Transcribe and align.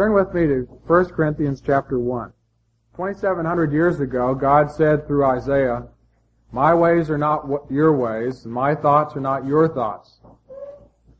Turn 0.00 0.14
with 0.14 0.32
me 0.32 0.46
to 0.46 0.66
1 0.86 1.04
Corinthians 1.10 1.60
chapter 1.60 1.98
1. 1.98 2.32
2700 2.96 3.70
years 3.70 4.00
ago, 4.00 4.34
God 4.34 4.70
said 4.70 5.06
through 5.06 5.26
Isaiah, 5.26 5.88
My 6.52 6.74
ways 6.74 7.10
are 7.10 7.18
not 7.18 7.44
your 7.68 7.94
ways, 7.94 8.46
and 8.46 8.54
my 8.54 8.74
thoughts 8.74 9.14
are 9.14 9.20
not 9.20 9.44
your 9.44 9.68
thoughts. 9.68 10.20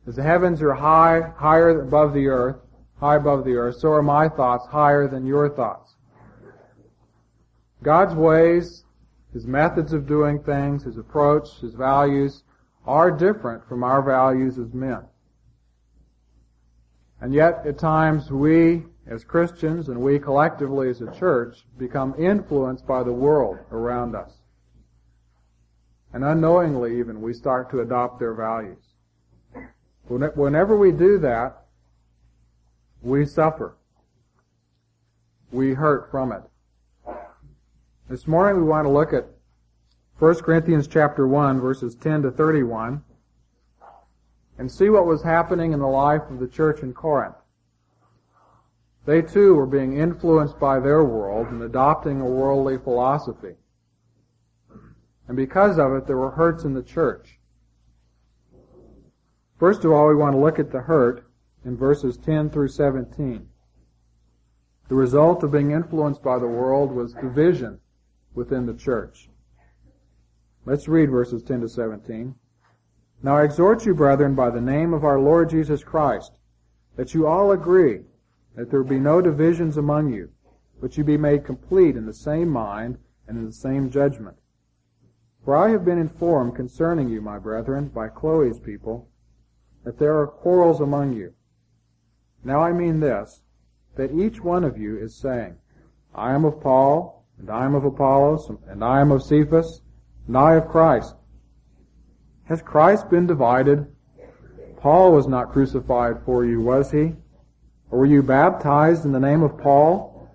As 0.07 0.15
the 0.15 0.23
heavens 0.23 0.63
are 0.63 0.73
high, 0.73 1.31
higher 1.37 1.79
above 1.79 2.15
the 2.15 2.25
earth, 2.25 2.55
high 2.99 3.17
above 3.17 3.45
the 3.45 3.53
earth, 3.53 3.75
so 3.75 3.91
are 3.91 4.01
my 4.01 4.27
thoughts 4.27 4.65
higher 4.65 5.07
than 5.07 5.27
your 5.27 5.47
thoughts. 5.47 5.93
God's 7.83 8.15
ways, 8.15 8.83
His 9.31 9.45
methods 9.45 9.93
of 9.93 10.07
doing 10.07 10.41
things, 10.41 10.85
His 10.85 10.97
approach, 10.97 11.59
His 11.59 11.75
values, 11.75 12.45
are 12.87 13.11
different 13.11 13.63
from 13.69 13.83
our 13.83 14.01
values 14.01 14.57
as 14.57 14.73
men. 14.73 15.03
And 17.21 17.33
yet, 17.33 17.65
at 17.65 17.77
times, 17.77 18.31
we 18.31 18.83
as 19.07 19.23
Christians 19.23 19.89
and 19.89 20.01
we 20.01 20.17
collectively 20.19 20.89
as 20.89 21.01
a 21.01 21.11
church 21.11 21.65
become 21.77 22.15
influenced 22.17 22.87
by 22.87 23.03
the 23.03 23.11
world 23.11 23.59
around 23.71 24.15
us. 24.15 24.31
And 26.13 26.23
unknowingly 26.23 26.99
even, 26.99 27.21
we 27.21 27.33
start 27.33 27.69
to 27.71 27.81
adopt 27.81 28.19
their 28.19 28.33
values. 28.33 28.83
Whenever 30.07 30.75
we 30.75 30.91
do 30.91 31.17
that, 31.19 31.65
we 33.01 33.25
suffer. 33.25 33.77
We 35.51 35.73
hurt 35.73 36.11
from 36.11 36.31
it. 36.31 36.41
This 38.09 38.27
morning 38.27 38.61
we 38.61 38.67
want 38.67 38.85
to 38.85 38.91
look 38.91 39.13
at 39.13 39.27
1 40.19 40.35
Corinthians 40.35 40.87
chapter 40.87 41.27
1 41.27 41.61
verses 41.61 41.95
10 41.95 42.23
to 42.23 42.31
31 42.31 43.03
and 44.57 44.71
see 44.71 44.89
what 44.89 45.05
was 45.05 45.23
happening 45.23 45.73
in 45.73 45.79
the 45.79 45.87
life 45.87 46.21
of 46.29 46.39
the 46.39 46.47
church 46.47 46.81
in 46.81 46.93
Corinth. 46.93 47.35
They 49.05 49.21
too 49.21 49.55
were 49.55 49.65
being 49.65 49.97
influenced 49.97 50.59
by 50.59 50.79
their 50.79 51.03
world 51.03 51.47
and 51.47 51.61
adopting 51.63 52.21
a 52.21 52.25
worldly 52.25 52.77
philosophy. 52.77 53.55
And 55.27 55.35
because 55.35 55.79
of 55.79 55.93
it, 55.93 56.05
there 56.05 56.17
were 56.17 56.31
hurts 56.31 56.63
in 56.63 56.73
the 56.73 56.83
church. 56.83 57.39
First 59.57 59.85
of 59.85 59.91
all, 59.91 60.07
we 60.07 60.15
want 60.15 60.33
to 60.33 60.39
look 60.39 60.59
at 60.59 60.71
the 60.71 60.81
hurt 60.81 61.25
in 61.63 61.77
verses 61.77 62.17
10 62.17 62.49
through 62.49 62.67
17. 62.67 63.47
The 64.87 64.95
result 64.95 65.43
of 65.43 65.51
being 65.51 65.71
influenced 65.71 66.21
by 66.21 66.37
the 66.37 66.47
world 66.47 66.91
was 66.91 67.13
division 67.13 67.79
within 68.33 68.65
the 68.65 68.73
church. 68.73 69.29
Let's 70.65 70.87
read 70.87 71.09
verses 71.09 71.43
10 71.43 71.61
to 71.61 71.69
17. 71.69 72.35
Now 73.23 73.37
I 73.37 73.43
exhort 73.43 73.85
you, 73.85 73.93
brethren, 73.93 74.33
by 74.33 74.49
the 74.49 74.61
name 74.61 74.93
of 74.93 75.03
our 75.03 75.19
Lord 75.19 75.49
Jesus 75.49 75.83
Christ, 75.83 76.39
that 76.95 77.13
you 77.13 77.27
all 77.27 77.51
agree, 77.51 78.01
that 78.55 78.71
there 78.71 78.83
be 78.83 78.99
no 78.99 79.21
divisions 79.21 79.77
among 79.77 80.11
you, 80.11 80.31
but 80.81 80.97
you 80.97 81.03
be 81.03 81.17
made 81.17 81.45
complete 81.45 81.95
in 81.95 82.05
the 82.07 82.13
same 82.13 82.49
mind 82.49 82.97
and 83.27 83.37
in 83.37 83.45
the 83.45 83.53
same 83.53 83.91
judgment. 83.91 84.37
For 85.45 85.55
I 85.55 85.69
have 85.69 85.85
been 85.85 85.99
informed 85.99 86.55
concerning 86.55 87.09
you, 87.09 87.21
my 87.21 87.37
brethren, 87.37 87.89
by 87.89 88.09
Chloe's 88.09 88.59
people, 88.59 89.07
that 89.83 89.99
there 89.99 90.17
are 90.19 90.27
quarrels 90.27 90.81
among 90.81 91.13
you. 91.13 91.33
Now 92.43 92.61
I 92.61 92.71
mean 92.71 92.99
this, 92.99 93.41
that 93.95 94.11
each 94.11 94.41
one 94.41 94.63
of 94.63 94.77
you 94.77 94.97
is 94.97 95.15
saying, 95.15 95.57
I 96.13 96.33
am 96.33 96.43
of 96.43 96.59
Paul, 96.59 97.23
and 97.37 97.49
I 97.49 97.65
am 97.65 97.75
of 97.75 97.85
Apollos, 97.85 98.51
and 98.67 98.83
I 98.83 98.99
am 98.99 99.11
of 99.11 99.23
Cephas, 99.23 99.81
and 100.27 100.37
I 100.37 100.55
of 100.55 100.67
Christ. 100.67 101.15
Has 102.51 102.61
Christ 102.61 103.09
been 103.09 103.27
divided? 103.27 103.87
Paul 104.75 105.13
was 105.13 105.25
not 105.25 105.53
crucified 105.53 106.21
for 106.25 106.43
you, 106.43 106.59
was 106.59 106.91
he? 106.91 107.15
Or 107.89 107.99
were 107.99 108.05
you 108.05 108.21
baptized 108.21 109.05
in 109.05 109.13
the 109.13 109.21
name 109.21 109.41
of 109.41 109.57
Paul? 109.57 110.29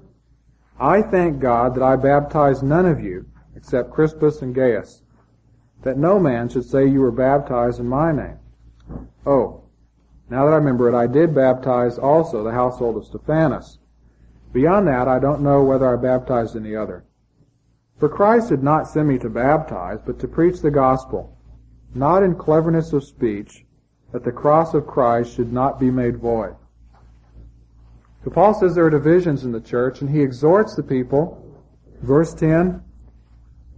I 0.80 1.02
thank 1.02 1.40
God 1.40 1.74
that 1.74 1.82
I 1.82 1.94
baptized 1.96 2.62
none 2.62 2.86
of 2.86 3.00
you, 3.00 3.26
except 3.54 3.90
Crispus 3.90 4.40
and 4.40 4.54
Gaius, 4.54 5.02
that 5.82 5.98
no 5.98 6.18
man 6.18 6.48
should 6.48 6.64
say 6.64 6.86
you 6.86 7.00
were 7.00 7.12
baptized 7.12 7.80
in 7.80 7.86
my 7.86 8.12
name. 8.12 8.38
Oh, 9.26 9.64
now 10.30 10.46
that 10.46 10.54
I 10.54 10.56
remember 10.56 10.88
it, 10.88 10.96
I 10.96 11.06
did 11.06 11.34
baptize 11.34 11.98
also 11.98 12.42
the 12.42 12.50
household 12.50 12.96
of 12.96 13.04
Stephanas. 13.04 13.76
Beyond 14.54 14.88
that, 14.88 15.06
I 15.06 15.18
don't 15.18 15.42
know 15.42 15.62
whether 15.62 15.92
I 15.92 16.00
baptized 16.00 16.56
any 16.56 16.74
other. 16.74 17.04
For 17.98 18.08
Christ 18.08 18.48
did 18.48 18.62
not 18.62 18.88
send 18.88 19.06
me 19.06 19.18
to 19.18 19.28
baptize, 19.28 19.98
but 20.06 20.18
to 20.20 20.26
preach 20.26 20.62
the 20.62 20.70
gospel, 20.70 21.35
not 21.96 22.22
in 22.22 22.34
cleverness 22.34 22.92
of 22.92 23.04
speech, 23.04 23.64
that 24.12 24.24
the 24.24 24.32
cross 24.32 24.74
of 24.74 24.86
Christ 24.86 25.34
should 25.34 25.52
not 25.52 25.80
be 25.80 25.90
made 25.90 26.18
void. 26.18 26.54
So 28.24 28.30
Paul 28.30 28.54
says 28.54 28.74
there 28.74 28.86
are 28.86 28.90
divisions 28.90 29.44
in 29.44 29.52
the 29.52 29.60
church, 29.60 30.00
and 30.00 30.10
he 30.10 30.20
exhorts 30.20 30.74
the 30.74 30.82
people, 30.82 31.42
verse 32.02 32.34
10, 32.34 32.82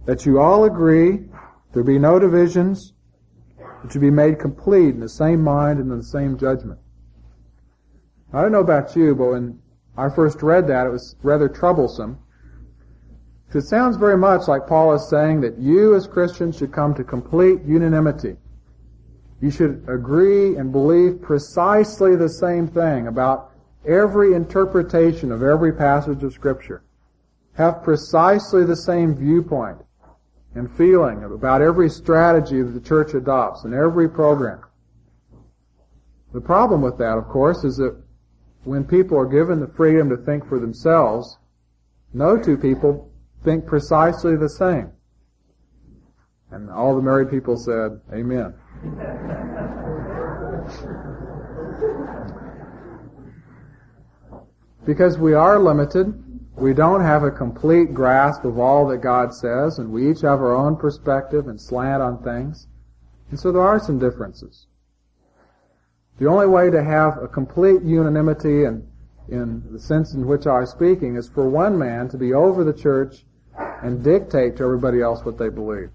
that 0.05 0.25
you 0.25 0.39
all 0.39 0.65
agree, 0.65 1.25
there 1.73 1.83
be 1.83 1.99
no 1.99 2.19
divisions, 2.19 2.93
that 3.83 3.93
you 3.93 4.01
be 4.01 4.09
made 4.09 4.39
complete 4.39 4.95
in 4.95 4.99
the 4.99 5.09
same 5.09 5.43
mind 5.43 5.79
and 5.79 5.91
in 5.91 5.97
the 5.97 6.03
same 6.03 6.37
judgment. 6.37 6.79
I 8.33 8.41
don't 8.41 8.51
know 8.51 8.59
about 8.59 8.95
you, 8.95 9.15
but 9.15 9.31
when 9.31 9.59
I 9.97 10.09
first 10.09 10.41
read 10.41 10.67
that, 10.67 10.85
it 10.85 10.89
was 10.91 11.15
rather 11.23 11.47
troublesome 11.47 12.19
it 13.57 13.63
sounds 13.63 13.97
very 13.97 14.17
much 14.17 14.47
like 14.47 14.67
Paul 14.67 14.93
is 14.93 15.09
saying 15.09 15.41
that 15.41 15.57
you 15.57 15.95
as 15.95 16.05
Christians 16.05 16.57
should 16.57 16.71
come 16.71 16.93
to 16.93 17.03
complete 17.03 17.63
unanimity. 17.65 18.37
You 19.41 19.49
should 19.49 19.83
agree 19.87 20.55
and 20.57 20.71
believe 20.71 21.21
precisely 21.21 22.15
the 22.15 22.29
same 22.29 22.67
thing 22.67 23.07
about 23.07 23.51
every 23.87 24.33
interpretation 24.33 25.31
of 25.31 25.41
every 25.41 25.73
passage 25.73 26.23
of 26.23 26.33
Scripture. 26.33 26.83
Have 27.53 27.83
precisely 27.83 28.65
the 28.65 28.75
same 28.75 29.15
viewpoint 29.15 29.77
and 30.55 30.71
feeling 30.71 31.23
about 31.23 31.61
every 31.61 31.89
strategy 31.89 32.61
that 32.61 32.71
the 32.71 32.79
church 32.79 33.13
adopts 33.13 33.63
and 33.63 33.73
every 33.73 34.09
program. 34.09 34.61
The 36.33 36.41
problem 36.41 36.81
with 36.81 36.97
that, 36.99 37.17
of 37.17 37.27
course, 37.27 37.63
is 37.63 37.77
that 37.77 37.99
when 38.63 38.83
people 38.83 39.17
are 39.17 39.25
given 39.25 39.59
the 39.59 39.67
freedom 39.67 40.09
to 40.09 40.17
think 40.17 40.47
for 40.47 40.59
themselves, 40.59 41.37
no 42.13 42.37
two 42.37 42.57
people 42.57 43.11
think 43.43 43.65
precisely 43.65 44.35
the 44.35 44.49
same. 44.49 44.91
And 46.51 46.69
all 46.69 46.95
the 46.95 47.01
married 47.01 47.29
people 47.29 47.57
said, 47.57 47.99
Amen. 48.13 48.53
because 54.85 55.17
we 55.19 55.33
are 55.33 55.59
limited, 55.59 56.23
we 56.55 56.73
don't 56.73 57.01
have 57.01 57.23
a 57.23 57.31
complete 57.31 57.93
grasp 57.93 58.43
of 58.43 58.57
all 58.57 58.87
that 58.87 58.97
God 58.97 59.33
says, 59.33 59.77
and 59.77 59.91
we 59.91 60.09
each 60.09 60.21
have 60.21 60.39
our 60.39 60.55
own 60.55 60.75
perspective 60.75 61.47
and 61.47 61.61
slant 61.61 62.01
on 62.01 62.23
things. 62.23 62.67
And 63.29 63.39
so 63.39 63.51
there 63.51 63.61
are 63.61 63.79
some 63.79 63.99
differences. 63.99 64.65
The 66.19 66.27
only 66.27 66.47
way 66.47 66.69
to 66.71 66.83
have 66.83 67.21
a 67.21 67.27
complete 67.27 67.83
unanimity 67.83 68.65
and 68.65 68.87
in 69.29 69.63
the 69.71 69.79
sense 69.79 70.13
in 70.13 70.25
which 70.25 70.47
I'm 70.47 70.65
speaking 70.65 71.15
is 71.15 71.29
for 71.29 71.47
one 71.47 71.77
man 71.77 72.09
to 72.09 72.17
be 72.17 72.33
over 72.33 72.63
the 72.63 72.73
church 72.73 73.25
and 73.83 74.03
dictate 74.03 74.57
to 74.57 74.63
everybody 74.63 75.01
else 75.01 75.23
what 75.23 75.37
they 75.37 75.49
believe. 75.49 75.89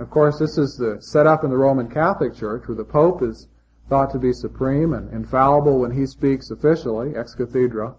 Of 0.00 0.10
course, 0.10 0.38
this 0.38 0.56
is 0.58 0.76
the, 0.76 0.98
set 1.00 1.26
up 1.26 1.44
in 1.44 1.50
the 1.50 1.56
Roman 1.56 1.88
Catholic 1.88 2.34
Church 2.34 2.66
where 2.66 2.76
the 2.76 2.84
Pope 2.84 3.22
is 3.22 3.48
thought 3.88 4.10
to 4.10 4.18
be 4.18 4.32
supreme 4.32 4.94
and 4.94 5.12
infallible 5.12 5.78
when 5.78 5.90
he 5.90 6.06
speaks 6.06 6.50
officially, 6.50 7.14
ex 7.14 7.34
cathedra. 7.34 7.94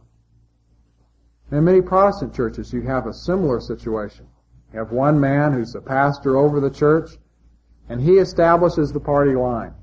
In 1.52 1.64
many 1.64 1.82
Protestant 1.82 2.34
churches, 2.34 2.74
you 2.74 2.82
have 2.82 3.08
a 3.08 3.14
similar 3.14 3.62
situation. 3.62 4.28
You 4.74 4.80
have 4.80 4.92
one 4.92 5.20
man 5.20 5.54
who's 5.54 5.76
a 5.76 5.82
pastor 5.82 6.36
over 6.36 6.60
the 6.60 6.70
church, 6.70 7.12
and 7.88 8.02
he 8.02 8.18
establishes 8.18 8.92
the 8.92 9.00
party 9.00 9.34
line. 9.34 9.74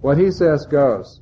What 0.00 0.18
he 0.18 0.32
says 0.32 0.66
goes. 0.66 1.20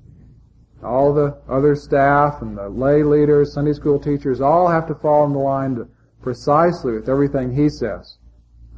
All 0.82 1.12
the 1.12 1.38
other 1.48 1.76
staff 1.76 2.40
and 2.40 2.56
the 2.56 2.68
lay 2.68 3.02
leaders, 3.02 3.52
Sunday 3.52 3.74
school 3.74 4.00
teachers, 4.00 4.40
all 4.40 4.68
have 4.68 4.86
to 4.88 4.94
fall 4.94 5.26
in 5.26 5.32
the 5.32 5.38
line 5.38 5.74
to 5.76 5.88
precisely 6.22 6.92
with 6.92 7.08
everything 7.08 7.54
he 7.54 7.68
says, 7.68 8.18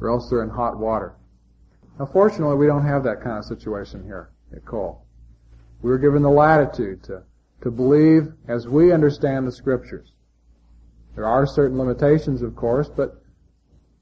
or 0.01 0.09
else 0.09 0.29
they're 0.29 0.43
in 0.43 0.49
hot 0.49 0.77
water. 0.77 1.15
Now 1.99 2.05
fortunately 2.05 2.57
we 2.57 2.67
don't 2.67 2.85
have 2.85 3.03
that 3.03 3.21
kind 3.21 3.37
of 3.37 3.45
situation 3.45 4.03
here 4.03 4.31
at 4.53 4.65
Cole. 4.65 5.05
We're 5.81 5.97
given 5.97 6.21
the 6.21 6.29
latitude 6.29 7.03
to, 7.03 7.23
to 7.61 7.71
believe 7.71 8.33
as 8.47 8.67
we 8.67 8.91
understand 8.91 9.47
the 9.47 9.51
scriptures. 9.51 10.11
There 11.15 11.25
are 11.25 11.45
certain 11.45 11.77
limitations, 11.77 12.41
of 12.41 12.55
course, 12.55 12.89
but 12.89 13.21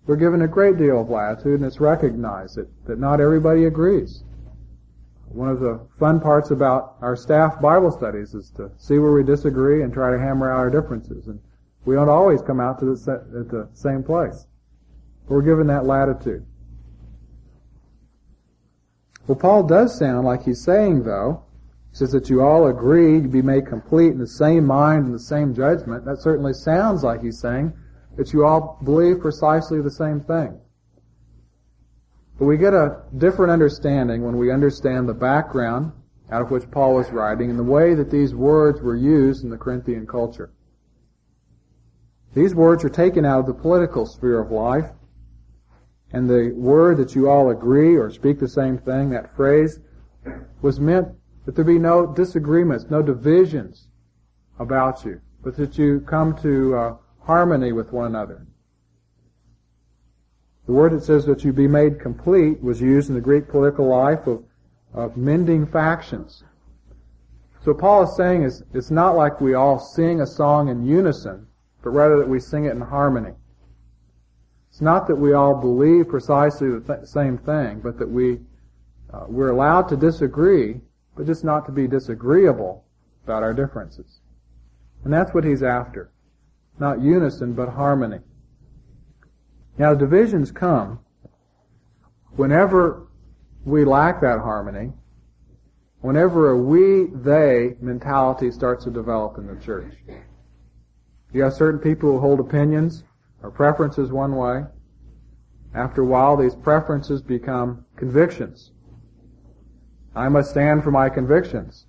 we're 0.06 0.16
given 0.16 0.42
a 0.42 0.48
great 0.48 0.78
deal 0.78 1.02
of 1.02 1.10
latitude 1.10 1.60
and 1.60 1.66
it's 1.66 1.80
recognized 1.80 2.56
that, 2.56 2.68
that 2.88 3.00
not 3.00 3.22
everybody 3.22 3.66
agrees. 3.66 4.24
One 5.26 5.50
of 5.50 5.60
the 5.60 5.80
fun 6.00 6.20
parts 6.20 6.52
about 6.52 6.96
our 7.02 7.16
staff 7.16 7.60
Bible 7.60 7.92
studies 7.92 8.34
is 8.34 8.52
to 8.52 8.72
see 8.78 9.00
where 9.00 9.12
we 9.12 9.24
disagree 9.24 9.82
and 9.82 9.92
try 9.92 10.12
to 10.12 10.20
hammer 10.20 10.52
out 10.52 10.58
our 10.58 10.70
differences. 10.70 11.28
And 11.28 11.40
we 11.86 11.96
don't 11.96 12.10
always 12.10 12.42
come 12.42 12.60
out 12.60 12.80
to 12.80 12.86
the, 12.86 13.12
at 13.40 13.50
the 13.50 13.70
same 13.74 14.04
place. 14.04 14.48
But 15.28 15.36
We're 15.36 15.42
given 15.42 15.68
that 15.68 15.86
latitude. 15.86 16.46
Well, 19.28 19.38
Paul 19.38 19.64
does 19.64 19.98
sound 19.98 20.26
like 20.26 20.44
he's 20.44 20.64
saying, 20.64 21.04
though, 21.04 21.44
He 21.92 21.98
says 21.98 22.12
that 22.12 22.30
you 22.30 22.42
all 22.42 22.68
agree 22.68 23.22
to 23.22 23.28
be 23.28 23.42
made 23.42 23.66
complete 23.66 24.12
in 24.12 24.18
the 24.18 24.28
same 24.28 24.66
mind 24.66 25.06
and 25.06 25.14
the 25.14 25.20
same 25.20 25.54
judgment. 25.54 26.06
That 26.06 26.22
certainly 26.22 26.54
sounds 26.54 27.04
like 27.04 27.22
he's 27.22 27.40
saying 27.40 27.74
that 28.18 28.34
you 28.34 28.46
all 28.46 28.80
believe 28.84 29.22
precisely 29.22 29.82
the 29.82 29.92
same 29.92 30.22
thing. 30.22 30.60
But 32.38 32.46
we 32.46 32.58
get 32.58 32.74
a 32.74 33.04
different 33.18 33.52
understanding 33.52 34.24
when 34.24 34.38
we 34.38 34.52
understand 34.52 35.08
the 35.08 35.14
background 35.14 35.92
out 36.32 36.42
of 36.42 36.52
which 36.52 36.70
Paul 36.72 36.96
was 36.96 37.12
writing 37.12 37.50
and 37.50 37.60
the 37.60 37.64
way 37.64 37.94
that 37.94 38.10
these 38.10 38.34
words 38.34 38.82
were 38.82 38.96
used 38.96 39.44
in 39.44 39.50
the 39.50 39.58
Corinthian 39.58 40.08
culture. 40.08 40.52
These 42.34 42.56
words 42.56 42.84
are 42.84 42.90
taken 42.90 43.26
out 43.26 43.42
of 43.42 43.46
the 43.46 43.54
political 43.54 44.06
sphere 44.06 44.40
of 44.40 44.52
life, 44.52 44.90
and 46.12 46.30
the 46.30 46.54
word 46.56 46.98
that 46.98 47.16
you 47.16 47.30
all 47.30 47.50
agree 47.50 47.96
or 47.96 48.10
speak 48.12 48.40
the 48.40 48.48
same 48.48 48.78
thing, 48.78 49.10
that 49.12 49.36
phrase, 49.36 49.80
was 50.62 50.80
meant 50.80 51.10
that 51.46 51.56
there 51.56 51.66
be 51.66 51.80
no 51.80 52.08
disagreements, 52.08 52.86
no 52.90 53.02
divisions 53.02 53.88
about 54.60 55.04
you, 55.04 55.20
but 55.44 55.58
that 55.58 55.78
you 55.78 56.00
come 56.02 56.36
to 56.42 56.76
uh, 56.76 56.96
harmony 57.22 57.72
with 57.72 57.92
one 57.92 58.08
another. 58.08 58.46
The 60.66 60.72
word 60.72 60.94
that 60.94 61.04
says 61.04 61.26
that 61.26 61.44
you 61.44 61.52
be 61.52 61.68
made 61.68 62.00
complete 62.00 62.62
was 62.64 62.80
used 62.80 63.10
in 63.10 63.16
the 63.16 63.22
Greek 63.22 63.50
political 63.50 63.88
life 63.88 64.28
of, 64.28 64.44
of 64.94 65.18
mending 65.18 65.68
factions. 65.68 66.44
So 67.66 67.74
Paul 67.74 68.04
is 68.04 68.16
saying 68.16 68.44
is 68.44 68.64
it's 68.74 68.92
not 68.92 69.16
like 69.16 69.42
we 69.42 69.54
all 69.54 69.80
sing 69.80 70.22
a 70.22 70.28
song 70.28 70.70
in 70.70 70.86
unison, 70.86 71.48
but 71.84 71.92
rather 71.92 72.18
that 72.18 72.28
we 72.28 72.40
sing 72.40 72.66
it 72.66 72.72
in 72.72 72.82
harmony. 72.82 73.34
It's 74.70 74.82
not 74.82 75.08
that 75.08 75.16
we 75.16 75.34
all 75.34 75.54
believe 75.54 76.08
precisely 76.08 76.70
the 76.70 76.80
th- 76.80 77.06
same 77.06 77.38
thing, 77.38 77.82
but 77.82 78.00
that 78.00 78.10
we 78.10 78.40
uh, 79.14 79.26
we're 79.28 79.52
allowed 79.52 79.88
to 79.90 79.96
disagree, 79.96 80.82
but 81.16 81.28
just 81.28 81.44
not 81.44 81.68
to 81.68 81.72
be 81.72 81.88
disagreeable 81.88 82.84
about 83.24 83.44
our 83.44 83.54
differences. 83.54 84.22
And 85.04 85.14
that's 85.14 85.34
what 85.36 85.44
he's 85.44 85.62
after. 85.62 86.12
Not 86.80 87.02
unison, 87.02 87.54
but 87.54 87.70
harmony. 87.70 88.20
Now 89.78 89.94
divisions 89.94 90.52
come 90.52 91.00
whenever 92.36 93.08
we 93.66 93.86
lack 93.86 94.22
that 94.22 94.40
harmony, 94.40 94.92
whenever 96.02 96.52
a 96.52 96.58
we, 96.58 97.06
they 97.14 97.76
mentality 97.80 98.52
starts 98.52 98.84
to 98.86 98.90
develop 98.90 99.38
in 99.38 99.48
the 99.48 99.56
church. 99.64 99.94
You 101.34 101.44
have 101.44 101.54
certain 101.54 101.80
people 101.80 102.12
who 102.12 102.20
hold 102.20 102.40
opinions 102.40 103.04
or 103.42 103.50
preferences 103.52 104.12
one 104.12 104.36
way. 104.36 104.64
After 105.74 106.04
a 106.04 106.06
while, 106.06 106.38
these 106.38 106.56
preferences 106.56 107.22
become 107.22 107.86
convictions. 107.96 108.72
I 110.16 110.30
must 110.30 110.52
stand 110.52 110.84
for 110.84 110.92
my 110.92 111.10
convictions. 111.10 111.88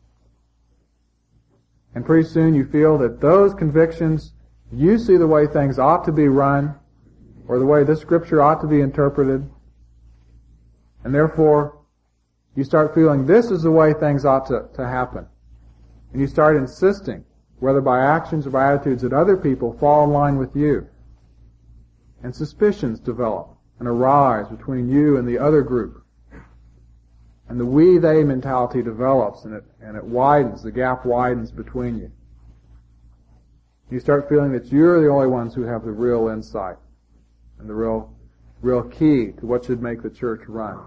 And 1.94 2.06
pretty 2.06 2.26
soon 2.26 2.54
you 2.54 2.64
feel 2.64 2.96
that 2.98 3.20
those 3.20 3.54
convictions, 3.54 4.32
you 4.72 4.98
see 4.98 5.18
the 5.18 5.26
way 5.26 5.46
things 5.46 5.78
ought 5.78 6.04
to 6.06 6.12
be 6.12 6.28
run, 6.28 6.74
or 7.46 7.58
the 7.58 7.66
way 7.66 7.84
this 7.84 8.00
scripture 8.00 8.40
ought 8.40 8.62
to 8.62 8.66
be 8.66 8.80
interpreted, 8.80 9.48
and 11.04 11.14
therefore 11.14 11.78
you 12.56 12.64
start 12.64 12.94
feeling 12.94 13.26
this 13.26 13.50
is 13.50 13.62
the 13.62 13.70
way 13.70 13.92
things 13.92 14.24
ought 14.24 14.46
to, 14.46 14.68
to 14.74 14.86
happen. 14.88 15.26
And 16.12 16.20
you 16.20 16.26
start 16.26 16.56
insisting, 16.56 17.24
whether 17.60 17.80
by 17.80 18.04
actions 18.04 18.46
or 18.46 18.50
by 18.50 18.72
attitudes, 18.72 19.02
that 19.02 19.12
other 19.12 19.36
people 19.36 19.76
fall 19.78 20.04
in 20.04 20.10
line 20.10 20.36
with 20.36 20.54
you. 20.54 20.86
And 22.22 22.34
suspicions 22.34 23.00
develop 23.00 23.50
and 23.78 23.88
arise 23.88 24.48
between 24.48 24.88
you 24.88 25.16
and 25.16 25.26
the 25.28 25.38
other 25.38 25.62
group. 25.62 26.04
And 27.48 27.60
the 27.60 27.66
we-they 27.66 28.24
mentality 28.24 28.82
develops 28.82 29.44
and 29.44 29.54
it, 29.54 29.64
and 29.82 29.96
it 29.96 30.04
widens, 30.04 30.62
the 30.62 30.72
gap 30.72 31.04
widens 31.04 31.50
between 31.50 31.98
you. 31.98 32.10
You 33.90 34.00
start 34.00 34.28
feeling 34.28 34.52
that 34.52 34.72
you're 34.72 35.00
the 35.00 35.08
only 35.08 35.26
ones 35.26 35.54
who 35.54 35.62
have 35.62 35.84
the 35.84 35.92
real 35.92 36.28
insight 36.28 36.76
and 37.58 37.68
the 37.68 37.74
real, 37.74 38.12
real 38.62 38.82
key 38.82 39.32
to 39.38 39.46
what 39.46 39.64
should 39.66 39.82
make 39.82 40.02
the 40.02 40.10
church 40.10 40.40
run. 40.48 40.80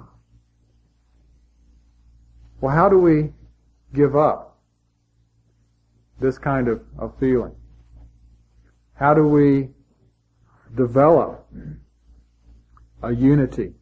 Well, 2.60 2.74
how 2.74 2.90
do 2.90 2.98
we 2.98 3.34
give 3.94 4.16
up 4.16 4.47
this 6.20 6.38
kind 6.38 6.68
of, 6.68 6.82
of 6.98 7.18
feeling? 7.20 7.56
How 8.94 9.14
do 9.14 9.28
we 9.28 9.70
develop 10.76 11.48
a 13.04 13.14
unity? 13.14 13.74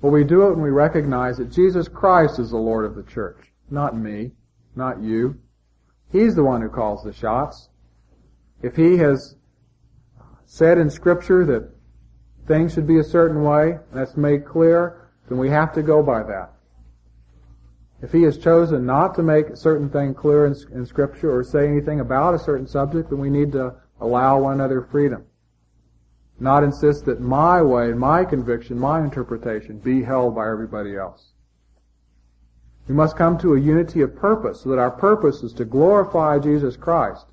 Well, 0.00 0.12
we 0.12 0.24
do 0.24 0.46
it 0.46 0.50
when 0.50 0.62
we 0.62 0.70
recognize 0.70 1.38
that 1.38 1.50
Jesus 1.50 1.88
Christ 1.88 2.38
is 2.38 2.50
the 2.50 2.58
Lord 2.58 2.84
of 2.84 2.94
the 2.94 3.02
church, 3.02 3.52
not 3.70 3.96
me, 3.96 4.32
not 4.74 5.02
you. 5.02 5.38
He's 6.12 6.34
the 6.34 6.44
one 6.44 6.60
who 6.60 6.68
calls 6.68 7.02
the 7.02 7.12
shots. 7.12 7.70
If 8.62 8.76
He 8.76 8.98
has 8.98 9.36
said 10.44 10.78
in 10.78 10.90
Scripture 10.90 11.44
that 11.46 11.70
things 12.46 12.74
should 12.74 12.86
be 12.86 12.98
a 12.98 13.04
certain 13.04 13.42
way, 13.42 13.72
and 13.72 13.80
that's 13.92 14.16
made 14.16 14.44
clear, 14.44 15.10
then 15.28 15.38
we 15.38 15.48
have 15.48 15.72
to 15.74 15.82
go 15.82 16.02
by 16.02 16.22
that. 16.22 16.52
If 18.02 18.12
He 18.12 18.22
has 18.22 18.38
chosen 18.38 18.84
not 18.84 19.14
to 19.14 19.22
make 19.22 19.48
a 19.48 19.56
certain 19.56 19.88
thing 19.88 20.14
clear 20.14 20.46
in, 20.46 20.54
in 20.72 20.84
Scripture 20.84 21.34
or 21.34 21.42
say 21.42 21.66
anything 21.66 22.00
about 22.00 22.34
a 22.34 22.38
certain 22.38 22.66
subject, 22.66 23.10
then 23.10 23.18
we 23.18 23.30
need 23.30 23.52
to 23.52 23.74
allow 24.00 24.40
one 24.40 24.54
another 24.54 24.82
freedom. 24.82 25.24
Not 26.38 26.62
insist 26.62 27.06
that 27.06 27.20
my 27.20 27.62
way, 27.62 27.92
my 27.92 28.24
conviction, 28.24 28.78
my 28.78 29.02
interpretation 29.02 29.78
be 29.78 30.02
held 30.02 30.34
by 30.34 30.48
everybody 30.48 30.96
else. 30.96 31.32
We 32.88 32.94
must 32.94 33.16
come 33.16 33.38
to 33.38 33.54
a 33.54 33.60
unity 33.60 34.02
of 34.02 34.14
purpose 34.14 34.60
so 34.60 34.68
that 34.68 34.78
our 34.78 34.90
purpose 34.90 35.42
is 35.42 35.52
to 35.54 35.64
glorify 35.64 36.38
Jesus 36.38 36.76
Christ, 36.76 37.26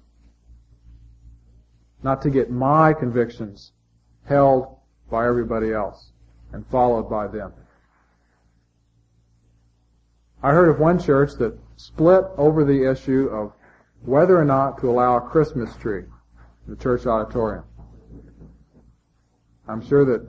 not 2.02 2.22
to 2.24 2.30
get 2.30 2.50
my 2.50 2.94
convictions 2.94 3.74
held 4.26 4.78
by 5.12 5.28
everybody 5.28 5.74
else 5.74 6.12
and 6.54 6.66
followed 6.68 7.10
by 7.10 7.28
them. 7.28 7.54
I 10.44 10.52
heard 10.52 10.68
of 10.68 10.80
one 10.80 11.00
church 11.00 11.36
that 11.40 11.58
split 11.78 12.26
over 12.38 12.66
the 12.66 12.92
issue 12.92 13.30
of 13.32 13.54
whether 14.02 14.38
or 14.38 14.44
not 14.44 14.78
to 14.82 14.90
allow 14.90 15.16
a 15.16 15.22
Christmas 15.22 15.74
tree 15.78 16.04
in 16.04 16.76
the 16.76 16.76
church 16.76 17.06
auditorium. 17.06 17.64
I'm 19.70 19.82
sure 19.82 20.04
that 20.04 20.28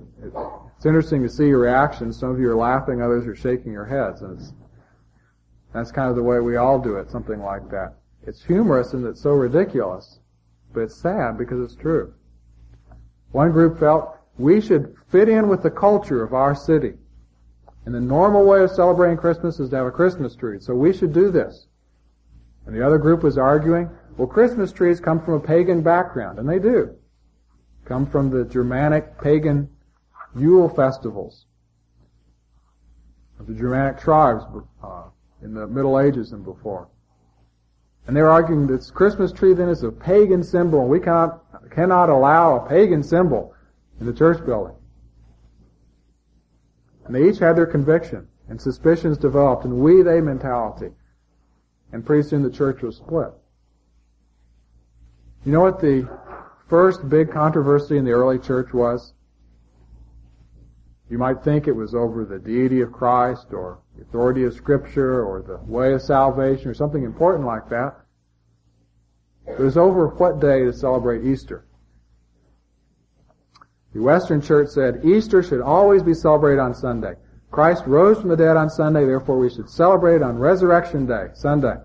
it's 0.77 0.87
interesting 0.87 1.23
to 1.25 1.29
see 1.29 1.49
your 1.49 1.59
reactions. 1.59 2.17
Some 2.17 2.31
of 2.31 2.39
you 2.39 2.49
are 2.49 2.57
laughing, 2.57 3.03
others 3.03 3.27
are 3.27 3.35
shaking 3.35 3.73
your 3.73 3.85
heads. 3.85 4.23
And 4.23 4.41
that's 5.73 5.91
kind 5.91 6.09
of 6.09 6.15
the 6.15 6.23
way 6.23 6.39
we 6.39 6.57
all 6.57 6.79
do 6.79 6.97
it, 6.97 7.11
something 7.11 7.41
like 7.41 7.69
that. 7.71 7.95
It's 8.25 8.45
humorous 8.45 8.93
and 8.93 9.05
it's 9.05 9.21
so 9.21 9.33
ridiculous, 9.33 10.21
but 10.73 10.83
it's 10.83 10.95
sad 10.95 11.37
because 11.37 11.61
it's 11.61 11.75
true. 11.75 12.15
One 13.33 13.51
group 13.51 13.81
felt 13.81 14.17
we 14.39 14.61
should 14.61 14.95
fit 15.09 15.29
in 15.29 15.49
with 15.49 15.65
the 15.65 15.71
culture 15.71 16.23
of 16.23 16.33
our 16.33 16.55
city. 16.55 16.95
And 17.87 17.95
the 17.95 18.01
normal 18.01 18.45
way 18.45 18.63
of 18.63 18.71
celebrating 18.71 19.17
Christmas 19.17 19.61
is 19.61 19.71
to 19.71 19.77
have 19.77 19.87
a 19.87 19.91
Christmas 19.91 20.35
tree, 20.35 20.59
so 20.61 20.75
we 20.75 20.93
should 20.93 21.13
do 21.13 21.31
this. 21.31 21.67
And 22.67 22.75
the 22.75 22.85
other 22.85 22.99
group 22.99 23.23
was 23.23 23.37
arguing, 23.37 23.91
well, 24.17 24.27
Christmas 24.27 24.73
trees 24.73 25.01
come 25.01 25.23
from 25.23 25.35
a 25.35 25.41
pagan 25.41 25.83
background, 25.83 26.39
and 26.39 26.49
they 26.49 26.59
do 26.59 26.95
come 27.85 28.07
from 28.07 28.31
the 28.31 28.45
Germanic 28.45 29.21
pagan 29.21 29.69
Yule 30.37 30.69
festivals 30.69 31.47
of 33.39 33.47
the 33.47 33.55
Germanic 33.55 34.01
tribes 34.01 34.45
uh, 34.83 35.05
in 35.43 35.55
the 35.55 35.67
Middle 35.67 36.01
Ages 36.01 36.33
and 36.33 36.45
before. 36.45 36.89
And 38.07 38.17
they're 38.17 38.31
arguing 38.31 38.67
that 38.67 38.91
Christmas 38.95 39.33
tree 39.33 39.55
then 39.55 39.69
is 39.69 39.83
a 39.83 39.93
pagan 39.93 40.43
symbol 40.43 40.81
and 40.81 40.91
we 40.91 41.01
cannot, 41.01 41.43
cannot 41.71 42.11
allow 42.11 42.57
a 42.57 42.69
pagan 42.69 43.03
symbol 43.03 43.55
in 44.01 44.07
the 44.07 44.13
church 44.13 44.45
building. 44.45 44.75
And 47.05 47.15
they 47.15 47.29
each 47.29 47.39
had 47.39 47.57
their 47.57 47.67
conviction 47.67 48.29
and 48.49 48.61
suspicions 48.61 49.19
developed 49.19 49.65
and 49.65 49.79
we-they 49.79 50.21
mentality. 50.21 50.91
And 51.93 52.05
pretty 52.05 52.27
soon 52.29 52.43
the 52.43 52.51
church 52.51 52.83
was 52.83 52.97
split. 52.97 53.33
You 55.45 55.53
know 55.53 55.61
what 55.61 55.81
the 55.81 56.09
first 56.69 57.09
big 57.09 57.31
controversy 57.31 57.99
in 57.99 58.05
the 58.05 58.13
early 58.13 58.39
church 58.39 58.73
was? 58.73 59.13
You 61.11 61.19
might 61.19 61.45
think 61.45 61.69
it 61.69 61.77
was 61.77 61.95
over 61.95 62.25
the 62.25 62.39
deity 62.39 62.81
of 62.81 62.93
Christ 62.93 63.53
or 63.53 63.79
the 63.95 64.03
authority 64.03 64.45
of 64.45 64.55
Scripture 64.55 65.23
or 65.25 65.43
the 65.43 65.59
way 65.71 65.93
of 65.93 66.03
salvation 66.03 66.71
or 66.71 66.75
something 66.75 67.05
important 67.05 67.47
like 67.47 67.69
that. 67.69 68.01
It 69.47 69.59
was 69.59 69.77
over 69.77 70.09
what 70.09 70.41
day 70.41 70.65
to 70.65 70.73
celebrate 70.73 71.25
Easter. 71.25 71.67
The 73.95 74.03
Western 74.03 74.43
Church 74.43 74.71
said 74.71 75.05
Easter 75.05 75.43
should 75.43 75.61
always 75.61 76.03
be 76.03 76.15
celebrated 76.15 76.61
on 76.61 76.75
Sunday. 76.75 77.15
Christ 77.53 77.85
rose 77.87 78.19
from 78.19 78.29
the 78.29 78.37
dead 78.37 78.57
on 78.57 78.69
Sunday, 78.69 79.05
therefore 79.05 79.39
we 79.39 79.49
should 79.49 79.71
celebrate 79.71 80.21
on 80.21 80.37
Resurrection 80.37 81.07
Day, 81.07 81.29
Sunday. 81.35 81.77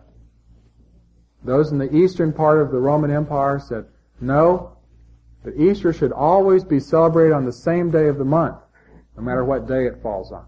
Those 1.44 1.72
in 1.72 1.78
the 1.78 1.96
eastern 1.96 2.34
part 2.34 2.60
of 2.60 2.72
the 2.72 2.80
Roman 2.80 3.12
Empire 3.12 3.60
said, 3.60 3.86
no, 4.20 4.76
but 5.44 5.54
Easter 5.56 5.94
should 5.94 6.12
always 6.12 6.64
be 6.64 6.80
celebrated 6.80 7.34
on 7.34 7.46
the 7.46 7.54
same 7.54 7.92
day 7.92 8.08
of 8.08 8.18
the 8.18 8.26
month, 8.26 8.58
no 9.16 9.22
matter 9.22 9.46
what 9.46 9.68
day 9.68 9.86
it 9.86 10.02
falls 10.02 10.32
on. 10.32 10.48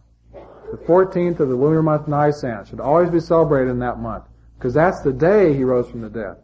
the 0.71 0.77
14th 0.77 1.39
of 1.39 1.49
the 1.49 1.55
lunar 1.55 1.83
month 1.83 2.07
Nisan 2.07 2.65
should 2.65 2.79
always 2.79 3.09
be 3.09 3.19
celebrated 3.19 3.69
in 3.69 3.79
that 3.79 3.99
month 3.99 4.23
because 4.57 4.73
that's 4.73 5.01
the 5.01 5.13
day 5.13 5.53
he 5.53 5.63
rose 5.63 5.89
from 5.89 6.01
the 6.01 6.09
dead. 6.09 6.37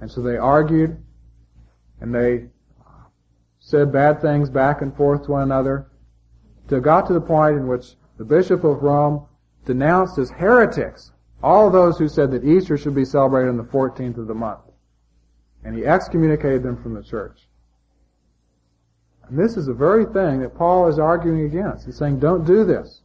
And 0.00 0.10
so 0.10 0.22
they 0.22 0.36
argued 0.36 0.96
and 2.00 2.14
they 2.14 2.46
said 3.68 3.92
bad 3.92 4.22
things 4.22 4.48
back 4.48 4.80
and 4.80 4.96
forth 4.96 5.26
to 5.26 5.32
one 5.32 5.42
another 5.42 5.90
till 6.68 6.78
it 6.78 6.84
got 6.84 7.06
to 7.06 7.12
the 7.12 7.20
point 7.20 7.54
in 7.54 7.68
which 7.68 7.96
the 8.16 8.24
Bishop 8.24 8.64
of 8.64 8.82
Rome 8.82 9.26
denounced 9.66 10.16
as 10.16 10.30
heretics 10.30 11.12
all 11.42 11.68
those 11.68 11.98
who 11.98 12.08
said 12.08 12.30
that 12.30 12.46
Easter 12.46 12.78
should 12.78 12.94
be 12.94 13.04
celebrated 13.04 13.50
on 13.50 13.58
the 13.58 13.64
14th 13.64 14.16
of 14.16 14.26
the 14.26 14.34
month. 14.34 14.62
And 15.64 15.76
he 15.76 15.84
excommunicated 15.84 16.62
them 16.62 16.82
from 16.82 16.94
the 16.94 17.02
church. 17.02 17.46
And 19.28 19.38
this 19.38 19.58
is 19.58 19.66
the 19.66 19.74
very 19.74 20.06
thing 20.06 20.40
that 20.40 20.56
Paul 20.56 20.88
is 20.88 20.98
arguing 20.98 21.44
against. 21.44 21.84
He's 21.84 21.98
saying, 21.98 22.20
don't 22.20 22.46
do 22.46 22.64
this. 22.64 23.02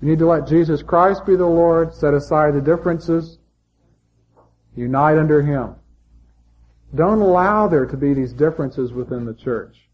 You 0.00 0.08
need 0.08 0.18
to 0.18 0.26
let 0.26 0.48
Jesus 0.48 0.82
Christ 0.82 1.24
be 1.24 1.36
the 1.36 1.46
Lord, 1.46 1.94
set 1.94 2.12
aside 2.12 2.54
the 2.54 2.60
differences, 2.60 3.38
unite 4.74 5.16
under 5.16 5.42
Him. 5.42 5.76
Don't 6.94 7.20
allow 7.20 7.68
there 7.68 7.86
to 7.86 7.96
be 7.96 8.12
these 8.12 8.32
differences 8.32 8.92
within 8.92 9.24
the 9.24 9.34
church. 9.34 9.88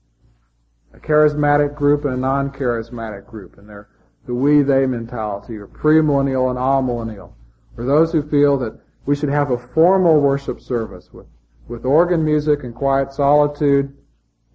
A 0.94 0.98
charismatic 0.98 1.74
group 1.74 2.04
and 2.04 2.14
a 2.14 2.16
non-charismatic 2.16 3.26
group, 3.26 3.58
and 3.58 3.68
they're 3.68 3.88
the 4.26 4.34
we 4.34 4.62
they 4.62 4.84
mentality, 4.84 5.56
or 5.56 5.66
premillennial 5.66 6.50
and 6.50 6.58
amillennial, 6.58 7.32
or 7.76 7.84
those 7.84 8.12
who 8.12 8.22
feel 8.22 8.58
that 8.58 8.78
we 9.06 9.16
should 9.16 9.30
have 9.30 9.50
a 9.50 9.58
formal 9.58 10.20
worship 10.20 10.60
service 10.60 11.12
with, 11.12 11.26
with 11.66 11.86
organ 11.86 12.22
music 12.22 12.62
and 12.62 12.74
quiet 12.74 13.12
solitude 13.12 13.96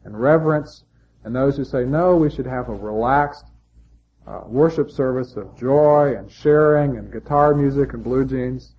and 0.04 0.20
reverence, 0.20 0.84
and 1.24 1.36
those 1.36 1.58
who 1.58 1.64
say 1.64 1.86
no, 1.86 2.16
we 2.16 2.30
should 2.30 2.46
have 2.46 2.70
a 2.70 2.74
relaxed 2.74 3.46
uh, 4.28 4.42
worship 4.46 4.92
service 4.92 5.36
of 5.36 5.58
joy 5.58 6.16
and 6.16 6.32
sharing 6.32 6.98
and 6.98 7.12
guitar 7.12 7.56
music 7.56 7.94
and 7.94 8.04
blue 8.04 8.26
jeans. 8.26 8.76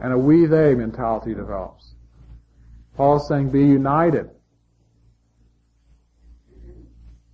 And 0.00 0.12
a 0.12 0.18
we 0.18 0.46
they 0.46 0.74
mentality 0.74 1.34
develops. 1.34 1.94
Paul's 2.96 3.28
saying 3.28 3.50
be 3.50 3.60
united. 3.60 4.30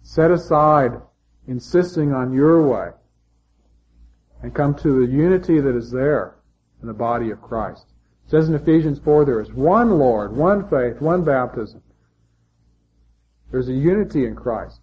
Set 0.02 0.30
aside 0.30 0.92
insisting 1.46 2.12
on 2.12 2.32
your 2.32 2.66
way 2.66 2.90
and 4.42 4.54
come 4.54 4.74
to 4.74 5.06
the 5.06 5.12
unity 5.12 5.60
that 5.60 5.74
is 5.74 5.90
there 5.90 6.36
in 6.82 6.88
the 6.88 6.94
body 6.94 7.30
of 7.30 7.40
Christ. 7.40 7.86
It 8.26 8.30
says 8.30 8.48
in 8.48 8.54
Ephesians 8.54 8.98
4 8.98 9.24
there 9.24 9.40
is 9.40 9.52
one 9.52 9.98
Lord, 9.98 10.36
one 10.36 10.68
faith, 10.68 11.00
one 11.00 11.24
baptism. 11.24 11.82
There's 13.50 13.68
a 13.68 13.72
unity 13.72 14.26
in 14.26 14.34
Christ. 14.34 14.80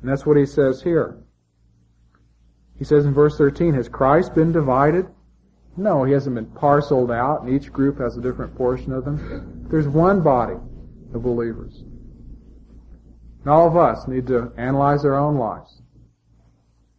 And 0.00 0.10
that's 0.10 0.26
what 0.26 0.36
he 0.36 0.46
says 0.46 0.82
here. 0.82 1.18
He 2.76 2.84
says 2.84 3.04
in 3.04 3.12
verse 3.12 3.36
13, 3.36 3.74
has 3.74 3.88
Christ 3.88 4.34
been 4.34 4.52
divided? 4.52 5.06
No, 5.80 6.04
he 6.04 6.12
hasn't 6.12 6.34
been 6.34 6.44
parceled 6.44 7.10
out 7.10 7.40
and 7.40 7.48
each 7.48 7.72
group 7.72 7.98
has 8.00 8.18
a 8.18 8.20
different 8.20 8.54
portion 8.54 8.92
of 8.92 9.06
them. 9.06 9.66
There's 9.70 9.88
one 9.88 10.20
body 10.20 10.56
of 11.14 11.22
believers. 11.22 11.84
And 13.40 13.48
all 13.48 13.66
of 13.66 13.78
us 13.78 14.06
need 14.06 14.26
to 14.26 14.52
analyze 14.58 15.06
our 15.06 15.14
own 15.14 15.38
lives 15.38 15.80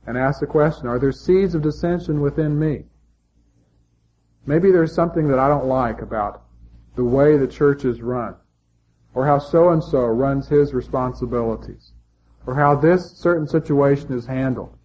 and 0.07 0.17
ask 0.17 0.39
the 0.39 0.47
question, 0.47 0.87
are 0.87 0.97
there 0.97 1.11
seeds 1.11 1.53
of 1.53 1.61
dissension 1.61 2.21
within 2.21 2.57
me? 2.57 2.85
Maybe 4.47 4.71
there's 4.71 4.95
something 4.95 5.27
that 5.27 5.37
I 5.37 5.47
don't 5.47 5.67
like 5.67 6.01
about 6.01 6.41
the 6.95 7.03
way 7.03 7.37
the 7.37 7.47
church 7.47 7.85
is 7.85 8.01
run, 8.01 8.35
or 9.13 9.27
how 9.27 9.37
so-and-so 9.37 10.07
runs 10.07 10.47
his 10.47 10.73
responsibilities, 10.73 11.93
or 12.47 12.55
how 12.55 12.73
this 12.73 13.11
certain 13.11 13.47
situation 13.47 14.11
is 14.11 14.25
handled. 14.25 14.75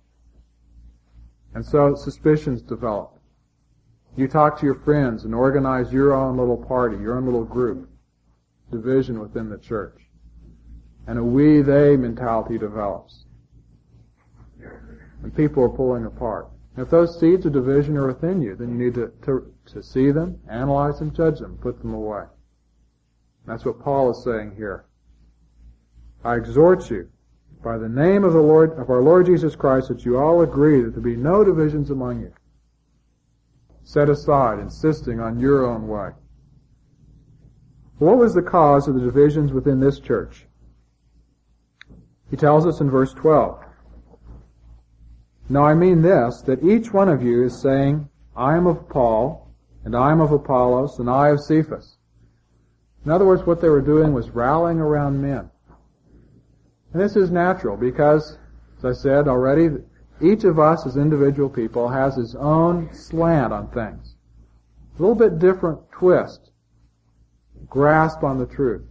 And 1.55 1.65
so 1.65 1.95
suspicions 1.95 2.61
develop. 2.61 3.16
You 4.17 4.29
talk 4.29 4.59
to 4.61 4.67
your 4.67 4.77
friends 4.77 5.25
and 5.25 5.35
organize 5.35 5.93
your 5.93 6.15
own 6.15 6.37
little 6.37 6.57
party, 6.57 6.97
your 6.97 7.17
own 7.17 7.27
little 7.27 7.45
group, 7.45 7.89
division 8.71 9.21
within 9.21 9.51
the 9.51 9.59
church. 9.59 10.01
And 11.07 11.19
a 11.19 11.25
we-they 11.25 11.97
mentality 11.97 12.59
develops 12.59 13.27
and 15.23 15.35
people 15.35 15.63
are 15.63 15.69
pulling 15.69 16.07
apart. 16.07 16.49
if 16.77 16.91
those 16.91 17.19
seeds 17.19 17.47
of 17.47 17.53
division 17.53 17.97
are 17.97 18.07
within 18.07 18.43
you, 18.43 18.55
then 18.55 18.69
you 18.69 18.77
need 18.77 18.95
to, 18.95 19.11
to, 19.23 19.53
to 19.67 19.83
see 19.83 20.11
them, 20.11 20.39
analyze 20.49 20.99
them, 20.99 21.13
judge 21.13 21.41
them, 21.41 21.59
put 21.61 21.81
them 21.81 21.95
away. 21.95 22.25
That's 23.47 23.65
what 23.65 23.83
Paul 23.83 24.11
is 24.11 24.23
saying 24.23 24.55
here. 24.57 24.85
I 26.25 26.37
exhort 26.37 26.91
you 26.91 27.09
by 27.63 27.79
the 27.79 27.89
name 27.89 28.25
of 28.25 28.35
the 28.35 28.41
Lord, 28.41 28.79
of 28.79 28.91
our 28.91 29.03
Lord 29.03 29.27
Jesus 29.27 29.57
Christ, 29.57 29.89
that 29.89 30.05
you 30.05 30.19
all 30.19 30.43
agree 30.43 30.83
that 30.83 30.91
there 30.91 31.03
be 31.03 31.17
no 31.17 31.43
divisions 31.43 31.91
among 31.91 32.21
you. 32.21 32.33
Set 33.87 34.09
aside, 34.09 34.59
insisting 34.59 35.21
on 35.21 35.38
your 35.38 35.64
own 35.64 35.87
way. 35.87 36.11
What 37.99 38.19
was 38.19 38.35
the 38.35 38.43
cause 38.43 38.88
of 38.88 38.97
the 38.97 39.00
divisions 39.00 39.52
within 39.52 39.78
this 39.78 40.00
church? 40.00 40.45
He 42.28 42.37
tells 42.37 42.66
us 42.66 42.81
in 42.81 42.90
verse 42.90 43.14
12. 43.14 43.62
Now 45.49 45.62
I 45.62 45.75
mean 45.75 46.02
this, 46.02 46.43
that 46.43 46.64
each 46.64 46.93
one 46.93 47.09
of 47.09 47.23
you 47.23 47.45
is 47.45 47.62
saying, 47.62 48.09
I 48.35 48.57
am 48.57 48.66
of 48.66 48.88
Paul, 48.88 49.49
and 49.85 49.95
I 49.95 50.11
am 50.11 50.21
of 50.21 50.33
Apollos, 50.33 50.99
and 50.99 51.09
I 51.09 51.28
of 51.28 51.40
Cephas. 51.40 51.97
In 53.05 53.12
other 53.12 53.25
words, 53.25 53.47
what 53.47 53.61
they 53.61 53.69
were 53.69 53.81
doing 53.81 54.12
was 54.12 54.31
rallying 54.31 54.81
around 54.81 55.23
men. 55.23 55.49
And 56.93 57.00
this 57.00 57.14
is 57.14 57.31
natural 57.31 57.76
because, 57.76 58.37
as 58.78 58.85
I 58.85 58.93
said 59.00 59.28
already, 59.28 59.69
each 60.21 60.45
of 60.45 60.59
us 60.59 60.87
as 60.87 60.97
individual 60.97 61.49
people 61.49 61.89
has 61.89 62.17
his 62.17 62.35
own 62.35 62.93
slant 62.93 63.53
on 63.53 63.69
things. 63.69 64.17
A 64.99 65.03
little 65.03 65.15
bit 65.15 65.39
different 65.39 65.79
twist, 65.91 66.51
grasp 67.69 68.25
on 68.25 68.39
the 68.39 68.47
truth. 68.47 68.87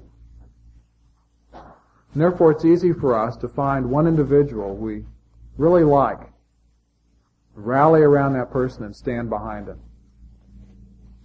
And 1.53 2.21
therefore 2.21 2.51
it's 2.51 2.65
easy 2.65 2.93
for 2.93 3.17
us 3.17 3.35
to 3.37 3.47
find 3.47 3.89
one 3.89 4.07
individual 4.07 4.75
we 4.75 5.03
really 5.57 5.83
like 5.83 6.19
Rally 7.55 8.01
around 8.01 8.33
that 8.33 8.51
person 8.51 8.83
and 8.83 8.95
stand 8.95 9.29
behind 9.29 9.67
him. 9.67 9.79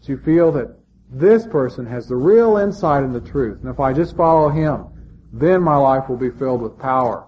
So 0.00 0.12
you 0.12 0.18
feel 0.18 0.52
that 0.52 0.78
this 1.10 1.46
person 1.46 1.84
has 1.86 2.06
the 2.06 2.16
real 2.16 2.56
insight 2.56 3.02
in 3.02 3.12
the 3.12 3.20
truth. 3.20 3.60
And 3.60 3.68
if 3.68 3.80
I 3.80 3.92
just 3.92 4.16
follow 4.16 4.48
him, 4.48 4.86
then 5.32 5.60
my 5.60 5.76
life 5.76 6.08
will 6.08 6.16
be 6.16 6.30
filled 6.30 6.62
with 6.62 6.78
power. 6.78 7.26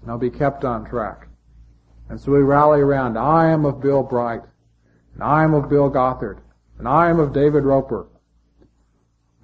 And 0.00 0.10
I'll 0.10 0.18
be 0.18 0.30
kept 0.30 0.64
on 0.64 0.84
track. 0.84 1.28
And 2.08 2.20
so 2.20 2.32
we 2.32 2.38
rally 2.38 2.80
around, 2.80 3.16
I 3.16 3.50
am 3.50 3.64
of 3.64 3.80
Bill 3.80 4.02
Bright. 4.02 4.42
And 5.14 5.22
I 5.22 5.44
am 5.44 5.54
of 5.54 5.68
Bill 5.68 5.88
Gothard. 5.88 6.38
And 6.78 6.88
I 6.88 7.08
am 7.08 7.18
of 7.18 7.32
David 7.32 7.64
Roper. 7.64 8.08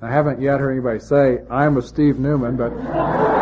I 0.03 0.11
haven't 0.11 0.41
yet 0.41 0.61
heard 0.61 0.73
anybody 0.73 0.99
say, 0.99 1.41
I 1.51 1.67
am 1.67 1.77
of 1.77 1.87
Steve 1.87 2.19
Newman, 2.19 2.57
but 2.57 2.71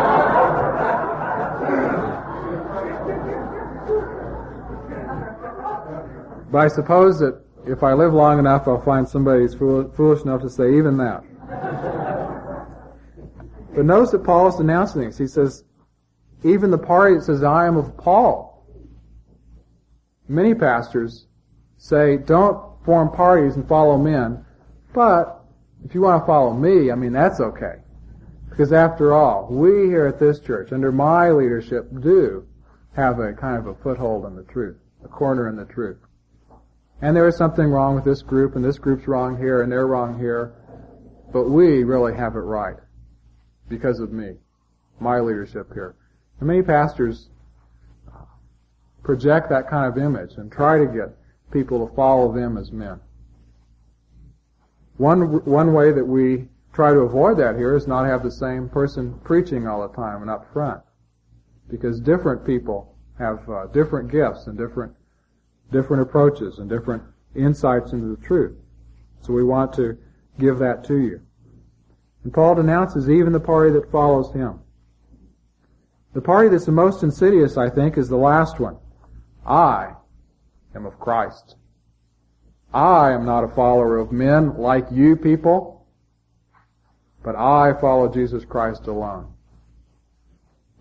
But 6.50 6.58
I 6.58 6.68
suppose 6.68 7.18
that 7.18 7.42
if 7.66 7.82
I 7.82 7.92
live 7.92 8.14
long 8.14 8.38
enough, 8.38 8.66
I'll 8.66 8.80
find 8.80 9.06
somebody 9.06 9.40
who's 9.40 9.54
foolish 9.54 10.22
enough 10.22 10.40
to 10.42 10.50
say 10.50 10.76
even 10.76 10.96
that. 10.96 11.22
but 13.74 13.84
notice 13.84 14.12
that 14.12 14.24
Paul 14.24 14.48
is 14.48 14.56
denouncing 14.56 15.02
this. 15.02 15.18
He 15.18 15.26
says, 15.26 15.64
even 16.44 16.70
the 16.70 16.78
party 16.78 17.16
that 17.16 17.24
says, 17.24 17.42
I 17.42 17.66
am 17.66 17.76
of 17.76 17.96
Paul. 17.98 18.47
Many 20.28 20.54
pastors 20.54 21.26
say, 21.78 22.18
don't 22.18 22.62
form 22.84 23.10
parties 23.10 23.56
and 23.56 23.66
follow 23.66 23.96
men, 23.96 24.44
but 24.92 25.44
if 25.84 25.94
you 25.94 26.02
want 26.02 26.22
to 26.22 26.26
follow 26.26 26.52
me, 26.52 26.90
I 26.90 26.94
mean, 26.94 27.12
that's 27.12 27.40
okay. 27.40 27.76
Because 28.50 28.72
after 28.72 29.14
all, 29.14 29.46
we 29.50 29.86
here 29.86 30.06
at 30.06 30.18
this 30.18 30.40
church, 30.40 30.72
under 30.72 30.90
my 30.90 31.30
leadership, 31.30 31.88
do 32.00 32.46
have 32.94 33.20
a 33.20 33.32
kind 33.32 33.56
of 33.56 33.66
a 33.66 33.74
foothold 33.76 34.26
in 34.26 34.34
the 34.34 34.42
truth, 34.44 34.76
a 35.04 35.08
corner 35.08 35.48
in 35.48 35.56
the 35.56 35.64
truth. 35.64 35.98
And 37.00 37.16
there 37.16 37.28
is 37.28 37.36
something 37.36 37.66
wrong 37.66 37.94
with 37.94 38.04
this 38.04 38.22
group, 38.22 38.56
and 38.56 38.64
this 38.64 38.78
group's 38.78 39.06
wrong 39.06 39.38
here, 39.38 39.62
and 39.62 39.70
they're 39.70 39.86
wrong 39.86 40.18
here. 40.18 40.54
But 41.32 41.48
we 41.48 41.84
really 41.84 42.14
have 42.16 42.34
it 42.34 42.40
right 42.40 42.76
because 43.68 44.00
of 44.00 44.12
me, 44.12 44.34
my 44.98 45.20
leadership 45.20 45.72
here. 45.72 45.94
And 46.40 46.48
many 46.48 46.62
pastors 46.62 47.28
project 49.08 49.48
that 49.48 49.70
kind 49.70 49.90
of 49.90 49.96
image 49.96 50.34
and 50.36 50.52
try 50.52 50.76
to 50.76 50.84
get 50.84 51.16
people 51.50 51.88
to 51.88 51.94
follow 51.94 52.30
them 52.30 52.58
as 52.58 52.70
men. 52.70 53.00
One, 54.98 55.42
one 55.46 55.72
way 55.72 55.92
that 55.92 56.04
we 56.04 56.46
try 56.74 56.92
to 56.92 56.98
avoid 56.98 57.38
that 57.38 57.56
here 57.56 57.74
is 57.74 57.86
not 57.86 58.04
have 58.04 58.22
the 58.22 58.30
same 58.30 58.68
person 58.68 59.18
preaching 59.24 59.66
all 59.66 59.80
the 59.80 59.94
time 59.94 60.20
and 60.20 60.30
up 60.30 60.52
front. 60.52 60.82
Because 61.70 62.00
different 62.00 62.44
people 62.44 62.94
have 63.18 63.48
uh, 63.48 63.68
different 63.68 64.10
gifts 64.10 64.46
and 64.46 64.58
different 64.58 64.92
different 65.72 66.02
approaches 66.02 66.58
and 66.58 66.68
different 66.68 67.02
insights 67.34 67.92
into 67.92 68.14
the 68.14 68.22
truth. 68.22 68.58
So 69.22 69.32
we 69.32 69.42
want 69.42 69.72
to 69.74 69.96
give 70.38 70.58
that 70.58 70.84
to 70.84 70.98
you. 70.98 71.22
And 72.24 72.34
Paul 72.34 72.56
denounces 72.56 73.08
even 73.08 73.32
the 73.32 73.40
party 73.40 73.70
that 73.70 73.90
follows 73.90 74.34
him. 74.34 74.60
The 76.12 76.20
party 76.20 76.50
that's 76.50 76.66
the 76.66 76.72
most 76.72 77.02
insidious, 77.02 77.56
I 77.56 77.70
think, 77.70 77.96
is 77.96 78.10
the 78.10 78.16
last 78.16 78.60
one. 78.60 78.76
I 79.48 79.94
am 80.74 80.84
of 80.84 81.00
Christ. 81.00 81.56
I 82.72 83.12
am 83.12 83.24
not 83.24 83.44
a 83.44 83.48
follower 83.48 83.96
of 83.96 84.12
men 84.12 84.58
like 84.58 84.86
you 84.92 85.16
people, 85.16 85.86
but 87.22 87.34
I 87.34 87.72
follow 87.80 88.12
Jesus 88.12 88.44
Christ 88.44 88.86
alone. 88.86 89.32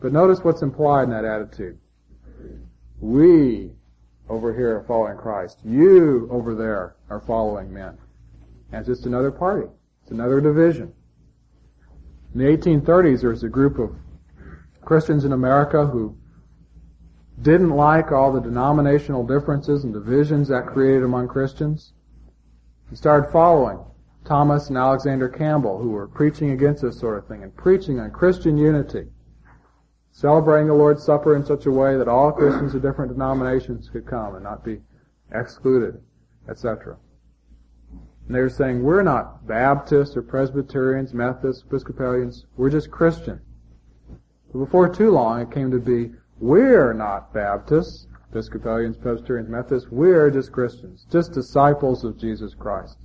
But 0.02 0.12
notice 0.12 0.44
what's 0.44 0.62
implied 0.62 1.04
in 1.04 1.10
that 1.12 1.24
attitude. 1.24 1.78
We 3.00 3.72
over 4.30 4.54
here 4.54 4.78
are 4.78 4.84
following 4.84 5.18
Christ. 5.18 5.60
You 5.64 6.28
over 6.30 6.54
there 6.54 6.96
are 7.10 7.22
following 7.22 7.74
men. 7.74 7.98
And 8.72 8.82
it's 8.82 8.88
just 8.88 9.06
another 9.06 9.32
party. 9.32 9.68
It's 10.04 10.12
another 10.12 10.42
division. 10.42 10.94
In 12.34 12.42
the 12.42 12.46
1830s, 12.46 13.22
there 13.22 13.30
was 13.30 13.44
a 13.44 13.50
group 13.50 13.80
of 13.80 13.96
Christians 14.84 15.24
in 15.24 15.32
America 15.32 15.86
who 15.86 16.18
didn't 17.42 17.70
like 17.70 18.12
all 18.12 18.32
the 18.32 18.42
denominational 18.42 19.26
differences 19.26 19.84
and 19.84 19.94
divisions 19.94 20.48
that 20.48 20.66
created 20.66 21.04
among 21.04 21.28
Christians. 21.28 21.94
He 22.90 22.96
started 22.96 23.32
following 23.32 23.80
Thomas 24.26 24.70
and 24.70 24.78
Alexander 24.78 25.30
Campbell, 25.30 25.78
who 25.78 25.90
were 25.90 26.08
preaching 26.08 26.52
against 26.52 26.82
this 26.82 27.00
sort 27.00 27.18
of 27.18 27.28
thing 27.28 27.44
and 27.44 27.56
preaching 27.56 28.00
on 28.00 28.12
Christian 28.12 28.58
unity, 28.58 29.08
celebrating 30.12 30.68
the 30.68 30.74
Lord's 30.74 31.04
Supper 31.04 31.36
in 31.36 31.46
such 31.46 31.66
a 31.66 31.72
way 31.72 31.96
that 31.98 32.08
all 32.08 32.32
Christians 32.32 32.74
of 32.76 32.82
different 32.82 33.12
denominations 33.12 33.90
could 33.90 34.06
come 34.06 34.36
and 34.36 34.44
not 34.44 34.66
be 34.66 34.82
excluded, 35.32 36.02
etc. 36.50 36.98
And 38.28 38.36
they 38.36 38.42
were 38.42 38.50
saying, 38.50 38.84
we're 38.84 39.04
not 39.04 39.48
Baptists 39.48 40.18
or 40.18 40.22
Presbyterians, 40.22 41.14
Methodists, 41.14 41.64
Episcopalians, 41.64 42.46
we're 42.58 42.70
just 42.70 42.92
Christian. 42.92 43.40
But 44.52 44.60
before 44.60 44.90
too 44.90 45.12
long, 45.12 45.42
it 45.42 45.52
came 45.52 45.72
to 45.72 45.80
be, 45.80 46.12
we're 46.40 46.94
not 46.94 47.34
Baptists, 47.34 48.08
Episcopalians, 48.30 48.98
Presbyterians, 48.98 49.50
Methodists, 49.50 49.90
we're 49.90 50.30
just 50.30 50.52
Christians, 50.52 51.06
just 51.12 51.34
disciples 51.34 52.04
of 52.04 52.18
Jesus 52.18 52.54
Christ. 52.54 52.98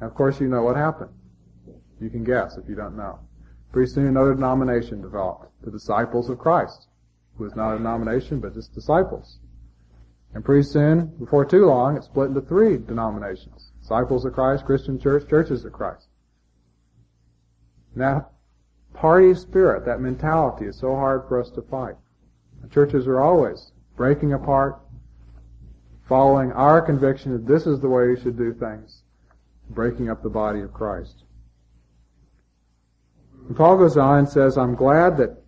of 0.00 0.14
course, 0.14 0.40
you 0.40 0.48
know 0.48 0.62
what 0.62 0.76
happened. 0.76 1.10
You 2.00 2.10
can 2.10 2.24
guess 2.24 2.56
if 2.56 2.68
you 2.68 2.74
don't 2.74 2.96
know. 2.96 3.18
Pretty 3.72 3.90
soon 3.90 4.06
another 4.06 4.34
denomination 4.34 5.00
developed, 5.00 5.50
the 5.62 5.70
Disciples 5.70 6.30
of 6.30 6.38
Christ, 6.38 6.88
who 7.36 7.44
was 7.44 7.54
not 7.54 7.74
a 7.74 7.78
denomination, 7.78 8.40
but 8.40 8.54
just 8.54 8.74
disciples. 8.74 9.38
And 10.34 10.44
pretty 10.44 10.64
soon, 10.64 11.06
before 11.18 11.44
too 11.44 11.66
long, 11.66 11.96
it 11.96 12.04
split 12.04 12.28
into 12.28 12.42
three 12.42 12.76
denominations. 12.76 13.72
Disciples 13.80 14.24
of 14.24 14.34
Christ, 14.34 14.64
Christian 14.66 14.98
Church, 14.98 15.28
Churches 15.28 15.64
of 15.64 15.72
Christ. 15.72 16.08
Now, 17.94 18.28
party 18.96 19.34
spirit, 19.34 19.84
that 19.84 20.00
mentality 20.00 20.66
is 20.66 20.78
so 20.78 20.94
hard 20.94 21.22
for 21.28 21.40
us 21.40 21.50
to 21.50 21.62
fight. 21.62 21.94
The 22.62 22.68
churches 22.68 23.06
are 23.06 23.20
always 23.20 23.72
breaking 23.96 24.32
apart, 24.32 24.80
following 26.08 26.52
our 26.52 26.80
conviction 26.80 27.32
that 27.32 27.46
this 27.46 27.66
is 27.66 27.80
the 27.80 27.88
way 27.88 28.06
you 28.08 28.16
should 28.16 28.36
do 28.36 28.52
things, 28.52 29.02
breaking 29.70 30.10
up 30.10 30.22
the 30.22 30.28
body 30.28 30.60
of 30.60 30.72
Christ. 30.72 31.24
And 33.48 33.56
Paul 33.56 33.78
goes 33.78 33.96
on 33.96 34.20
and 34.20 34.28
says, 34.28 34.58
I'm 34.58 34.74
glad 34.74 35.16
that 35.18 35.42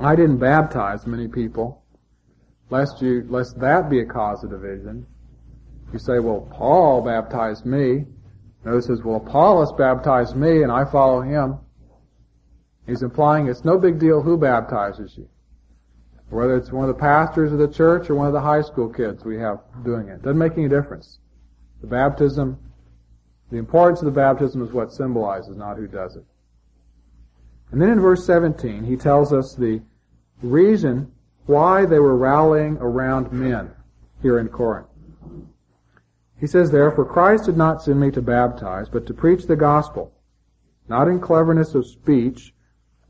I 0.00 0.14
didn't 0.14 0.38
baptize 0.38 1.06
many 1.06 1.26
people, 1.26 1.82
lest 2.70 3.02
you, 3.02 3.26
lest 3.28 3.58
that 3.58 3.90
be 3.90 4.00
a 4.00 4.06
cause 4.06 4.44
of 4.44 4.50
division. 4.50 5.06
You 5.92 5.98
say, 5.98 6.18
well, 6.18 6.48
Paul 6.52 7.02
baptized 7.02 7.64
me. 7.66 8.04
Notice 8.64 8.86
says, 8.86 9.02
well, 9.02 9.16
Apollos 9.16 9.72
baptized 9.72 10.36
me 10.36 10.62
and 10.62 10.70
I 10.70 10.84
follow 10.84 11.22
him. 11.22 11.58
He's 12.88 13.02
implying 13.02 13.48
it's 13.48 13.66
no 13.66 13.78
big 13.78 13.98
deal 13.98 14.22
who 14.22 14.38
baptizes 14.38 15.16
you. 15.18 15.28
Whether 16.30 16.56
it's 16.56 16.72
one 16.72 16.88
of 16.88 16.96
the 16.96 17.00
pastors 17.00 17.52
of 17.52 17.58
the 17.58 17.68
church 17.68 18.08
or 18.08 18.14
one 18.14 18.26
of 18.26 18.32
the 18.32 18.40
high 18.40 18.62
school 18.62 18.88
kids 18.88 19.24
we 19.24 19.38
have 19.38 19.60
doing 19.84 20.08
it. 20.08 20.22
Doesn't 20.22 20.38
make 20.38 20.54
any 20.54 20.68
difference. 20.68 21.18
The 21.82 21.86
baptism, 21.86 22.58
the 23.50 23.58
importance 23.58 24.00
of 24.00 24.06
the 24.06 24.10
baptism 24.10 24.62
is 24.62 24.72
what 24.72 24.92
symbolizes, 24.92 25.54
not 25.56 25.76
who 25.76 25.86
does 25.86 26.16
it. 26.16 26.24
And 27.70 27.80
then 27.80 27.90
in 27.90 28.00
verse 28.00 28.24
17, 28.24 28.84
he 28.84 28.96
tells 28.96 29.34
us 29.34 29.54
the 29.54 29.82
reason 30.42 31.12
why 31.44 31.84
they 31.84 31.98
were 31.98 32.16
rallying 32.16 32.78
around 32.80 33.32
men 33.32 33.70
here 34.22 34.38
in 34.38 34.48
Corinth. 34.48 34.88
He 36.40 36.46
says 36.46 36.70
Therefore, 36.70 37.04
Christ 37.04 37.44
did 37.44 37.56
not 37.56 37.82
send 37.82 38.00
me 38.00 38.10
to 38.12 38.22
baptize, 38.22 38.88
but 38.88 39.06
to 39.06 39.14
preach 39.14 39.46
the 39.46 39.56
gospel, 39.56 40.12
not 40.88 41.08
in 41.08 41.20
cleverness 41.20 41.74
of 41.74 41.86
speech, 41.86 42.54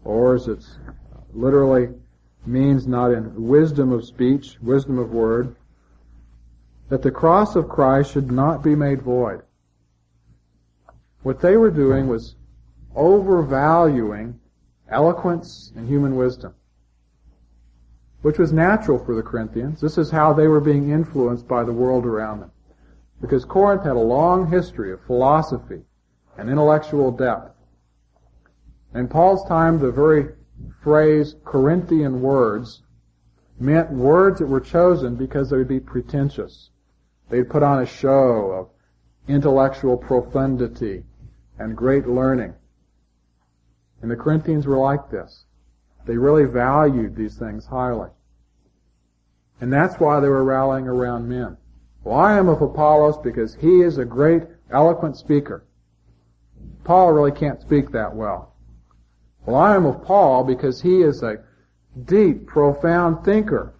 or 0.08 0.34
as 0.34 0.48
it 0.48 0.64
literally 1.34 1.90
means 2.46 2.86
not 2.86 3.12
in 3.12 3.46
wisdom 3.46 3.92
of 3.92 4.06
speech, 4.06 4.56
wisdom 4.62 4.98
of 4.98 5.12
word, 5.12 5.54
that 6.88 7.02
the 7.02 7.10
cross 7.10 7.54
of 7.54 7.68
Christ 7.68 8.12
should 8.12 8.32
not 8.32 8.62
be 8.62 8.74
made 8.74 9.02
void. 9.02 9.42
What 11.22 11.40
they 11.40 11.58
were 11.58 11.70
doing 11.70 12.08
was 12.08 12.36
overvaluing 12.96 14.40
eloquence 14.88 15.72
and 15.76 15.86
human 15.86 16.16
wisdom, 16.16 16.54
which 18.22 18.38
was 18.38 18.50
natural 18.50 18.98
for 18.98 19.14
the 19.14 19.22
Corinthians. 19.22 19.78
This 19.78 19.98
is 19.98 20.10
how 20.10 20.32
they 20.32 20.48
were 20.48 20.60
being 20.60 20.88
influenced 20.88 21.46
by 21.46 21.64
the 21.64 21.72
world 21.72 22.06
around 22.06 22.40
them. 22.40 22.50
Because 23.20 23.44
Corinth 23.44 23.82
had 23.82 23.96
a 23.96 23.98
long 23.98 24.50
history 24.50 24.90
of 24.90 25.02
philosophy 25.02 25.82
and 26.38 26.48
intellectual 26.48 27.10
depth. 27.10 27.57
In 28.94 29.08
Paul's 29.08 29.46
time, 29.46 29.78
the 29.78 29.92
very 29.92 30.34
phrase 30.82 31.36
Corinthian 31.44 32.22
words 32.22 32.82
meant 33.60 33.90
words 33.90 34.38
that 34.38 34.46
were 34.46 34.60
chosen 34.60 35.16
because 35.16 35.50
they 35.50 35.58
would 35.58 35.68
be 35.68 35.80
pretentious. 35.80 36.70
They'd 37.28 37.50
put 37.50 37.62
on 37.62 37.82
a 37.82 37.86
show 37.86 38.50
of 38.52 38.68
intellectual 39.28 39.96
profundity 39.96 41.04
and 41.58 41.76
great 41.76 42.06
learning. 42.06 42.54
And 44.00 44.10
the 44.10 44.16
Corinthians 44.16 44.66
were 44.66 44.78
like 44.78 45.10
this. 45.10 45.44
They 46.06 46.16
really 46.16 46.44
valued 46.44 47.16
these 47.16 47.36
things 47.36 47.66
highly. 47.66 48.08
And 49.60 49.72
that's 49.72 49.98
why 49.98 50.20
they 50.20 50.28
were 50.28 50.44
rallying 50.44 50.86
around 50.86 51.28
men. 51.28 51.56
Well, 52.04 52.18
I 52.18 52.38
am 52.38 52.48
of 52.48 52.62
Apollos 52.62 53.18
because 53.18 53.56
he 53.56 53.80
is 53.80 53.98
a 53.98 54.04
great, 54.04 54.44
eloquent 54.70 55.16
speaker. 55.16 55.66
Paul 56.84 57.12
really 57.12 57.32
can't 57.32 57.60
speak 57.60 57.90
that 57.90 58.14
well. 58.14 58.54
Well, 59.46 59.56
I 59.56 59.74
am 59.74 59.86
of 59.86 60.02
Paul 60.04 60.44
because 60.44 60.80
he 60.80 61.02
is 61.02 61.22
a 61.22 61.38
deep, 62.04 62.46
profound 62.46 63.24
thinker. 63.24 63.74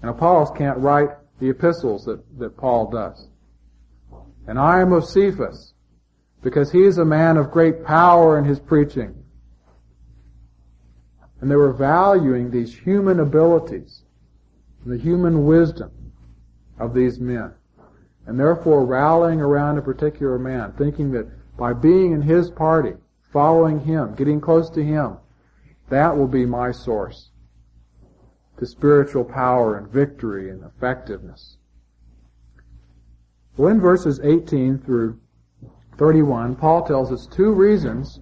And 0.00 0.10
Apollos 0.10 0.50
can't 0.56 0.78
write 0.78 1.10
the 1.40 1.50
epistles 1.50 2.04
that, 2.04 2.20
that 2.38 2.56
Paul 2.56 2.90
does. 2.90 3.28
And 4.46 4.58
I 4.58 4.80
am 4.80 4.92
of 4.92 5.04
Cephas 5.04 5.74
because 6.42 6.70
he 6.70 6.84
is 6.84 6.98
a 6.98 7.04
man 7.04 7.36
of 7.36 7.50
great 7.50 7.84
power 7.84 8.38
in 8.38 8.44
his 8.44 8.60
preaching. 8.60 9.14
And 11.40 11.50
they 11.50 11.56
were 11.56 11.72
valuing 11.72 12.50
these 12.50 12.76
human 12.76 13.20
abilities, 13.20 14.02
and 14.84 14.92
the 14.92 15.02
human 15.02 15.46
wisdom 15.46 15.90
of 16.78 16.94
these 16.94 17.18
men. 17.18 17.52
And 18.26 18.38
therefore 18.38 18.84
rallying 18.84 19.40
around 19.40 19.78
a 19.78 19.82
particular 19.82 20.38
man, 20.38 20.72
thinking 20.72 21.10
that 21.12 21.26
by 21.56 21.72
being 21.72 22.12
in 22.12 22.22
his 22.22 22.50
party, 22.50 22.94
following 23.34 23.80
Him, 23.80 24.14
getting 24.14 24.40
close 24.40 24.70
to 24.70 24.82
Him. 24.82 25.18
That 25.90 26.16
will 26.16 26.28
be 26.28 26.46
my 26.46 26.70
source 26.70 27.30
to 28.58 28.64
spiritual 28.64 29.24
power 29.24 29.76
and 29.76 29.88
victory 29.88 30.50
and 30.50 30.62
effectiveness. 30.62 31.58
Well, 33.56 33.68
in 33.68 33.80
verses 33.80 34.20
18 34.22 34.78
through 34.78 35.20
31, 35.98 36.54
Paul 36.54 36.86
tells 36.86 37.10
us 37.10 37.26
two 37.26 37.52
reasons 37.52 38.20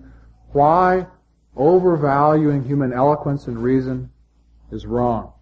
why 0.53 1.07
overvaluing 1.57 2.64
human 2.64 2.94
eloquence 2.94 3.46
and 3.46 3.62
reason 3.62 4.11
is 4.70 4.87
wrong. 4.87 5.33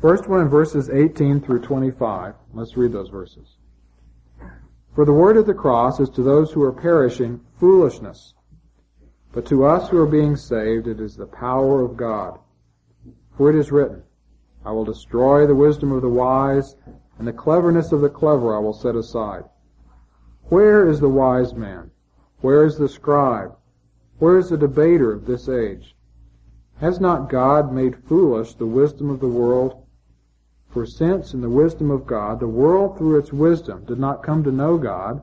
First 0.00 0.28
one 0.28 0.42
in 0.42 0.48
verses 0.48 0.88
18 0.88 1.40
through 1.40 1.62
25. 1.62 2.34
Let's 2.54 2.76
read 2.76 2.92
those 2.92 3.08
verses. 3.08 3.56
For 4.94 5.04
the 5.04 5.12
word 5.12 5.36
of 5.36 5.46
the 5.46 5.54
cross 5.54 5.98
is 5.98 6.08
to 6.10 6.22
those 6.22 6.52
who 6.52 6.62
are 6.62 6.72
perishing 6.72 7.40
foolishness, 7.58 8.34
but 9.32 9.46
to 9.46 9.64
us 9.64 9.88
who 9.88 9.98
are 9.98 10.06
being 10.06 10.36
saved, 10.36 10.86
it 10.88 11.00
is 11.00 11.16
the 11.16 11.26
power 11.26 11.82
of 11.82 11.96
God. 11.96 12.38
For 13.36 13.48
it 13.48 13.56
is 13.56 13.70
written, 13.70 14.02
I 14.64 14.72
will 14.72 14.84
destroy 14.84 15.46
the 15.46 15.54
wisdom 15.54 15.92
of 15.92 16.02
the 16.02 16.08
wise, 16.08 16.76
and 17.18 17.26
the 17.26 17.32
cleverness 17.32 17.92
of 17.92 18.00
the 18.00 18.08
clever 18.08 18.54
I 18.54 18.58
will 18.58 18.72
set 18.72 18.96
aside. 18.96 19.44
Where 20.44 20.88
is 20.88 21.00
the 21.00 21.08
wise 21.08 21.54
man? 21.54 21.90
Where 22.40 22.64
is 22.64 22.76
the 22.76 22.88
scribe? 22.88 23.54
Where 24.18 24.36
is 24.36 24.50
the 24.50 24.58
debater 24.58 25.12
of 25.12 25.26
this 25.26 25.48
age? 25.48 25.96
Has 26.78 27.00
not 27.00 27.28
God 27.28 27.72
made 27.72 28.04
foolish 28.04 28.54
the 28.54 28.66
wisdom 28.66 29.10
of 29.10 29.20
the 29.20 29.28
world? 29.28 29.82
For 30.68 30.86
since 30.86 31.34
in 31.34 31.40
the 31.40 31.50
wisdom 31.50 31.90
of 31.90 32.06
God 32.06 32.40
the 32.40 32.48
world 32.48 32.96
through 32.96 33.18
its 33.18 33.32
wisdom 33.32 33.84
did 33.84 33.98
not 33.98 34.22
come 34.22 34.42
to 34.44 34.52
know 34.52 34.78
God, 34.78 35.22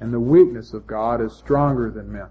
and 0.00 0.12
the 0.12 0.20
weakness 0.20 0.72
of 0.72 0.86
God 0.86 1.20
is 1.20 1.32
stronger 1.34 1.90
than 1.90 2.10
men. 2.10 2.28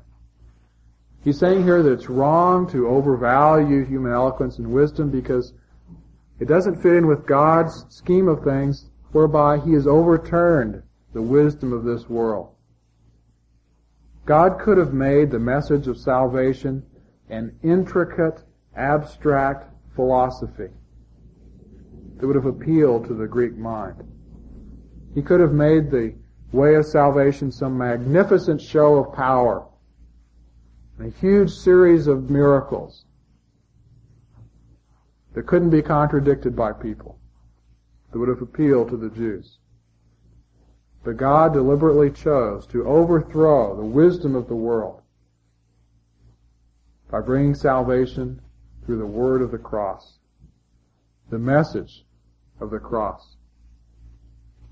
He's 1.23 1.37
saying 1.37 1.63
here 1.63 1.83
that 1.83 1.91
it's 1.91 2.09
wrong 2.09 2.69
to 2.71 2.87
overvalue 2.87 3.85
human 3.85 4.11
eloquence 4.11 4.57
and 4.57 4.71
wisdom 4.71 5.09
because 5.09 5.53
it 6.39 6.47
doesn't 6.47 6.81
fit 6.81 6.95
in 6.95 7.07
with 7.07 7.27
God's 7.27 7.85
scheme 7.89 8.27
of 8.27 8.43
things 8.43 8.89
whereby 9.11 9.59
He 9.59 9.73
has 9.73 9.85
overturned 9.85 10.81
the 11.13 11.21
wisdom 11.21 11.73
of 11.73 11.83
this 11.83 12.09
world. 12.09 12.55
God 14.25 14.59
could 14.59 14.77
have 14.77 14.93
made 14.93 15.31
the 15.31 15.39
message 15.39 15.87
of 15.87 15.97
salvation 15.97 16.83
an 17.29 17.57
intricate, 17.63 18.43
abstract 18.75 19.71
philosophy 19.95 20.69
that 22.17 22.27
would 22.27 22.35
have 22.35 22.45
appealed 22.45 23.07
to 23.07 23.13
the 23.13 23.27
Greek 23.27 23.57
mind. 23.57 24.03
He 25.15 25.21
could 25.21 25.39
have 25.39 25.53
made 25.53 25.89
the 25.89 26.13
way 26.51 26.75
of 26.75 26.85
salvation 26.85 27.51
some 27.51 27.77
magnificent 27.77 28.61
show 28.61 28.95
of 28.95 29.15
power, 29.15 29.65
and 30.97 31.07
a 31.07 31.17
huge 31.19 31.51
series 31.51 32.07
of 32.07 32.29
miracles 32.29 33.05
that 35.33 35.45
couldn't 35.45 35.69
be 35.69 35.81
contradicted 35.81 36.55
by 36.55 36.71
people, 36.71 37.19
that 38.11 38.19
would 38.19 38.29
have 38.29 38.41
appealed 38.41 38.89
to 38.89 38.97
the 38.97 39.09
Jews. 39.09 39.59
But 41.03 41.17
God 41.17 41.53
deliberately 41.53 42.09
chose 42.09 42.65
to 42.67 42.85
overthrow 42.85 43.75
the 43.75 43.85
wisdom 43.85 44.35
of 44.35 44.47
the 44.47 44.55
world 44.55 45.01
by 47.09 47.21
bringing 47.21 47.55
salvation 47.55 48.41
through 48.85 48.97
the 48.97 49.05
word 49.05 49.41
of 49.41 49.51
the 49.51 49.57
cross, 49.57 50.19
the 51.29 51.39
message 51.39 52.05
of 52.59 52.69
the 52.69 52.79
cross. 52.79 53.37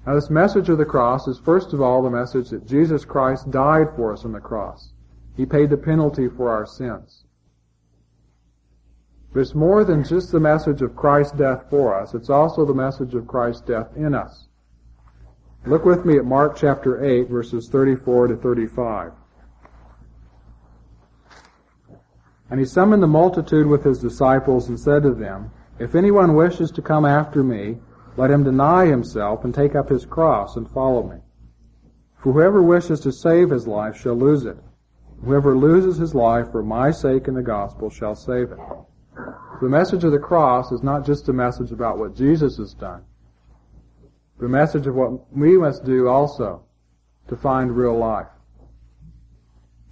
Now 0.07 0.15
this 0.15 0.29
message 0.29 0.69
of 0.69 0.77
the 0.77 0.85
cross 0.85 1.27
is 1.27 1.37
first 1.37 1.73
of 1.73 1.81
all 1.81 2.01
the 2.01 2.09
message 2.09 2.49
that 2.51 2.65
Jesus 2.65 3.03
Christ 3.03 3.51
died 3.51 3.87
for 3.97 4.13
us 4.13 4.23
on 4.23 4.31
the 4.31 4.39
cross. 4.39 4.93
He 5.35 5.45
paid 5.45 5.69
the 5.69 5.75
penalty 5.75 6.29
for 6.29 6.49
our 6.49 6.65
sins. 6.65 7.25
But 9.33 9.41
it's 9.41 9.53
more 9.53 9.83
than 9.83 10.05
just 10.05 10.31
the 10.31 10.39
message 10.39 10.81
of 10.81 10.95
Christ's 10.95 11.37
death 11.37 11.65
for 11.69 11.93
us, 11.93 12.13
it's 12.13 12.29
also 12.29 12.65
the 12.65 12.73
message 12.73 13.15
of 13.15 13.27
Christ's 13.27 13.63
death 13.63 13.89
in 13.97 14.15
us. 14.15 14.47
Look 15.65 15.83
with 15.83 16.05
me 16.05 16.17
at 16.17 16.23
Mark 16.23 16.55
chapter 16.55 17.03
8 17.03 17.27
verses 17.27 17.67
34 17.69 18.27
to 18.27 18.37
35. 18.37 19.11
And 22.49 22.61
he 22.61 22.65
summoned 22.65 23.03
the 23.03 23.07
multitude 23.07 23.67
with 23.67 23.83
his 23.83 23.99
disciples 23.99 24.69
and 24.69 24.79
said 24.79 25.03
to 25.03 25.13
them, 25.13 25.51
If 25.79 25.95
anyone 25.95 26.33
wishes 26.33 26.71
to 26.71 26.81
come 26.81 27.03
after 27.03 27.43
me, 27.43 27.79
let 28.17 28.31
him 28.31 28.43
deny 28.43 28.87
himself 28.87 29.45
and 29.45 29.53
take 29.53 29.75
up 29.75 29.89
his 29.89 30.05
cross 30.05 30.57
and 30.57 30.69
follow 30.69 31.03
me. 31.03 31.17
For 32.17 32.33
whoever 32.33 32.61
wishes 32.61 32.99
to 33.01 33.11
save 33.11 33.51
his 33.51 33.67
life 33.67 33.95
shall 33.95 34.15
lose 34.15 34.45
it. 34.45 34.57
Whoever 35.23 35.55
loses 35.55 35.97
his 35.97 36.13
life 36.13 36.51
for 36.51 36.63
my 36.63 36.91
sake 36.91 37.27
and 37.27 37.37
the 37.37 37.43
gospel 37.43 37.89
shall 37.89 38.15
save 38.15 38.51
it. 38.51 38.59
The 39.61 39.69
message 39.69 40.03
of 40.03 40.11
the 40.11 40.19
cross 40.19 40.71
is 40.71 40.83
not 40.83 41.05
just 41.05 41.29
a 41.29 41.33
message 41.33 41.71
about 41.71 41.97
what 41.97 42.15
Jesus 42.15 42.57
has 42.57 42.73
done, 42.73 43.03
The 44.39 44.47
message 44.47 44.85
of 44.85 44.95
what 44.95 45.31
we 45.35 45.57
must 45.57 45.83
do 45.83 46.07
also 46.07 46.63
to 47.27 47.35
find 47.35 47.75
real 47.75 47.97
life. 47.97 48.27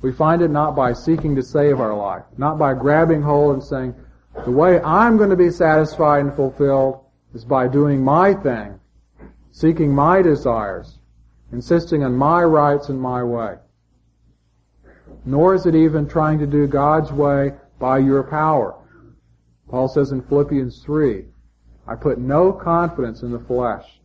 We 0.01 0.11
find 0.11 0.41
it 0.41 0.51
not 0.51 0.75
by 0.75 0.93
seeking 0.93 1.35
to 1.35 1.41
save 1.41 1.79
our 1.79 1.95
life, 1.95 2.23
not 2.37 2.59
by 2.59 2.73
grabbing 2.73 3.23
hold 3.23 3.55
and 3.55 3.63
saying, 3.63 3.95
the 4.45 4.51
way 4.51 4.79
I'm 4.81 5.17
going 5.17 5.31
to 5.31 5.35
be 5.35 5.49
satisfied 5.49 6.25
and 6.25 6.35
fulfilled 6.35 7.04
is 7.35 7.43
by 7.43 7.67
doing 7.67 8.01
my 8.01 8.33
thing, 8.33 8.79
seeking 9.51 9.93
my 9.93 10.21
desires, 10.21 10.99
insisting 11.51 12.01
on 12.01 12.15
my 12.15 12.41
rights 12.41 12.87
and 12.87 12.99
my 12.99 13.21
way. 13.21 13.55
Nor 15.25 15.53
is 15.53 15.65
it 15.65 15.75
even 15.75 16.07
trying 16.07 16.39
to 16.39 16.47
do 16.47 16.65
God's 16.65 17.11
way 17.11 17.51
by 17.77 17.97
your 17.97 18.23
power. 18.23 18.73
Paul 19.69 19.89
says 19.89 20.13
in 20.13 20.21
Philippians 20.21 20.81
3, 20.83 21.25
I 21.85 21.95
put 21.95 22.19
no 22.19 22.53
confidence 22.53 23.21
in 23.21 23.31
the 23.31 23.39
flesh. 23.39 23.99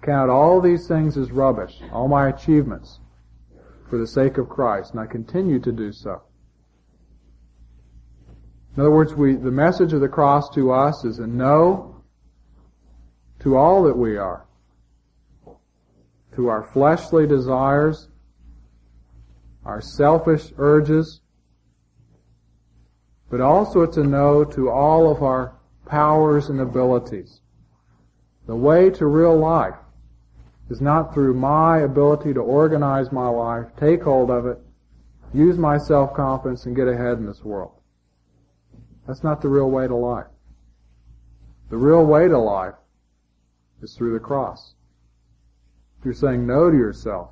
Count 0.00 0.30
all 0.30 0.60
these 0.60 0.86
things 0.86 1.16
as 1.16 1.32
rubbish, 1.32 1.80
all 1.92 2.06
my 2.06 2.28
achievements, 2.28 3.00
for 3.90 3.98
the 3.98 4.06
sake 4.06 4.38
of 4.38 4.48
Christ, 4.48 4.92
and 4.92 5.00
I 5.00 5.06
continue 5.06 5.58
to 5.58 5.72
do 5.72 5.90
so. 5.90 6.22
In 8.76 8.82
other 8.82 8.90
words, 8.90 9.14
we, 9.14 9.34
the 9.34 9.50
message 9.50 9.92
of 9.92 10.00
the 10.00 10.08
cross 10.08 10.48
to 10.50 10.70
us 10.70 11.04
is 11.04 11.18
a 11.18 11.26
no 11.26 11.93
to 13.44 13.58
all 13.58 13.82
that 13.82 13.96
we 13.96 14.16
are, 14.16 14.46
to 16.34 16.48
our 16.48 16.62
fleshly 16.62 17.26
desires, 17.26 18.08
our 19.66 19.82
selfish 19.82 20.50
urges, 20.56 21.20
but 23.30 23.42
also 23.42 23.82
it's 23.82 23.98
a 23.98 24.02
no 24.02 24.44
to 24.44 24.70
all 24.70 25.10
of 25.10 25.22
our 25.22 25.54
powers 25.86 26.48
and 26.48 26.58
abilities. 26.58 27.42
The 28.46 28.56
way 28.56 28.88
to 28.88 29.04
real 29.04 29.36
life 29.36 29.76
is 30.70 30.80
not 30.80 31.12
through 31.12 31.34
my 31.34 31.80
ability 31.80 32.32
to 32.32 32.40
organize 32.40 33.12
my 33.12 33.28
life, 33.28 33.66
take 33.78 34.02
hold 34.02 34.30
of 34.30 34.46
it, 34.46 34.58
use 35.34 35.58
my 35.58 35.76
self-confidence 35.76 36.64
and 36.64 36.74
get 36.74 36.88
ahead 36.88 37.18
in 37.18 37.26
this 37.26 37.44
world. 37.44 37.72
That's 39.06 39.22
not 39.22 39.42
the 39.42 39.48
real 39.48 39.70
way 39.70 39.86
to 39.86 39.94
life. 39.94 40.28
The 41.68 41.76
real 41.76 42.06
way 42.06 42.26
to 42.28 42.38
life 42.38 42.74
is 43.82 43.94
through 43.94 44.12
the 44.12 44.20
cross. 44.20 44.74
Through 46.02 46.14
saying 46.14 46.46
no 46.46 46.70
to 46.70 46.76
yourself. 46.76 47.30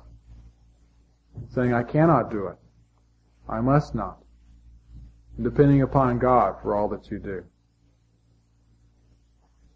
Saying, 1.49 1.73
I 1.73 1.83
cannot 1.83 2.31
do 2.31 2.47
it. 2.47 2.57
I 3.47 3.61
must 3.61 3.95
not. 3.95 4.17
Depending 5.41 5.81
upon 5.81 6.19
God 6.19 6.55
for 6.61 6.75
all 6.75 6.87
that 6.89 7.09
you 7.09 7.19
do. 7.19 7.43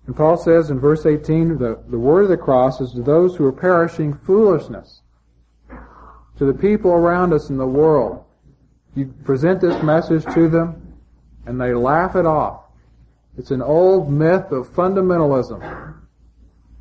And 0.05 0.15
Paul 0.15 0.37
says 0.37 0.69
in 0.69 0.79
verse 0.79 1.05
18, 1.05 1.57
the, 1.57 1.83
the 1.89 1.99
word 1.99 2.23
of 2.23 2.29
the 2.29 2.37
cross 2.37 2.79
is 2.79 2.93
to 2.93 3.01
those 3.01 3.35
who 3.35 3.45
are 3.45 3.51
perishing 3.51 4.17
foolishness. 4.25 5.01
To 6.37 6.45
the 6.45 6.53
people 6.53 6.91
around 6.91 7.33
us 7.33 7.49
in 7.49 7.57
the 7.57 7.67
world. 7.67 8.23
You 8.95 9.13
present 9.25 9.59
this 9.59 9.81
message 9.83 10.23
to 10.33 10.47
them 10.47 10.93
and 11.45 11.59
they 11.59 11.73
laugh 11.73 12.15
it 12.15 12.25
off. 12.25 12.63
It's 13.37 13.51
an 13.51 13.61
old 13.61 14.11
myth 14.11 14.51
of 14.51 14.67
fundamentalism 14.69 15.97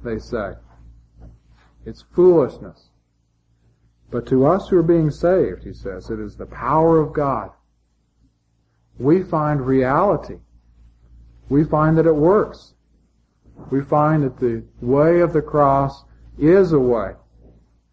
they 0.07 0.19
say. 0.19 0.55
It's 1.85 2.05
foolishness. 2.15 2.91
But 4.11 4.27
to 4.29 4.47
us 4.47 4.69
who 4.69 4.79
are 4.79 4.83
being 4.83 5.11
saved, 5.11 5.65
he 5.65 5.73
says, 5.73 6.11
it 6.11 6.21
is 6.21 6.37
the 6.37 6.47
power 6.47 6.99
of 6.99 7.13
God. 7.13 7.51
We 8.99 9.23
find 9.23 9.61
reality. 9.61 10.39
We 11.49 11.65
find 11.65 11.99
that 11.99 12.07
it 12.07 12.15
works. 12.15 12.75
We 13.71 13.83
find 13.83 14.23
that 14.23 14.39
the 14.39 14.65
way 14.81 15.21
of 15.21 15.33
the 15.33 15.43
cross 15.43 16.05
is 16.39 16.73
a 16.73 16.79
way 16.79 17.13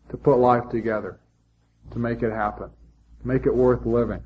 to 0.09 0.17
put 0.17 0.37
life 0.37 0.69
together, 0.69 1.19
to 1.91 1.99
make 1.99 2.21
it 2.21 2.31
happen, 2.31 2.69
make 3.23 3.45
it 3.45 3.55
worth 3.55 3.85
living. 3.85 4.21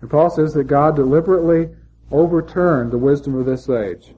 And 0.00 0.10
Paul 0.10 0.30
says 0.30 0.54
that 0.54 0.64
God 0.64 0.96
deliberately 0.96 1.68
overturned 2.10 2.92
the 2.92 2.98
wisdom 2.98 3.34
of 3.34 3.46
this 3.46 3.68
age. 3.68 4.14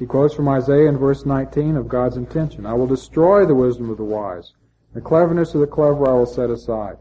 He 0.00 0.06
quotes 0.06 0.32
from 0.32 0.48
Isaiah 0.48 0.88
in 0.88 0.96
verse 0.96 1.26
19 1.26 1.76
of 1.76 1.86
God's 1.86 2.16
intention. 2.16 2.64
I 2.64 2.72
will 2.72 2.86
destroy 2.86 3.44
the 3.44 3.54
wisdom 3.54 3.90
of 3.90 3.98
the 3.98 4.02
wise. 4.02 4.54
The 4.94 5.02
cleverness 5.02 5.54
of 5.54 5.60
the 5.60 5.66
clever 5.66 6.08
I 6.08 6.14
will 6.14 6.24
set 6.24 6.48
aside. 6.48 6.96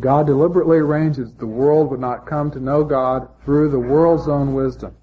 God 0.00 0.26
deliberately 0.26 0.78
arranges 0.78 1.34
the 1.34 1.46
world 1.46 1.90
would 1.90 2.00
not 2.00 2.24
come 2.24 2.50
to 2.52 2.58
know 2.58 2.84
God 2.84 3.28
through 3.44 3.68
the 3.68 3.78
world's 3.78 4.28
own 4.28 4.54
wisdom, 4.54 4.96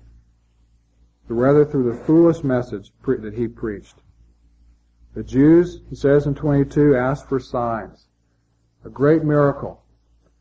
but 1.28 1.36
rather 1.36 1.65
through 1.65 1.91
the 1.91 2.04
foolish 2.04 2.43
message 2.43 2.91
that 3.06 3.36
he 3.36 3.48
preached. 3.48 4.02
The 5.13 5.24
Jews, 5.24 5.82
he 5.88 5.96
says 5.96 6.26
in 6.26 6.34
22, 6.34 6.96
asked 6.96 7.30
for 7.30 7.39
signs. 7.39 8.08
A 8.84 8.89
great 8.89 9.24
miracle. 9.24 9.84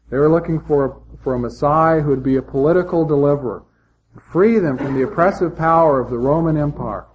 They 0.09 0.17
were 0.17 0.31
looking 0.31 0.59
for, 0.61 1.03
for 1.23 1.35
a 1.35 1.39
Messiah 1.39 2.01
who 2.01 2.09
would 2.09 2.23
be 2.23 2.37
a 2.37 2.43
political 2.43 3.05
deliverer, 3.05 3.65
free 4.21 4.59
them 4.59 4.77
from 4.77 4.95
the 4.95 5.03
oppressive 5.03 5.57
power 5.57 6.01
of 6.01 6.11
the 6.11 6.19
Roman 6.19 6.57
Empire. 6.57 7.07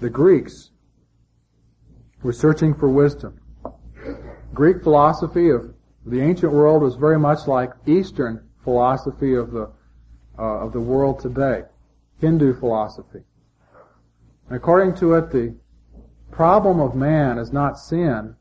The 0.00 0.10
Greeks 0.10 0.70
were 2.22 2.32
searching 2.32 2.74
for 2.74 2.88
wisdom. 2.88 3.40
Greek 4.52 4.82
philosophy 4.82 5.50
of 5.50 5.74
the 6.06 6.20
ancient 6.20 6.52
world 6.52 6.82
was 6.82 6.96
very 6.96 7.18
much 7.18 7.46
like 7.46 7.70
Eastern 7.86 8.48
philosophy 8.62 9.34
of 9.34 9.50
the 9.50 9.70
uh, 10.38 10.42
of 10.42 10.72
the 10.72 10.80
world 10.80 11.20
today, 11.20 11.62
Hindu 12.20 12.58
philosophy. 12.58 13.20
And 14.48 14.56
according 14.56 14.96
to 14.96 15.14
it, 15.14 15.30
the 15.30 15.54
problem 16.32 16.80
of 16.80 16.96
man 16.96 17.38
is 17.38 17.52
not 17.52 17.78
sin, 17.78 18.34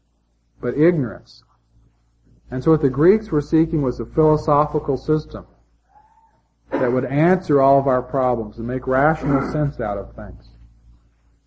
but 0.60 0.76
ignorance. 0.76 1.44
And 2.50 2.64
so 2.64 2.72
what 2.72 2.82
the 2.82 2.90
Greeks 2.90 3.30
were 3.30 3.42
seeking 3.42 3.84
was 3.84 4.00
a 4.00 4.06
philosophical 4.06 4.98
system 4.98 5.46
that 6.74 6.92
would 6.92 7.06
answer 7.06 7.62
all 7.62 7.80
of 7.80 7.88
our 7.88 8.02
problems 8.02 8.58
and 8.58 8.68
make 8.68 8.88
rational 8.88 9.52
sense 9.52 9.80
out 9.80 9.98
of 9.98 10.14
things. 10.16 10.50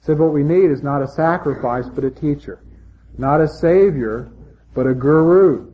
Said 0.00 0.18
what 0.18 0.32
we 0.32 0.44
need 0.44 0.70
is 0.70 0.82
not 0.82 1.02
a 1.02 1.08
sacrifice, 1.08 1.88
but 1.88 2.04
a 2.04 2.10
teacher. 2.10 2.62
Not 3.18 3.40
a 3.40 3.48
savior, 3.48 4.30
but 4.72 4.86
a 4.86 4.94
guru 4.94 5.72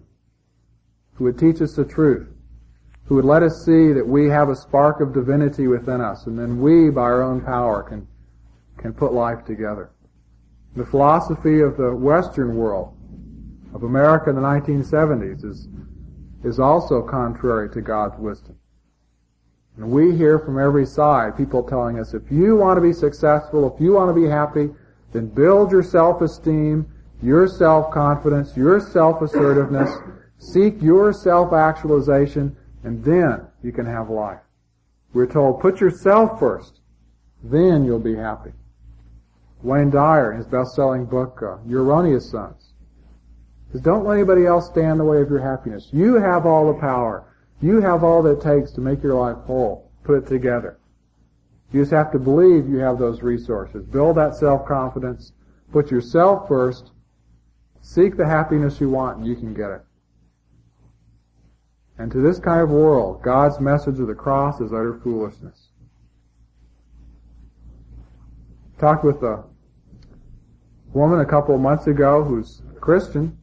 who 1.14 1.24
would 1.24 1.38
teach 1.38 1.60
us 1.60 1.74
the 1.74 1.84
truth, 1.84 2.28
who 3.04 3.16
would 3.16 3.24
let 3.26 3.42
us 3.42 3.64
see 3.64 3.92
that 3.92 4.06
we 4.06 4.28
have 4.28 4.48
a 4.48 4.56
spark 4.56 5.00
of 5.00 5.12
divinity 5.12 5.66
within 5.66 6.00
us, 6.00 6.26
and 6.26 6.38
then 6.38 6.60
we, 6.60 6.88
by 6.88 7.02
our 7.02 7.22
own 7.22 7.42
power, 7.42 7.82
can, 7.82 8.06
can 8.78 8.94
put 8.94 9.12
life 9.12 9.44
together. 9.44 9.90
The 10.76 10.86
philosophy 10.86 11.60
of 11.60 11.76
the 11.76 11.94
Western 11.94 12.56
world, 12.56 12.96
of 13.74 13.82
America 13.82 14.30
in 14.30 14.36
the 14.36 14.42
1970s, 14.42 15.44
is, 15.44 15.68
is 16.42 16.58
also 16.58 17.02
contrary 17.02 17.68
to 17.70 17.82
God's 17.82 18.18
wisdom. 18.18 18.56
And 19.76 19.90
we 19.90 20.14
hear 20.16 20.38
from 20.38 20.58
every 20.58 20.84
side 20.84 21.36
people 21.36 21.62
telling 21.62 21.98
us, 21.98 22.14
if 22.14 22.30
you 22.30 22.56
want 22.56 22.76
to 22.76 22.82
be 22.82 22.92
successful, 22.92 23.74
if 23.74 23.80
you 23.80 23.92
want 23.92 24.14
to 24.14 24.20
be 24.20 24.28
happy, 24.28 24.70
then 25.12 25.28
build 25.28 25.70
your 25.70 25.82
self-esteem, 25.82 26.86
your 27.22 27.46
self-confidence, 27.48 28.56
your 28.56 28.80
self-assertiveness, 28.80 29.90
seek 30.38 30.80
your 30.82 31.12
self-actualization, 31.12 32.56
and 32.84 33.04
then 33.04 33.46
you 33.62 33.72
can 33.72 33.86
have 33.86 34.10
life. 34.10 34.40
We're 35.14 35.26
told, 35.26 35.60
put 35.60 35.80
yourself 35.80 36.38
first, 36.38 36.80
then 37.42 37.84
you'll 37.84 37.98
be 37.98 38.16
happy. 38.16 38.52
Wayne 39.62 39.90
Dyer, 39.90 40.32
in 40.32 40.38
his 40.38 40.46
best-selling 40.46 41.04
book, 41.04 41.40
uh, 41.42 41.58
Your 41.66 41.84
Sons, 42.20 42.74
says, 43.70 43.80
don't 43.80 44.04
let 44.04 44.14
anybody 44.14 44.44
else 44.46 44.66
stand 44.66 44.92
in 44.92 44.98
the 44.98 45.04
way 45.04 45.22
of 45.22 45.30
your 45.30 45.38
happiness. 45.40 45.88
You 45.92 46.14
have 46.14 46.46
all 46.46 46.72
the 46.72 46.78
power. 46.78 47.24
You 47.62 47.80
have 47.80 48.02
all 48.02 48.22
that 48.24 48.38
it 48.38 48.42
takes 48.42 48.72
to 48.72 48.80
make 48.80 49.02
your 49.02 49.14
life 49.14 49.38
whole. 49.46 49.92
Put 50.02 50.18
it 50.18 50.26
together. 50.26 50.78
You 51.70 51.80
just 51.80 51.92
have 51.92 52.10
to 52.12 52.18
believe 52.18 52.68
you 52.68 52.78
have 52.78 52.98
those 52.98 53.22
resources. 53.22 53.86
Build 53.86 54.16
that 54.16 54.34
self-confidence. 54.34 55.32
Put 55.70 55.90
yourself 55.90 56.48
first. 56.48 56.90
Seek 57.80 58.16
the 58.16 58.26
happiness 58.26 58.80
you 58.80 58.90
want 58.90 59.18
and 59.18 59.26
you 59.26 59.36
can 59.36 59.54
get 59.54 59.70
it. 59.70 59.82
And 61.98 62.10
to 62.10 62.20
this 62.20 62.38
kind 62.38 62.60
of 62.60 62.70
world, 62.70 63.22
God's 63.22 63.60
message 63.60 64.00
of 64.00 64.08
the 64.08 64.14
cross 64.14 64.60
is 64.60 64.72
utter 64.72 65.00
foolishness. 65.02 65.68
Talked 68.78 69.04
with 69.04 69.22
a 69.22 69.44
woman 70.92 71.20
a 71.20 71.26
couple 71.26 71.54
of 71.54 71.60
months 71.60 71.86
ago 71.86 72.24
who's 72.24 72.60
a 72.76 72.80
Christian, 72.80 73.38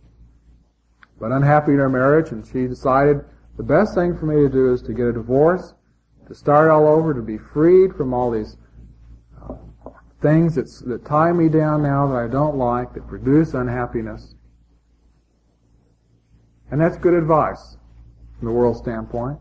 but 1.20 1.32
unhappy 1.32 1.72
in 1.72 1.78
her 1.78 1.90
marriage, 1.90 2.32
and 2.32 2.46
she 2.46 2.68
decided 2.68 3.24
the 3.60 3.64
best 3.64 3.94
thing 3.94 4.18
for 4.18 4.26
me 4.26 4.38
to 4.38 4.48
do 4.48 4.72
is 4.72 4.82
to 4.84 4.94
get 4.94 5.08
a 5.08 5.12
divorce, 5.12 5.74
to 6.30 6.34
start 6.34 6.70
all 6.70 6.88
over, 6.88 7.14
to 7.14 7.22
be 7.22 7.38
freed 7.38 7.94
from 7.94 8.14
all 8.14 8.32
these 8.32 8.56
uh, 9.38 9.56
things 10.22 10.56
that, 10.56 10.72
that 10.88 11.04
tie 11.04 11.34
me 11.34 11.50
down 11.50 11.84
now 11.84 12.08
that 12.08 12.16
I 12.16 12.30
don't 12.30 12.56
like, 12.56 12.94
that 12.94 13.06
produce 13.06 13.54
unhappiness. 13.56 14.34
And 16.72 16.80
that's 16.80 16.96
good 16.96 17.14
advice 17.14 17.76
from 18.38 18.48
the 18.48 18.54
world 18.54 18.78
standpoint. 18.78 19.40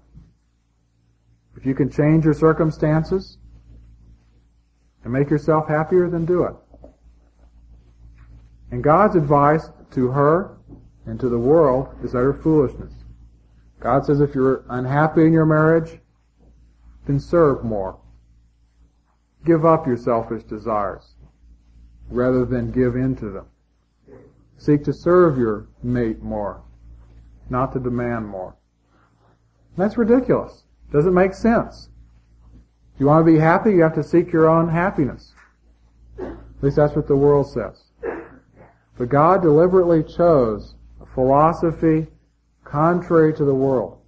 If 1.56 1.64
you 1.64 1.76
can 1.76 1.88
change 1.88 2.24
your 2.24 2.34
circumstances 2.34 3.38
and 5.04 5.12
make 5.12 5.30
yourself 5.30 5.68
happier, 5.68 6.10
then 6.10 6.24
do 6.24 6.42
it. 6.42 6.56
And 8.72 8.82
God's 8.82 9.14
advice 9.14 9.70
to 9.92 10.08
her 10.08 10.58
and 11.06 11.20
to 11.20 11.28
the 11.28 11.38
world 11.38 11.94
is 12.02 12.16
utter 12.16 12.32
foolishness. 12.32 12.92
God 13.80 14.04
says 14.04 14.20
if 14.20 14.34
you're 14.34 14.64
unhappy 14.68 15.24
in 15.24 15.32
your 15.32 15.46
marriage, 15.46 15.98
then 17.06 17.20
serve 17.20 17.64
more. 17.64 17.98
Give 19.44 19.64
up 19.64 19.86
your 19.86 19.96
selfish 19.96 20.42
desires 20.44 21.14
rather 22.10 22.44
than 22.44 22.70
give 22.70 22.96
in 22.96 23.14
to 23.16 23.30
them. 23.30 23.46
Seek 24.56 24.82
to 24.84 24.92
serve 24.92 25.38
your 25.38 25.68
mate 25.82 26.22
more, 26.22 26.62
not 27.48 27.72
to 27.72 27.78
demand 27.78 28.26
more. 28.26 28.56
That's 29.76 29.96
ridiculous. 29.96 30.64
Doesn't 30.90 31.14
make 31.14 31.34
sense. 31.34 31.88
You 32.98 33.06
want 33.06 33.24
to 33.24 33.32
be 33.32 33.38
happy, 33.38 33.70
you 33.72 33.82
have 33.82 33.94
to 33.94 34.02
seek 34.02 34.32
your 34.32 34.48
own 34.48 34.68
happiness. 34.68 35.32
At 36.18 36.34
least 36.62 36.76
that's 36.76 36.96
what 36.96 37.06
the 37.06 37.14
world 37.14 37.48
says. 37.48 37.84
But 38.96 39.08
God 39.08 39.42
deliberately 39.42 40.02
chose 40.02 40.74
a 41.00 41.06
philosophy 41.06 42.08
contrary 42.70 43.32
to 43.34 43.44
the 43.44 43.54
world, 43.54 43.98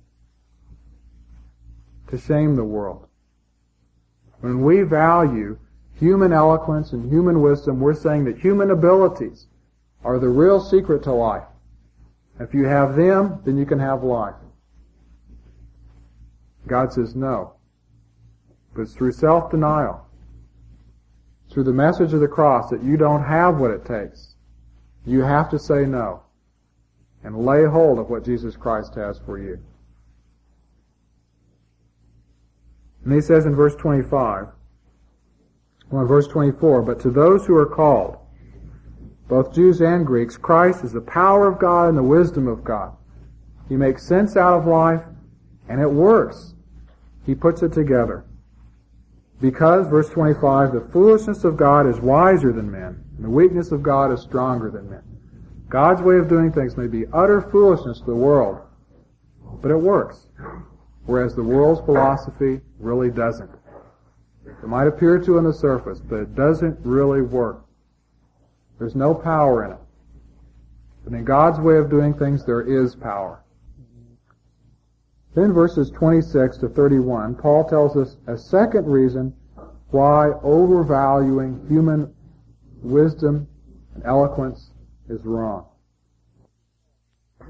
to 2.08 2.18
shame 2.18 2.56
the 2.56 2.64
world. 2.64 3.06
When 4.40 4.62
we 4.62 4.82
value 4.82 5.58
human 5.94 6.32
eloquence 6.32 6.92
and 6.92 7.10
human 7.10 7.40
wisdom, 7.40 7.80
we're 7.80 7.94
saying 7.94 8.24
that 8.24 8.38
human 8.38 8.70
abilities 8.70 9.46
are 10.04 10.18
the 10.18 10.28
real 10.28 10.60
secret 10.60 11.02
to 11.04 11.12
life. 11.12 11.44
If 12.38 12.54
you 12.54 12.64
have 12.64 12.96
them, 12.96 13.40
then 13.44 13.58
you 13.58 13.66
can 13.66 13.78
have 13.78 14.02
life. 14.02 14.34
God 16.66 16.92
says 16.92 17.14
no. 17.14 17.54
But 18.74 18.82
it's 18.82 18.94
through 18.94 19.12
self-denial, 19.12 20.06
through 21.50 21.64
the 21.64 21.72
message 21.72 22.12
of 22.12 22.20
the 22.20 22.28
cross 22.28 22.70
that 22.70 22.82
you 22.82 22.96
don't 22.96 23.24
have 23.24 23.58
what 23.58 23.70
it 23.70 23.84
takes. 23.84 24.36
You 25.04 25.20
have 25.22 25.50
to 25.50 25.58
say 25.58 25.84
no 25.84 26.22
and 27.22 27.44
lay 27.44 27.64
hold 27.64 27.98
of 27.98 28.08
what 28.08 28.24
Jesus 28.24 28.56
Christ 28.56 28.94
has 28.94 29.18
for 29.24 29.38
you. 29.38 29.58
And 33.04 33.14
he 33.14 33.20
says 33.20 33.46
in 33.46 33.54
verse 33.54 33.74
25, 33.76 34.48
well, 35.90 36.02
in 36.02 36.08
verse 36.08 36.28
24, 36.28 36.82
but 36.82 37.00
to 37.00 37.10
those 37.10 37.46
who 37.46 37.56
are 37.56 37.66
called, 37.66 38.18
both 39.28 39.54
Jews 39.54 39.80
and 39.80 40.06
Greeks, 40.06 40.36
Christ 40.36 40.84
is 40.84 40.92
the 40.92 41.00
power 41.00 41.46
of 41.46 41.58
God 41.58 41.88
and 41.88 41.98
the 41.98 42.02
wisdom 42.02 42.48
of 42.48 42.64
God. 42.64 42.96
He 43.68 43.76
makes 43.76 44.06
sense 44.06 44.36
out 44.36 44.58
of 44.58 44.66
life, 44.66 45.02
and 45.68 45.80
it 45.80 45.90
works. 45.90 46.54
He 47.24 47.34
puts 47.34 47.62
it 47.62 47.72
together. 47.72 48.24
Because, 49.40 49.88
verse 49.88 50.10
25, 50.10 50.72
the 50.72 50.88
foolishness 50.92 51.44
of 51.44 51.56
God 51.56 51.86
is 51.86 52.00
wiser 52.00 52.52
than 52.52 52.70
men, 52.70 53.04
and 53.16 53.24
the 53.24 53.30
weakness 53.30 53.72
of 53.72 53.82
God 53.82 54.12
is 54.12 54.20
stronger 54.20 54.70
than 54.70 54.90
men. 54.90 55.09
God's 55.70 56.02
way 56.02 56.16
of 56.18 56.28
doing 56.28 56.52
things 56.52 56.76
may 56.76 56.88
be 56.88 57.06
utter 57.12 57.40
foolishness 57.40 58.00
to 58.00 58.06
the 58.06 58.14
world, 58.14 58.58
but 59.62 59.70
it 59.70 59.76
works. 59.76 60.26
Whereas 61.06 61.36
the 61.36 61.44
world's 61.44 61.80
philosophy 61.82 62.60
really 62.80 63.08
doesn't. 63.08 63.50
It 64.44 64.66
might 64.66 64.88
appear 64.88 65.20
to 65.20 65.38
on 65.38 65.44
the 65.44 65.52
surface, 65.52 66.00
but 66.00 66.16
it 66.16 66.34
doesn't 66.34 66.78
really 66.84 67.22
work. 67.22 67.64
There's 68.78 68.96
no 68.96 69.14
power 69.14 69.64
in 69.64 69.72
it. 69.72 69.78
But 71.04 71.12
in 71.12 71.24
God's 71.24 71.60
way 71.60 71.76
of 71.76 71.88
doing 71.88 72.14
things, 72.14 72.44
there 72.44 72.62
is 72.62 72.96
power. 72.96 73.44
Then 75.36 75.52
verses 75.52 75.90
26 75.90 76.58
to 76.58 76.68
31, 76.68 77.36
Paul 77.36 77.64
tells 77.64 77.96
us 77.96 78.16
a 78.26 78.36
second 78.36 78.86
reason 78.86 79.32
why 79.90 80.32
overvaluing 80.42 81.64
human 81.68 82.12
wisdom 82.82 83.46
and 83.94 84.04
eloquence 84.04 84.69
is 85.10 85.24
wrong. 85.24 85.66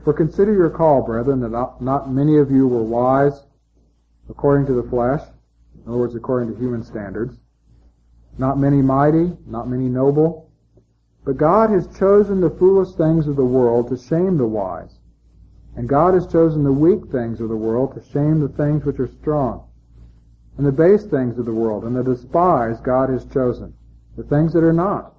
For 0.05 0.13
consider 0.13 0.53
your 0.53 0.71
call, 0.71 1.03
brethren, 1.03 1.41
that 1.41 1.81
not, 1.81 2.11
many 2.11 2.39
of 2.39 2.51
you 2.51 2.67
were 2.67 2.83
wise 2.83 3.43
according 4.29 4.67
to 4.67 4.73
the 4.73 4.89
flesh, 4.89 5.23
in 5.75 5.89
other 5.89 5.99
words, 5.99 6.15
according 6.15 6.53
to 6.53 6.59
human 6.59 6.83
standards, 6.83 7.37
not 8.39 8.59
many 8.59 8.81
mighty, 8.81 9.37
not 9.47 9.69
many 9.69 9.89
noble, 9.89 10.51
but 11.25 11.37
God 11.37 11.71
has 11.71 11.87
chosen 11.99 12.41
the 12.41 12.51
foolish 12.51 12.95
things 12.95 13.27
of 13.27 13.37
the 13.37 13.45
world 13.45 13.89
to 13.89 13.97
shame 13.97 14.39
the 14.39 14.47
wise. 14.47 14.97
And 15.77 15.89
God 15.89 16.15
has 16.15 16.27
chosen 16.27 16.65
the 16.65 16.73
weak 16.73 17.11
things 17.13 17.41
of 17.41 17.49
the 17.49 17.57
world 17.57 17.95
to 17.95 18.11
shame 18.11 18.41
the 18.41 18.49
things 18.49 18.85
which 18.85 18.99
are 18.99 19.11
strong. 19.21 19.69
And 20.57 20.67
the 20.67 20.73
base 20.73 21.05
things 21.05 21.39
of 21.39 21.45
the 21.45 21.53
world 21.53 21.85
and 21.85 21.95
the 21.95 22.03
despised 22.03 22.83
God 22.83 23.11
has 23.11 23.25
chosen, 23.27 23.75
the 24.17 24.25
things 24.25 24.53
that 24.55 24.65
are 24.65 24.73
not, 24.73 25.15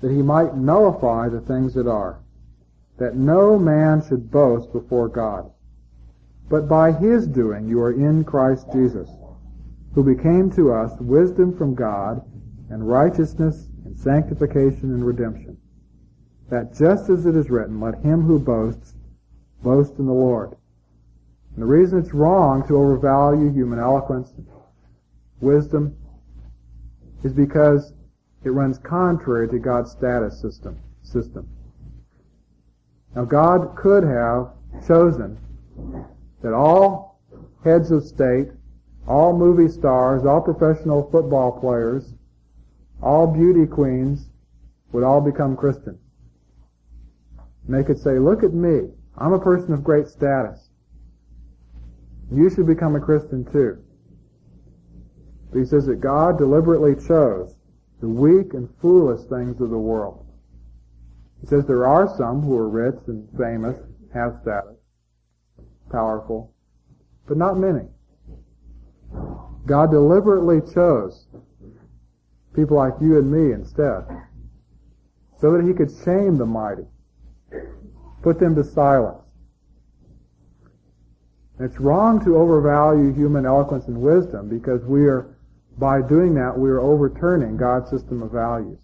that 0.00 0.10
he 0.10 0.22
might 0.22 0.56
nullify 0.56 1.28
the 1.28 1.40
things 1.40 1.74
that 1.74 1.86
are, 1.86 2.20
that 2.98 3.16
no 3.16 3.58
man 3.58 4.02
should 4.06 4.30
boast 4.30 4.72
before 4.72 5.08
God. 5.08 5.50
But 6.48 6.68
by 6.68 6.92
his 6.92 7.26
doing 7.26 7.68
you 7.68 7.80
are 7.80 7.92
in 7.92 8.24
Christ 8.24 8.66
Jesus, 8.72 9.08
who 9.94 10.04
became 10.04 10.50
to 10.52 10.72
us 10.72 10.92
wisdom 11.00 11.56
from 11.56 11.74
God, 11.74 12.22
and 12.70 12.88
righteousness, 12.88 13.68
and 13.84 13.98
sanctification, 13.98 14.92
and 14.92 15.06
redemption. 15.06 15.56
that 16.50 16.74
just 16.74 17.08
as 17.10 17.26
it 17.26 17.34
is 17.34 17.50
written, 17.50 17.80
let 17.80 17.94
him 18.02 18.22
who 18.22 18.38
boasts 18.38 18.94
boast 19.62 19.98
in 19.98 20.06
the 20.06 20.12
Lord. 20.12 20.50
And 21.54 21.62
the 21.62 21.66
reason 21.66 21.98
it's 21.98 22.12
wrong 22.12 22.66
to 22.68 22.76
overvalue 22.76 23.52
human 23.52 23.78
eloquence 23.78 24.32
wisdom 25.40 25.96
is 27.22 27.32
because 27.32 27.92
it 28.44 28.50
runs 28.50 28.78
contrary 28.78 29.48
to 29.48 29.58
God's 29.58 29.90
status 29.90 30.40
system. 30.40 30.78
system. 31.02 31.48
Now 33.14 33.24
God 33.24 33.74
could 33.76 34.04
have 34.04 34.52
chosen 34.86 35.38
that 36.42 36.52
all 36.52 37.20
heads 37.62 37.90
of 37.90 38.04
state, 38.04 38.48
all 39.06 39.36
movie 39.36 39.68
stars, 39.68 40.26
all 40.26 40.40
professional 40.40 41.08
football 41.10 41.58
players, 41.58 42.14
all 43.02 43.26
beauty 43.26 43.66
queens 43.66 44.28
would 44.92 45.04
all 45.04 45.20
become 45.20 45.56
Christians. 45.56 46.00
And 47.66 47.74
they 47.74 47.82
could 47.82 47.98
say, 47.98 48.18
look 48.18 48.42
at 48.42 48.52
me. 48.52 48.90
I'm 49.16 49.32
a 49.32 49.38
person 49.38 49.72
of 49.72 49.84
great 49.84 50.08
status. 50.08 50.68
You 52.30 52.50
should 52.50 52.66
become 52.66 52.96
a 52.96 53.00
Christian 53.00 53.44
too. 53.44 53.78
But 55.50 55.60
he 55.60 55.64
says 55.64 55.86
that 55.86 56.00
God 56.00 56.36
deliberately 56.36 56.94
chose 56.94 57.53
the 58.04 58.10
weak 58.10 58.52
and 58.52 58.68
foolish 58.82 59.22
things 59.30 59.58
of 59.62 59.70
the 59.70 59.78
world. 59.78 60.26
He 61.40 61.46
says 61.46 61.64
there 61.64 61.86
are 61.86 62.06
some 62.18 62.42
who 62.42 62.54
are 62.54 62.68
rich 62.68 63.00
and 63.06 63.26
famous, 63.38 63.78
have 64.12 64.40
status, 64.42 64.76
powerful, 65.90 66.52
but 67.26 67.38
not 67.38 67.56
many. 67.56 67.88
God 69.64 69.90
deliberately 69.90 70.60
chose 70.74 71.28
people 72.54 72.76
like 72.76 72.92
you 73.00 73.16
and 73.18 73.32
me 73.32 73.54
instead, 73.54 74.04
so 75.40 75.50
that 75.52 75.64
he 75.66 75.72
could 75.72 75.90
shame 76.04 76.36
the 76.36 76.44
mighty, 76.44 76.84
put 78.20 78.38
them 78.38 78.54
to 78.54 78.64
silence. 78.64 79.22
And 81.58 81.70
it's 81.70 81.80
wrong 81.80 82.22
to 82.26 82.36
overvalue 82.36 83.14
human 83.14 83.46
eloquence 83.46 83.86
and 83.86 83.98
wisdom 83.98 84.50
because 84.50 84.84
we 84.84 85.06
are, 85.06 85.33
by 85.78 86.00
doing 86.02 86.34
that, 86.34 86.56
we 86.56 86.70
are 86.70 86.80
overturning 86.80 87.56
God's 87.56 87.90
system 87.90 88.22
of 88.22 88.30
values. 88.30 88.78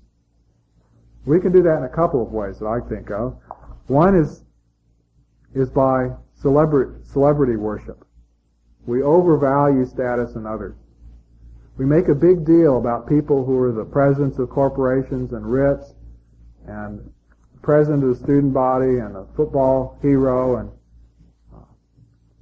We 1.25 1.41
can 1.41 1.53
do 1.53 1.63
that 1.63 1.79
in 1.79 1.85
a 1.85 1.89
couple 1.89 2.23
of 2.23 2.33
ways 2.33 2.59
that 2.59 2.67
I 2.67 2.81
think 2.89 3.11
of. 3.11 3.37
One 3.87 4.15
is, 4.17 4.45
is 5.55 5.71
by 5.71 6.11
celebrity, 6.35 7.05
celebrity 7.05 7.57
worship. 7.57 8.05
We 8.87 9.03
overvalue 9.03 9.85
status 9.85 10.35
in 10.35 10.47
others. 10.47 10.77
We 11.77 11.85
make 11.85 12.09
a 12.09 12.15
big 12.15 12.45
deal 12.45 12.79
about 12.79 13.09
people 13.09 13.45
who 13.45 13.59
are 13.59 13.73
the 13.73 13.85
presidents 13.85 14.39
of 14.39 14.51
corporations 14.51 15.33
and 15.33 15.47
rich 15.47 15.81
and 16.67 17.13
president 17.63 18.03
of 18.03 18.11
the 18.11 18.15
student 18.17 18.53
body 18.53 18.99
and 18.99 19.17
a 19.17 19.27
football 19.37 19.99
hero 20.03 20.57
and 20.57 20.71
uh, 21.55 21.59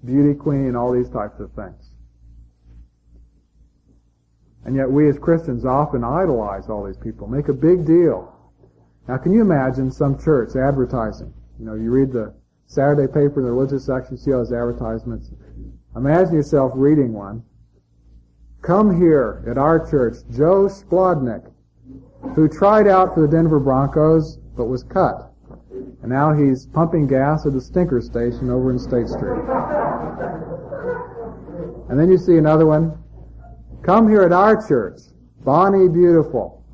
beauty 0.05 0.35
queen 0.35 0.67
and 0.67 0.77
all 0.77 0.93
these 0.93 1.11
types 1.11 1.39
of 1.41 1.53
things. 1.53 1.88
And 4.69 4.77
yet 4.77 4.91
we 4.91 5.09
as 5.09 5.19
Christians 5.19 5.65
often 5.65 6.05
idolize 6.05 6.69
all 6.69 6.85
these 6.85 6.99
people, 6.99 7.27
make 7.27 7.49
a 7.49 7.55
big 7.55 7.87
deal. 7.87 8.31
Now 9.09 9.17
can 9.17 9.33
you 9.33 9.41
imagine 9.41 9.91
some 9.91 10.19
church 10.19 10.57
advertising? 10.57 11.33
You 11.59 11.65
know, 11.65 11.73
you 11.73 11.91
read 11.91 12.13
the 12.13 12.35
Saturday 12.67 13.07
paper 13.07 13.41
in 13.41 13.47
the 13.47 13.51
religious 13.51 13.87
section, 13.87 14.17
you 14.17 14.19
see 14.19 14.31
all 14.31 14.41
those 14.41 14.53
advertisements. 14.53 15.31
Imagine 15.97 16.35
yourself 16.35 16.73
reading 16.75 17.15
one. 17.15 17.43
Come 18.61 18.95
here 19.01 19.43
at 19.51 19.57
our 19.57 19.89
church, 19.89 20.17
Joe 20.33 20.69
Splodnik, 20.69 21.51
who 22.35 22.47
tried 22.47 22.87
out 22.87 23.15
for 23.15 23.23
the 23.23 23.29
Denver 23.29 23.61
Broncos, 23.61 24.37
but 24.55 24.67
was 24.67 24.83
cut. 24.83 25.33
And 26.03 26.11
now 26.11 26.35
he's 26.35 26.67
pumping 26.67 27.07
gas 27.07 27.47
at 27.47 27.55
the 27.55 27.61
stinker 27.63 28.03
station 28.03 28.51
over 28.51 28.71
in 28.71 28.79
State 28.79 29.09
Street. 29.09 29.41
And 31.89 31.99
then 31.99 32.11
you 32.11 32.19
see 32.19 32.37
another 32.37 32.67
one. 32.67 33.03
Come 33.83 34.09
here 34.09 34.23
at 34.23 34.33
our 34.33 34.67
church, 34.67 35.01
Bonnie 35.45 35.89
Beautiful. 35.89 36.65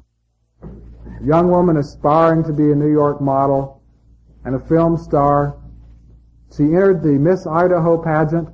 Young 1.22 1.50
woman 1.50 1.76
aspiring 1.76 2.42
to 2.44 2.52
be 2.52 2.72
a 2.72 2.74
New 2.74 2.90
York 2.90 3.20
model 3.20 3.82
and 4.44 4.54
a 4.54 4.58
film 4.58 4.96
star. 4.96 5.56
She 6.56 6.64
entered 6.64 7.02
the 7.02 7.12
Miss 7.12 7.46
Idaho 7.46 8.02
pageant, 8.02 8.48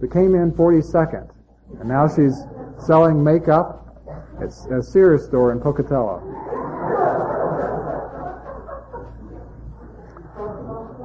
but 0.00 0.12
came 0.12 0.34
in 0.34 0.52
42nd. 0.52 1.28
And 1.80 1.88
now 1.88 2.08
she's 2.08 2.36
selling 2.86 3.22
makeup 3.22 3.96
at 4.40 4.48
a 4.72 4.82
Sears 4.82 5.24
store 5.26 5.52
in 5.52 5.60
Pocatello. 5.60 6.22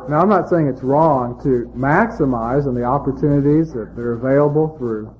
Now, 0.08 0.22
I'm 0.22 0.30
not 0.30 0.48
saying 0.50 0.68
it's 0.68 0.84
wrong 0.84 1.42
to 1.42 1.72
maximize 1.76 2.68
on 2.68 2.76
the 2.76 2.84
opportunities 2.84 3.74
that 3.74 3.98
are 3.98 4.14
available 4.14 4.78
through 4.78 5.14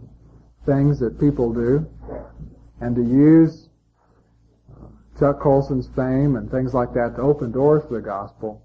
things 0.66 1.00
that 1.00 1.20
people 1.20 1.54
do 1.54 1.86
and 2.82 2.96
to 2.96 3.02
use 3.02 3.70
Chuck 5.20 5.40
Colson's 5.40 5.88
fame 5.96 6.36
and 6.36 6.50
things 6.52 6.74
like 6.74 6.94
that 6.94 7.16
to 7.16 7.22
open 7.22 7.52
doors 7.52 7.84
to 7.88 7.94
the 7.94 8.02
gospel. 8.02 8.62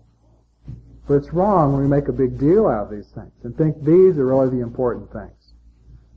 But 1.06 1.14
it's 1.14 1.32
wrong 1.32 1.72
when 1.72 1.82
we 1.82 1.88
make 1.88 2.08
a 2.08 2.12
big 2.12 2.38
deal 2.38 2.66
out 2.66 2.84
of 2.84 2.90
these 2.90 3.08
things 3.08 3.32
and 3.42 3.56
think 3.56 3.82
these 3.84 4.18
are 4.18 4.26
really 4.26 4.50
the 4.50 4.62
important 4.62 5.12
things. 5.12 5.54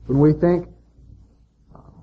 When 0.06 0.20
we 0.20 0.32
think 0.32 0.68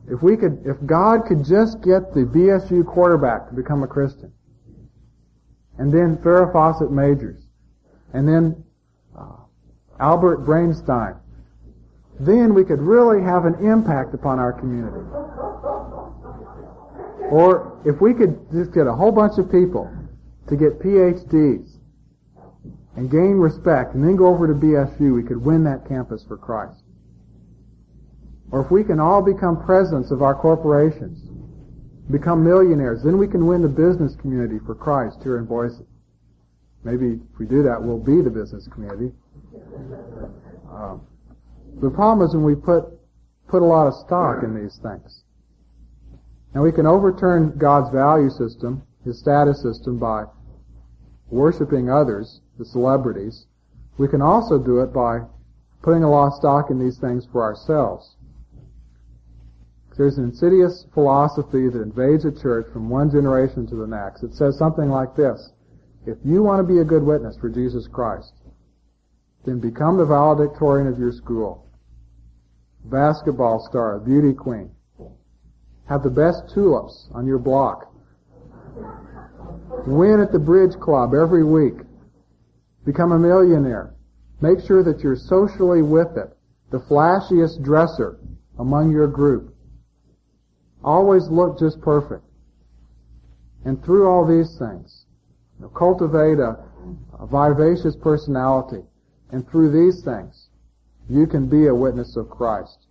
if 0.10 0.22
we 0.22 0.36
could, 0.36 0.64
if 0.66 0.78
God 0.86 1.26
could 1.26 1.46
just 1.46 1.82
get 1.82 2.14
the 2.14 2.22
BSU 2.22 2.86
quarterback 2.86 3.48
to 3.50 3.56
become 3.56 3.84
a 3.84 3.88
Christian, 3.88 4.34
and 5.78 5.92
then 5.92 6.18
Farrah 6.18 6.52
Fawcett 6.52 6.92
Majors, 6.92 7.42
and 8.14 8.28
then 8.28 8.64
uh, 9.18 9.38
Albert 10.00 10.46
Brainstein, 10.46 11.18
then 12.26 12.54
we 12.54 12.64
could 12.64 12.80
really 12.80 13.24
have 13.24 13.46
an 13.46 13.56
impact 13.66 14.14
upon 14.14 14.40
our 14.40 14.54
community. 14.54 15.02
Or 17.32 17.80
if 17.86 18.02
we 18.02 18.14
could 18.14 18.38
just 18.52 18.74
get 18.74 18.88
a 18.88 18.94
whole 18.94 19.12
bunch 19.12 19.40
of 19.40 19.52
people 19.52 19.92
to 20.48 20.56
get 20.56 20.80
PhDs 20.80 21.78
and 22.96 23.10
gain 23.10 23.38
respect 23.38 23.96
and 23.96 24.04
then 24.04 24.18
go 24.18 24.28
over 24.28 24.48
to 24.48 24.54
BSU, 24.54 25.16
we 25.16 25.24
could 25.24 25.44
win 25.44 25.64
that 25.64 25.88
campus 25.88 26.24
for 26.28 26.38
Christ. 26.38 26.84
Or 28.52 28.62
if 28.62 28.70
we 28.70 28.84
can 28.84 29.00
all 29.00 29.22
become 29.22 29.64
presidents 29.64 30.12
of 30.12 30.22
our 30.22 30.36
corporations, 30.36 31.24
become 32.12 32.44
millionaires, 32.44 33.02
then 33.02 33.18
we 33.18 33.28
can 33.28 33.48
win 33.48 33.62
the 33.62 33.70
business 33.70 34.16
community 34.18 34.60
for 34.66 34.76
Christ 34.76 35.24
here 35.24 35.38
in 35.38 35.46
Boise. 35.46 35.86
Maybe 36.84 37.14
if 37.14 37.40
we 37.40 37.46
do 37.46 37.64
that, 37.64 37.82
we'll 37.82 37.98
be 37.98 38.22
the 38.22 38.30
business 38.30 38.68
community. 38.68 39.14
Um, 40.70 41.08
the 41.80 41.90
problem 41.90 42.28
is 42.28 42.34
when 42.34 42.44
we 42.44 42.56
put 42.56 42.86
put 43.48 43.62
a 43.62 43.66
lot 43.66 43.88
of 43.88 43.94
stock 44.06 44.44
in 44.44 44.56
these 44.56 44.80
things. 44.82 45.24
Now 46.56 46.64
we 46.64 46.72
can 46.72 46.86
overturn 46.86 47.58
God's 47.58 47.92
value 47.94 48.30
system, 48.30 48.84
His 49.04 49.20
status 49.20 49.62
system, 49.62 50.00
by 50.00 50.26
worshiping 51.30 51.90
others, 51.90 52.42
the 52.58 52.66
celebrities. 52.66 53.46
We 53.98 54.08
can 54.08 54.22
also 54.22 54.58
do 54.58 54.80
it 54.80 54.94
by 54.94 55.20
putting 55.82 56.04
a 56.04 56.10
lot 56.10 56.28
of 56.28 56.34
stock 56.36 56.70
in 56.70 56.80
these 56.80 56.98
things 56.98 57.28
for 57.32 57.44
ourselves. 57.44 58.16
There's 59.98 60.18
an 60.18 60.24
insidious 60.24 60.88
philosophy 60.94 61.70
that 61.70 61.82
invades 61.82 62.26
a 62.26 62.32
church 62.32 62.66
from 62.74 62.90
one 62.90 63.12
generation 63.12 63.68
to 63.68 63.76
the 63.76 63.86
next. 63.86 64.24
It 64.24 64.34
says 64.34 64.58
something 64.58 64.90
like 64.90 65.16
this. 65.16 65.52
If 66.08 66.18
you 66.26 66.42
want 66.42 66.60
to 66.66 66.74
be 66.74 66.80
a 66.80 66.84
good 66.84 67.04
witness 67.04 67.38
for 67.38 67.50
Jesus 67.50 67.88
Christ, 67.88 68.34
then 69.46 69.60
become 69.60 69.98
the 69.98 70.06
valedictorian 70.06 70.88
of 70.88 71.00
your 71.00 71.12
school. 71.12 71.68
Basketball 72.86 73.66
star, 73.70 74.00
beauty 74.00 74.34
queen. 74.34 74.72
Have 75.88 76.04
the 76.04 76.10
best 76.10 76.54
tulips 76.54 77.10
on 77.14 77.26
your 77.26 77.40
block. 77.40 77.94
Win 79.88 80.20
at 80.20 80.32
the 80.32 80.40
bridge 80.40 80.76
club 80.80 81.14
every 81.14 81.44
week. 81.44 81.86
Become 82.86 83.12
a 83.12 83.20
millionaire. 83.20 83.94
Make 84.42 84.60
sure 84.66 84.84
that 84.84 85.02
you're 85.02 85.16
socially 85.16 85.82
with 85.82 86.18
it. 86.18 86.36
The 86.72 86.80
flashiest 86.80 87.64
dresser 87.64 88.20
among 88.58 88.92
your 88.92 89.08
group. 89.08 89.54
Always 90.84 91.28
look 91.30 91.60
just 91.60 91.82
perfect. 91.82 92.24
And 93.66 93.84
through 93.84 94.08
all 94.08 94.26
these 94.26 94.58
things, 94.58 95.06
you 95.58 95.66
know, 95.66 95.70
cultivate 95.70 96.40
a, 96.40 96.58
a 97.20 97.28
vivacious 97.28 97.96
personality. 97.96 98.84
And 99.32 99.48
through 99.50 99.72
these 99.72 100.04
things, 100.04 100.50
you 101.10 101.26
can 101.26 101.48
be 101.48 101.68
a 101.68 101.76
witness 101.76 102.16
of 102.16 102.30
Christ. 102.30 102.88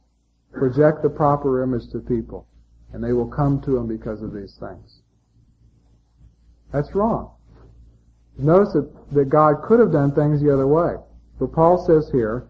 Project 0.52 1.02
the 1.02 1.10
proper 1.10 1.62
image 1.62 1.90
to 1.92 2.00
people, 2.00 2.46
and 2.92 3.02
they 3.02 3.12
will 3.12 3.28
come 3.28 3.60
to 3.62 3.76
Him 3.76 3.86
because 3.86 4.22
of 4.22 4.32
these 4.32 4.56
things. 4.58 5.02
That's 6.72 6.94
wrong. 6.94 7.32
Notice 8.38 8.72
that, 8.72 9.12
that 9.12 9.28
God 9.28 9.62
could 9.62 9.80
have 9.80 9.92
done 9.92 10.12
things 10.12 10.40
the 10.40 10.52
other 10.52 10.66
way. 10.66 10.94
But 11.38 11.52
Paul 11.52 11.84
says 11.84 12.10
here 12.10 12.48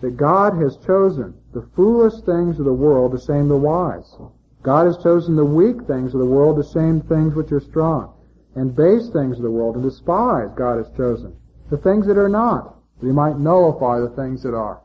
that 0.00 0.16
God 0.16 0.56
has 0.60 0.76
chosen 0.86 1.34
the 1.52 1.68
foolish 1.74 2.20
things 2.24 2.58
of 2.58 2.64
the 2.64 2.72
world 2.72 3.12
to 3.12 3.24
shame 3.24 3.48
the 3.48 3.56
wise. 3.56 4.14
God 4.62 4.86
has 4.86 4.96
chosen 5.02 5.34
the 5.34 5.44
weak 5.44 5.82
things 5.86 6.14
of 6.14 6.20
the 6.20 6.26
world 6.26 6.56
to 6.56 6.72
shame 6.72 7.00
things 7.02 7.34
which 7.34 7.52
are 7.52 7.60
strong. 7.60 8.14
and 8.54 8.76
base 8.76 9.08
things 9.08 9.38
of 9.38 9.42
the 9.42 9.50
world 9.50 9.76
and 9.76 9.84
despise 9.84 10.48
God 10.56 10.76
has 10.76 10.90
chosen. 10.96 11.34
The 11.70 11.78
things 11.78 12.06
that 12.06 12.18
are 12.18 12.28
not, 12.28 12.76
he 13.06 13.12
might 13.12 13.38
nullify 13.38 14.00
the 14.00 14.10
things 14.10 14.42
that 14.42 14.54
are. 14.54 14.80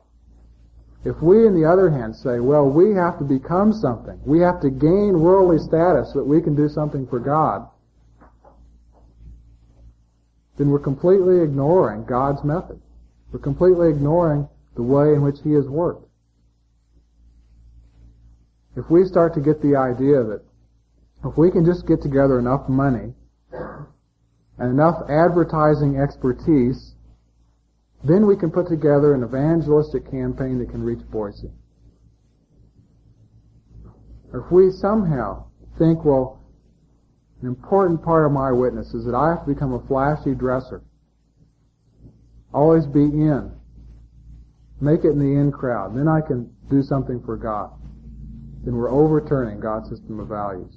If 1.05 1.21
we, 1.21 1.47
on 1.47 1.53
the 1.53 1.69
other 1.69 1.89
hand, 1.89 2.15
say, 2.15 2.39
well, 2.39 2.67
we 2.69 2.93
have 2.95 3.17
to 3.19 3.23
become 3.23 3.71
something, 3.71 4.19
we 4.25 4.39
have 4.39 4.59
to 4.61 4.69
gain 4.69 5.19
worldly 5.19 5.59
status 5.59 6.11
so 6.11 6.19
that 6.19 6.25
we 6.25 6.41
can 6.41 6.55
do 6.55 6.67
something 6.67 7.07
for 7.07 7.19
God, 7.19 7.67
then 10.57 10.69
we're 10.69 10.79
completely 10.79 11.41
ignoring 11.41 12.03
God's 12.05 12.43
method. 12.43 12.81
We're 13.31 13.39
completely 13.39 13.89
ignoring 13.89 14.49
the 14.75 14.81
way 14.81 15.13
in 15.13 15.21
which 15.21 15.37
He 15.43 15.51
has 15.53 15.67
worked. 15.67 16.07
If 18.75 18.89
we 18.89 19.05
start 19.05 19.33
to 19.35 19.41
get 19.41 19.61
the 19.61 19.75
idea 19.75 20.23
that 20.23 20.41
if 21.25 21.37
we 21.37 21.51
can 21.51 21.65
just 21.65 21.87
get 21.87 22.01
together 22.01 22.39
enough 22.39 22.69
money 22.69 23.13
and 23.51 24.71
enough 24.71 25.09
advertising 25.09 25.99
expertise, 25.99 26.93
then 28.03 28.25
we 28.27 28.35
can 28.35 28.51
put 28.51 28.67
together 28.67 29.13
an 29.13 29.23
evangelistic 29.23 30.09
campaign 30.09 30.59
that 30.59 30.69
can 30.69 30.83
reach 30.83 30.99
Boise. 31.09 31.51
Or 34.31 34.45
if 34.45 34.51
we 34.51 34.71
somehow 34.71 35.45
think, 35.77 36.03
well, 36.05 36.39
an 37.41 37.47
important 37.47 38.03
part 38.03 38.25
of 38.25 38.31
my 38.31 38.51
witness 38.51 38.93
is 38.93 39.05
that 39.05 39.15
I 39.15 39.29
have 39.29 39.45
to 39.45 39.53
become 39.53 39.73
a 39.73 39.85
flashy 39.87 40.33
dresser. 40.33 40.81
Always 42.53 42.85
be 42.85 43.03
in. 43.03 43.51
Make 44.79 45.03
it 45.03 45.09
in 45.09 45.19
the 45.19 45.39
in 45.39 45.51
crowd. 45.51 45.95
Then 45.95 46.07
I 46.07 46.21
can 46.21 46.51
do 46.69 46.81
something 46.83 47.21
for 47.23 47.37
God. 47.37 47.71
Then 48.63 48.75
we're 48.75 48.91
overturning 48.91 49.59
God's 49.59 49.89
system 49.89 50.19
of 50.19 50.27
values. 50.27 50.73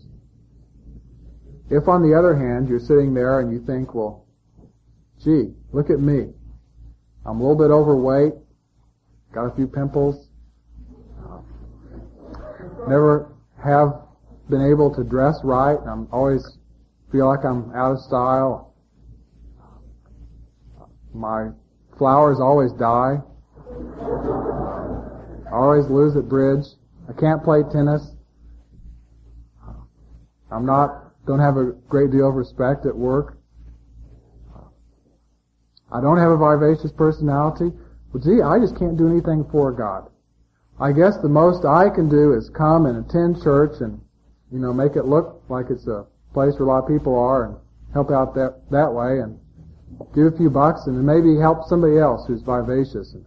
If 1.71 1.89
on 1.89 2.03
the 2.03 2.17
other 2.17 2.35
hand, 2.35 2.69
you're 2.69 2.81
sitting 2.81 3.15
there 3.15 3.41
and 3.41 3.53
you 3.53 3.65
think, 3.65 3.95
well, 3.95 4.27
gee, 5.23 5.55
look 5.73 5.91
at 5.91 6.01
me. 6.01 6.33
I'm 7.27 7.41
a 7.41 7.43
little 7.43 7.57
bit 7.57 7.71
overweight, 7.71 8.35
got 9.33 9.47
a 9.47 9.55
few 9.55 9.67
pimples, 9.67 10.29
never 12.89 13.33
have 13.63 14.03
been 14.49 14.63
able 14.63 14.95
to 14.95 15.05
dress 15.05 15.39
right. 15.45 15.79
I'm 15.87 16.09
always 16.13 16.59
feel 17.13 17.27
like 17.27 17.45
I'm 17.45 17.73
out 17.75 17.93
of 17.93 18.01
style. 18.01 18.75
My 21.13 21.51
flowers 21.99 22.41
always 22.41 22.73
die. 22.73 23.19
I 25.47 25.53
always 25.53 25.87
lose 25.89 26.17
at 26.17 26.29
bridge. 26.29 26.65
I 27.09 27.13
can't 27.13 27.43
play 27.43 27.63
tennis. 27.73 28.03
I'm 30.51 30.65
not 30.67 31.27
don't 31.27 31.39
have 31.39 31.57
a 31.57 31.73
great 31.89 32.11
deal 32.11 32.29
of 32.29 32.35
respect 32.35 32.87
at 32.87 32.97
work. 32.97 33.40
I 35.93 36.01
don't 36.01 36.19
have 36.19 36.31
a 36.31 36.39
vivacious 36.39 36.93
personality. 36.93 37.73
Well, 38.13 38.23
gee, 38.23 38.43
I 38.43 38.59
just 38.59 38.79
can't 38.79 38.97
do 38.97 39.09
anything 39.09 39.45
for 39.51 39.73
God. 39.73 40.09
I 40.81 40.93
guess 40.93 41.19
the 41.19 41.29
most 41.29 41.65
I 41.65 41.91
can 41.91 42.09
do 42.09 42.33
is 42.33 42.49
come 42.51 42.87
and 42.87 43.05
attend 43.05 43.43
church 43.43 43.81
and, 43.81 44.01
you 44.51 44.59
know, 44.59 44.73
make 44.73 44.97
it 44.97 45.05
look 45.05 45.43
like 45.49 45.67
it's 45.69 45.87
a 45.87 46.07
place 46.33 46.55
where 46.59 46.69
a 46.69 46.73
lot 46.73 46.85
of 46.85 46.89
people 46.89 47.19
are 47.19 47.45
and 47.45 47.57
help 47.93 48.11
out 48.11 48.35
that, 48.35 48.63
that 48.71 48.93
way 48.93 49.19
and 49.19 49.39
give 50.15 50.33
a 50.33 50.37
few 50.37 50.49
bucks 50.49 50.87
and 50.87 51.05
maybe 51.05 51.39
help 51.39 51.65
somebody 51.67 51.99
else 51.99 52.27
who's 52.27 52.43
vivacious 52.43 53.15
and, 53.15 53.25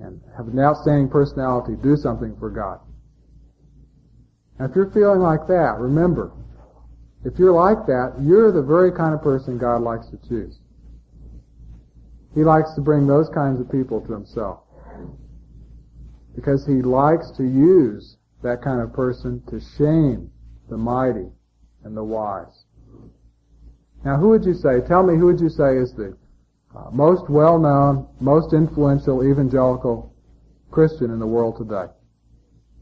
and 0.00 0.20
have 0.36 0.48
an 0.48 0.58
outstanding 0.58 1.08
personality 1.08 1.74
do 1.82 1.96
something 1.96 2.36
for 2.38 2.50
God. 2.50 2.80
Now, 4.58 4.64
if 4.66 4.74
you're 4.74 4.90
feeling 4.90 5.20
like 5.20 5.46
that, 5.46 5.76
remember, 5.78 6.32
if 7.24 7.38
you're 7.38 7.52
like 7.52 7.86
that, 7.86 8.14
you're 8.20 8.50
the 8.50 8.62
very 8.62 8.90
kind 8.90 9.14
of 9.14 9.22
person 9.22 9.58
God 9.58 9.82
likes 9.82 10.06
to 10.08 10.18
choose. 10.28 10.58
He 12.34 12.44
likes 12.44 12.72
to 12.74 12.80
bring 12.80 13.06
those 13.06 13.28
kinds 13.28 13.60
of 13.60 13.70
people 13.70 14.00
to 14.00 14.12
himself. 14.12 14.60
Because 16.34 16.66
he 16.66 16.82
likes 16.82 17.30
to 17.36 17.44
use 17.44 18.16
that 18.42 18.62
kind 18.62 18.80
of 18.80 18.92
person 18.92 19.42
to 19.48 19.60
shame 19.76 20.30
the 20.68 20.76
mighty 20.76 21.28
and 21.84 21.96
the 21.96 22.04
wise. 22.04 22.64
Now 24.04 24.16
who 24.16 24.30
would 24.30 24.44
you 24.44 24.54
say, 24.54 24.80
tell 24.80 25.02
me 25.02 25.16
who 25.16 25.26
would 25.26 25.40
you 25.40 25.50
say 25.50 25.76
is 25.76 25.92
the 25.94 26.16
uh, 26.74 26.90
most 26.90 27.28
well-known, 27.28 28.08
most 28.20 28.54
influential 28.54 29.22
evangelical 29.22 30.14
Christian 30.70 31.10
in 31.10 31.18
the 31.18 31.26
world 31.26 31.58
today? 31.58 31.92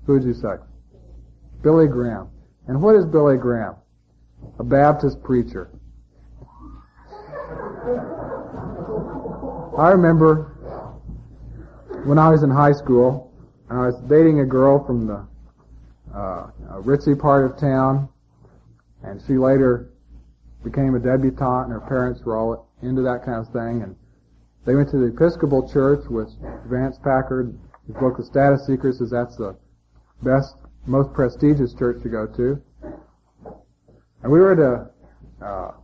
Who 0.06 0.14
would 0.14 0.24
you 0.24 0.34
say? 0.34 0.54
Billy 1.62 1.88
Graham. 1.88 2.28
And 2.68 2.80
what 2.80 2.94
is 2.94 3.04
Billy 3.04 3.36
Graham? 3.36 3.74
a 4.58 4.64
Baptist 4.64 5.22
preacher. 5.22 5.70
I 9.78 9.90
remember 9.90 10.52
when 12.04 12.18
I 12.18 12.28
was 12.28 12.42
in 12.42 12.50
high 12.50 12.72
school, 12.72 13.32
and 13.68 13.78
I 13.78 13.86
was 13.86 14.00
dating 14.08 14.40
a 14.40 14.44
girl 14.44 14.84
from 14.84 15.06
the 15.06 15.26
uh, 16.14 16.50
ritzy 16.82 17.18
part 17.18 17.44
of 17.44 17.58
town, 17.58 18.08
and 19.02 19.22
she 19.26 19.34
later 19.38 19.90
became 20.64 20.94
a 20.94 20.98
debutante, 20.98 21.70
and 21.70 21.72
her 21.72 21.86
parents 21.88 22.22
were 22.24 22.36
all 22.36 22.68
into 22.82 23.02
that 23.02 23.24
kind 23.24 23.38
of 23.38 23.52
thing, 23.52 23.82
and 23.82 23.96
they 24.64 24.74
went 24.74 24.90
to 24.90 24.98
the 24.98 25.06
Episcopal 25.06 25.68
Church 25.70 26.04
with 26.08 26.28
Vance 26.66 26.98
Packard. 26.98 27.56
His 27.86 27.96
book, 27.96 28.18
The 28.18 28.24
Status 28.24 28.66
Seekers, 28.66 28.98
says 28.98 29.10
that's 29.10 29.36
the 29.36 29.56
best, 30.22 30.56
most 30.86 31.12
prestigious 31.12 31.74
church 31.74 32.02
to 32.02 32.08
go 32.08 32.26
to. 32.26 32.62
And 34.22 34.30
we 34.30 34.38
were 34.38 34.52
at 34.52 34.58
a 34.58 35.44
uh, 35.44 35.74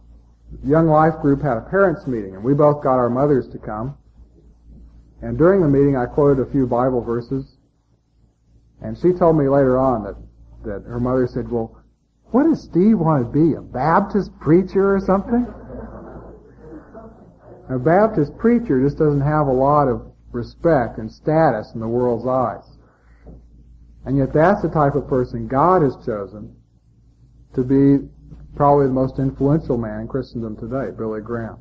young 0.65 0.87
life 0.87 1.15
group 1.21 1.43
had 1.43 1.57
a 1.57 1.63
parents 1.63 2.07
meeting, 2.07 2.35
and 2.35 2.45
we 2.45 2.55
both 2.55 2.83
got 2.83 2.95
our 2.95 3.11
mothers 3.11 3.49
to 3.49 3.59
come. 3.59 3.97
And 5.23 5.39
during 5.39 5.61
the 5.61 5.69
meeting, 5.69 5.97
I 5.97 6.07
quoted 6.07 6.47
a 6.47 6.51
few 6.51 6.67
Bible 6.67 7.01
verses, 7.01 7.57
and 8.83 8.97
she 8.99 9.13
told 9.13 9.37
me 9.37 9.49
later 9.49 9.79
on 9.79 10.05
that 10.05 10.17
that 10.65 10.83
her 10.85 11.01
mother 11.01 11.27
said, 11.27 11.51
"Well, 11.51 11.77
what 12.33 12.45
does 12.45 12.63
Steve 12.63 12.99
want 12.99 13.25
to 13.25 13.31
be? 13.31 13.55
A 13.55 13.63
Baptist 13.63 14.37
preacher 14.41 14.95
or 14.95 15.01
something?" 15.01 15.47
A 17.69 17.79
Baptist 17.79 18.37
preacher 18.37 18.81
just 18.81 18.99
doesn't 18.99 19.21
have 19.21 19.47
a 19.47 19.53
lot 19.53 19.89
of 19.89 20.03
respect 20.33 20.99
and 20.99 21.11
status 21.11 21.73
in 21.75 21.81
the 21.81 21.89
world's 21.89 22.27
eyes. 22.27 22.79
And 24.05 24.17
yet 24.17 24.33
that's 24.33 24.63
the 24.63 24.69
type 24.69 24.95
of 24.95 25.09
person 25.09 25.49
God 25.49 25.83
has 25.83 25.97
chosen 26.05 26.55
to 27.55 27.65
be 27.65 28.09
probably 28.57 28.87
the 28.87 28.93
most 28.93 29.19
influential 29.19 29.77
man 29.77 30.01
in 30.01 30.09
Christendom 30.09 30.57
today, 30.57 30.91
Billy 30.97 31.21
Graham. 31.21 31.59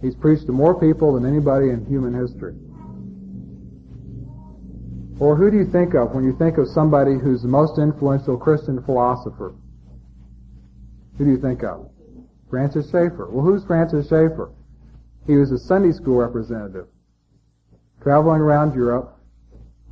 He's 0.00 0.14
preached 0.14 0.46
to 0.46 0.52
more 0.52 0.78
people 0.78 1.12
than 1.14 1.26
anybody 1.26 1.70
in 1.70 1.84
human 1.86 2.14
history. 2.14 2.54
Or 5.18 5.34
who 5.34 5.50
do 5.50 5.56
you 5.56 5.66
think 5.66 5.94
of 5.94 6.12
when 6.12 6.22
you 6.22 6.36
think 6.38 6.58
of 6.58 6.68
somebody 6.68 7.18
who's 7.18 7.42
the 7.42 7.48
most 7.48 7.78
influential 7.78 8.36
Christian 8.36 8.80
philosopher? 8.84 9.54
Who 11.18 11.24
do 11.24 11.30
you 11.32 11.40
think 11.40 11.64
of? 11.64 11.90
Francis 12.48 12.86
Schaeffer. 12.86 13.28
Well, 13.28 13.44
who's 13.44 13.64
Francis 13.64 14.06
Schaeffer? 14.06 14.52
He 15.26 15.36
was 15.36 15.50
a 15.50 15.58
Sunday 15.58 15.92
school 15.92 16.18
representative, 16.18 16.86
traveling 18.00 18.40
around 18.40 18.74
Europe, 18.74 19.18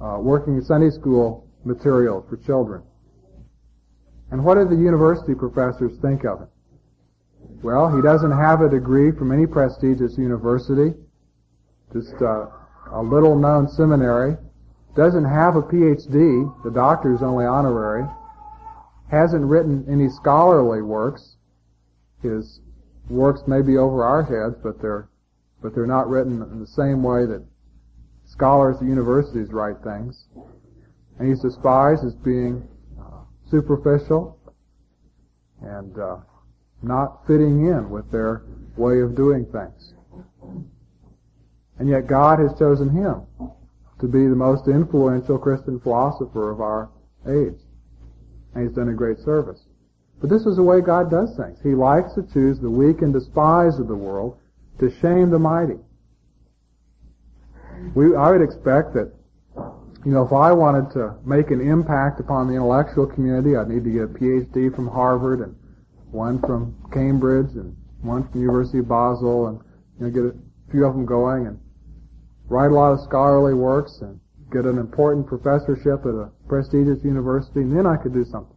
uh, 0.01 0.19
working 0.21 0.63
Sunday 0.63 0.91
school 0.91 1.49
materials 1.65 2.25
for 2.31 2.37
children. 2.37 2.83
And 4.37 4.45
what 4.45 4.57
did 4.57 4.69
the 4.69 4.77
university 4.77 5.35
professors 5.35 5.97
think 6.03 6.27
of 6.27 6.41
him? 6.41 6.49
Well, 7.63 7.97
he 7.97 8.03
doesn't 8.03 8.33
have 8.33 8.61
a 8.61 8.69
degree 8.69 9.11
from 9.11 9.33
any 9.33 9.47
prestigious 9.47 10.19
university, 10.19 10.93
just 11.91 12.13
a, 12.21 12.53
a 12.93 13.03
little 13.03 13.35
known 13.35 13.67
seminary, 13.67 14.37
doesn't 14.95 15.25
have 15.25 15.57
a 15.57 15.63
PhD, 15.63 16.53
the 16.63 16.71
doctor's 16.71 17.23
only 17.23 17.47
honorary, 17.47 18.05
hasn't 19.11 19.43
written 19.43 19.87
any 19.89 20.11
scholarly 20.11 20.83
works. 20.83 21.37
His 22.23 22.61
works 23.09 23.41
may 23.47 23.63
be 23.63 23.79
over 23.79 24.05
our 24.05 24.23
heads, 24.23 24.61
but 24.63 24.83
they're, 24.83 25.09
but 25.63 25.75
they're 25.75 25.87
not 25.87 26.11
written 26.11 26.43
in 26.43 26.61
the 26.61 26.67
same 26.67 27.03
way 27.03 27.25
that 27.25 27.43
scholars 28.27 28.77
at 28.83 28.87
universities 28.87 29.49
write 29.51 29.79
things. 29.83 30.27
And 31.19 31.27
he's 31.27 31.41
despised 31.41 32.05
as 32.05 32.15
being 32.17 32.69
superficial 33.51 34.39
and 35.63 35.99
uh, 35.99 36.17
not 36.83 37.27
fitting 37.27 37.67
in 37.67 37.91
with 37.91 38.11
their 38.11 38.43
way 38.77 39.01
of 39.01 39.17
doing 39.17 39.47
things. 39.47 39.95
And 41.79 41.89
yet 41.89 42.07
God 42.07 42.39
has 42.39 42.59
chosen 42.59 42.91
him 42.91 43.23
to 44.01 44.09
be 44.09 44.27
the 44.27 44.37
most 44.37 44.69
influential 44.69 45.39
Christian 45.39 45.81
philosopher 45.81 46.51
of 46.51 46.61
our 46.61 46.91
age. 47.27 47.59
And 48.55 48.67
he's 48.67 48.77
done 48.77 48.89
a 48.89 48.95
great 48.95 49.19
service. 49.19 49.61
But 50.21 50.31
this 50.31 50.47
is 50.47 50.57
the 50.57 50.63
way 50.63 50.81
God 50.81 51.11
does 51.11 51.37
things. 51.37 51.59
He 51.63 51.75
likes 51.75 52.15
to 52.15 52.23
choose 52.33 52.59
the 52.59 52.71
weak 52.71 53.03
and 53.03 53.13
despised 53.13 53.81
of 53.81 53.89
the 53.89 53.97
world 53.97 54.39
to 54.79 54.91
shame 55.01 55.31
the 55.31 55.39
mighty. 55.39 55.79
We, 57.95 58.17
I 58.17 58.31
would 58.31 58.41
expect 58.41 58.95
that 58.95 59.13
you 60.07 60.13
know, 60.13 60.25
if 60.25 60.33
I 60.33 60.53
wanted 60.53 60.93
to 60.93 61.17
make 61.25 61.51
an 61.51 61.61
impact 61.61 62.21
upon 62.21 62.47
the 62.47 62.55
intellectual 62.55 63.09
community, 63.09 63.57
I'd 63.57 63.67
need 63.67 63.83
to 63.83 63.91
get 63.91 64.03
a 64.03 64.07
PhD 64.07 64.73
from 64.73 64.87
Harvard 64.87 65.41
and 65.41 65.57
one 66.13 66.39
from 66.43 66.77
Cambridge 66.93 67.51
and 67.57 67.77
one 68.03 68.29
from 68.29 68.41
University 68.41 68.79
of 68.79 68.87
Basel, 68.87 69.49
and 69.49 69.61
you 69.99 70.07
know, 70.07 70.11
get 70.13 70.23
a 70.23 70.71
few 70.71 70.87
of 70.87 70.95
them 70.95 71.07
going 71.07 71.49
and 71.49 71.59
write 72.47 72.71
a 72.71 72.75
lot 72.75 72.93
of 72.93 73.01
scholarly 73.01 73.53
works 73.53 73.99
and 74.01 74.21
get 74.53 74.65
an 74.65 74.79
important 74.79 75.27
professorship 75.27 76.07
at 76.07 76.15
a 76.15 76.31
prestigious 76.47 77.03
university, 77.03 77.63
and 77.63 77.77
then 77.77 77.85
I 77.85 77.97
could 77.97 78.13
do 78.13 78.25
something. 78.25 78.57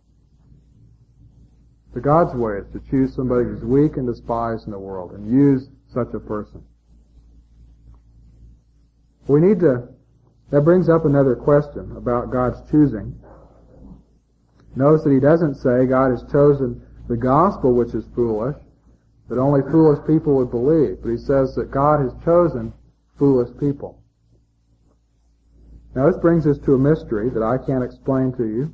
The 1.96 2.02
God's 2.02 2.36
way 2.36 2.60
is 2.60 2.72
to 2.74 2.92
choose 2.92 3.16
somebody 3.16 3.46
who's 3.46 3.64
weak 3.64 3.98
and 3.98 4.06
despised 4.06 4.68
in 4.68 4.72
the 4.72 4.78
world 4.78 5.14
and 5.14 5.28
use 5.28 5.68
such 5.96 6.14
a 6.14 6.20
person. 6.20 6.64
We 9.28 9.42
need 9.42 9.60
to, 9.62 9.90
that 10.52 10.62
brings 10.62 10.90
up 10.90 11.06
another 11.06 11.36
question 11.36 11.96
about 11.96 12.32
God's 12.32 12.60
choosing. 12.72 13.18
Notice 14.76 15.04
that 15.04 15.14
he 15.14 15.20
doesn't 15.20 15.56
say 15.56 15.86
God 15.86 16.12
has 16.12 16.24
chosen 16.32 16.82
the 17.08 17.18
gospel 17.18 17.74
which 17.74 17.94
is 17.94 18.06
foolish, 18.16 18.56
that 19.30 19.38
only 19.38 19.62
foolish 19.72 20.00
people 20.08 20.36
would 20.38 20.52
believe, 20.52 21.02
but 21.02 21.10
he 21.10 21.18
says 21.18 21.54
that 21.56 21.72
God 21.72 22.02
has 22.02 22.14
chosen 22.24 22.74
foolish 23.18 23.50
people. 23.60 24.02
Now 25.96 26.08
this 26.08 26.18
brings 26.22 26.46
us 26.46 26.58
to 26.60 26.76
a 26.76 26.78
mystery 26.78 27.30
that 27.30 27.44
I 27.44 27.58
can't 27.58 27.84
explain 27.84 28.32
to 28.34 28.46
you. 28.46 28.74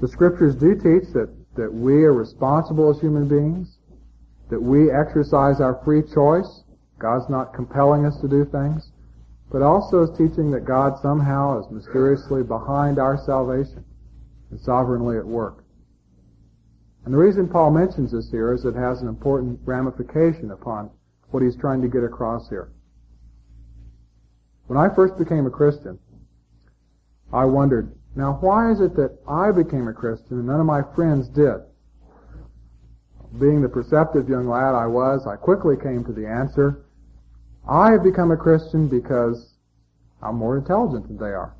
The 0.00 0.08
scriptures 0.08 0.54
do 0.54 0.74
teach 0.74 1.12
that, 1.12 1.28
that 1.56 1.72
we 1.72 2.04
are 2.04 2.12
responsible 2.12 2.90
as 2.90 3.00
human 3.00 3.28
beings, 3.28 3.78
that 4.48 4.60
we 4.60 4.90
exercise 4.90 5.60
our 5.60 5.80
free 5.84 6.02
choice. 6.02 6.64
God's 6.98 7.28
not 7.28 7.54
compelling 7.54 8.06
us 8.06 8.16
to 8.20 8.28
do 8.28 8.44
things, 8.44 8.89
but 9.50 9.62
also 9.62 10.02
is 10.02 10.16
teaching 10.16 10.50
that 10.52 10.64
God 10.64 10.98
somehow 11.00 11.60
is 11.60 11.70
mysteriously 11.70 12.42
behind 12.42 12.98
our 12.98 13.18
salvation 13.18 13.84
and 14.50 14.60
sovereignly 14.60 15.16
at 15.18 15.26
work. 15.26 15.64
And 17.04 17.12
the 17.12 17.18
reason 17.18 17.48
Paul 17.48 17.72
mentions 17.72 18.12
this 18.12 18.30
here 18.30 18.52
is 18.52 18.64
it 18.64 18.76
has 18.76 19.02
an 19.02 19.08
important 19.08 19.58
ramification 19.64 20.52
upon 20.52 20.90
what 21.30 21.42
he's 21.42 21.56
trying 21.56 21.82
to 21.82 21.88
get 21.88 22.04
across 22.04 22.48
here. 22.48 22.70
When 24.66 24.78
I 24.78 24.94
first 24.94 25.18
became 25.18 25.46
a 25.46 25.50
Christian, 25.50 25.98
I 27.32 27.44
wondered, 27.44 27.92
now 28.14 28.38
why 28.40 28.70
is 28.70 28.80
it 28.80 28.94
that 28.96 29.18
I 29.26 29.50
became 29.50 29.88
a 29.88 29.92
Christian 29.92 30.38
and 30.38 30.46
none 30.46 30.60
of 30.60 30.66
my 30.66 30.82
friends 30.94 31.28
did? 31.28 31.60
Being 33.40 33.62
the 33.62 33.68
perceptive 33.68 34.28
young 34.28 34.48
lad 34.48 34.74
I 34.74 34.86
was, 34.86 35.26
I 35.26 35.36
quickly 35.36 35.76
came 35.76 36.04
to 36.04 36.12
the 36.12 36.26
answer, 36.26 36.84
I 37.68 37.92
have 37.92 38.02
become 38.02 38.30
a 38.30 38.36
Christian 38.36 38.88
because 38.88 39.54
I'm 40.22 40.36
more 40.36 40.58
intelligent 40.58 41.08
than 41.08 41.16
they 41.18 41.32
are. 41.32 41.54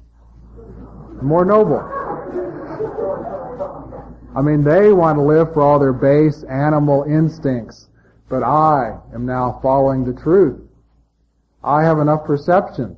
More 1.22 1.44
noble. 1.44 1.80
I 4.36 4.42
mean, 4.42 4.62
they 4.62 4.92
want 4.92 5.18
to 5.18 5.22
live 5.22 5.52
for 5.52 5.62
all 5.62 5.78
their 5.78 5.92
base 5.92 6.44
animal 6.44 7.02
instincts, 7.02 7.88
but 8.28 8.42
I 8.42 8.98
am 9.12 9.26
now 9.26 9.58
following 9.62 10.04
the 10.04 10.20
truth. 10.20 10.60
I 11.62 11.82
have 11.82 11.98
enough 11.98 12.24
perception 12.24 12.96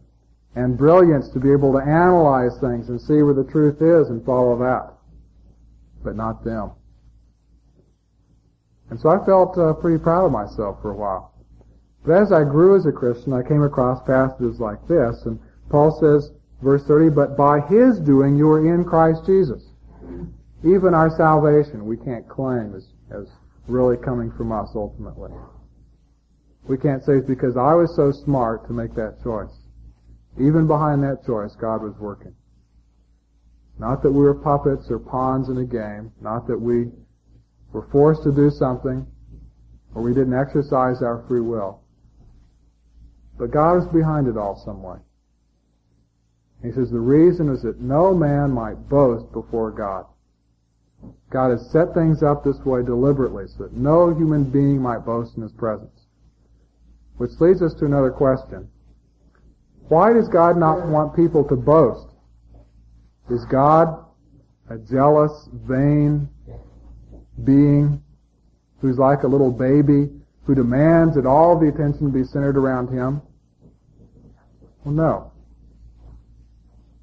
and 0.55 0.77
brilliance 0.77 1.31
to 1.31 1.41
be 1.41 1.51
able 1.51 1.73
to 1.73 1.79
analyze 1.79 2.59
things 2.61 2.91
and 2.91 3.01
see 3.01 3.23
where 3.23 3.35
the 3.35 3.51
truth 3.51 3.81
is 3.81 4.11
and 4.11 4.25
follow 4.25 4.59
that, 4.59 4.93
but 6.05 6.15
not 6.15 6.45
them. 6.45 6.73
And 8.91 9.01
so 9.01 9.09
I 9.09 9.25
felt 9.25 9.57
uh, 9.57 9.73
pretty 9.73 10.03
proud 10.03 10.27
of 10.27 10.33
myself 10.33 10.83
for 10.83 10.91
a 10.91 10.95
while. 10.95 11.32
But 12.05 12.21
as 12.21 12.33
I 12.33 12.45
grew 12.45 12.77
as 12.77 12.87
a 12.87 12.93
Christian, 12.93 13.33
I 13.33 13.43
came 13.43 13.63
across 13.63 14.05
passages 14.07 14.59
like 14.59 14.87
this, 14.89 15.23
and 15.25 15.39
Paul 15.69 15.97
says, 16.01 16.33
verse 16.61 16.85
30, 16.85 17.11
but 17.11 17.37
by 17.37 17.61
his 17.61 18.01
doing 18.01 18.37
you 18.37 18.51
are 18.51 18.75
in 18.75 18.85
Christ 18.85 19.25
Jesus. 19.27 19.63
Even 20.65 20.95
our 20.95 21.11
salvation 21.17 21.87
we 21.87 21.97
can't 21.97 22.29
claim 22.29 22.75
as, 22.75 22.89
as 23.11 23.29
really 23.69 23.97
coming 23.97 24.33
from 24.33 24.53
us 24.53 24.71
ultimately. 24.75 25.31
We 26.69 26.79
can't 26.79 27.05
say 27.05 27.15
it's 27.15 27.27
because 27.27 27.57
I 27.57 27.75
was 27.75 27.95
so 27.97 28.13
smart 28.13 28.67
to 28.67 28.73
make 28.73 28.95
that 28.95 29.23
choice. 29.23 29.53
Even 30.41 30.67
behind 30.67 31.03
that 31.03 31.27
choice, 31.27 31.55
God 31.57 31.83
was 31.83 31.95
working. 31.99 32.35
Not 33.79 34.03
that 34.03 34.13
we 34.13 34.21
were 34.21 34.35
puppets 34.35 34.91
or 34.91 34.99
pawns 34.99 35.49
in 35.49 35.59
a 35.59 35.65
game, 35.65 36.13
not 36.21 36.47
that 36.47 36.59
we 36.59 36.91
were 37.73 37.89
forced 37.91 38.23
to 38.25 38.33
do 38.33 38.51
something 38.51 39.07
or 39.95 40.03
we 40.03 40.15
didn't 40.15 40.35
exercise 40.35 41.03
our 41.03 41.25
free 41.27 41.41
will. 41.41 41.82
But 43.43 43.51
God 43.51 43.83
is 43.83 43.89
behind 43.89 44.29
it 44.29 44.37
all 44.37 44.55
some 44.65 44.85
way. 44.85 44.99
He 46.63 46.71
says 46.71 46.93
the 46.93 47.01
reason 47.01 47.49
is 47.49 47.63
that 47.63 47.81
no 47.81 48.15
man 48.15 48.53
might 48.53 48.89
boast 48.89 49.33
before 49.33 49.73
God. 49.73 50.07
God 51.29 51.51
has 51.51 51.69
set 51.73 51.93
things 51.93 52.23
up 52.23 52.45
this 52.45 52.61
way 52.65 52.85
deliberately 52.85 53.47
so 53.49 53.65
that 53.65 53.73
no 53.73 54.15
human 54.15 54.45
being 54.45 54.81
might 54.81 55.05
boast 55.05 55.37
in 55.37 55.43
His 55.43 55.51
presence. 55.51 56.07
Which 57.17 57.33
leads 57.41 57.63
us 57.63 57.75
to 57.81 57.85
another 57.85 58.13
question. 58.13 58.69
Why 59.89 60.13
does 60.13 60.29
God 60.29 60.57
not 60.57 60.87
want 60.87 61.17
people 61.17 61.43
to 61.49 61.57
boast? 61.57 62.15
Is 63.29 63.45
God 63.47 64.05
a 64.71 64.79
jealous, 64.79 65.49
vain 65.53 66.29
being 67.43 68.05
who's 68.81 68.99
like 68.99 69.25
a 69.25 69.29
little 69.29 69.51
baby 69.51 70.11
who 70.45 70.55
demands 70.55 71.17
that 71.17 71.27
all 71.27 71.59
the 71.59 71.67
attention 71.67 72.13
be 72.13 72.23
centered 72.23 72.57
around 72.57 72.87
him? 72.87 73.21
Well, 74.85 74.95
no. 74.95 75.33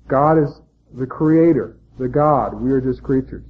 God 0.08 0.38
is 0.38 0.62
the 0.98 1.06
creator, 1.06 1.78
the 1.98 2.08
God. 2.08 2.60
We 2.60 2.72
are 2.72 2.82
just 2.82 3.04
creatures. 3.04 3.46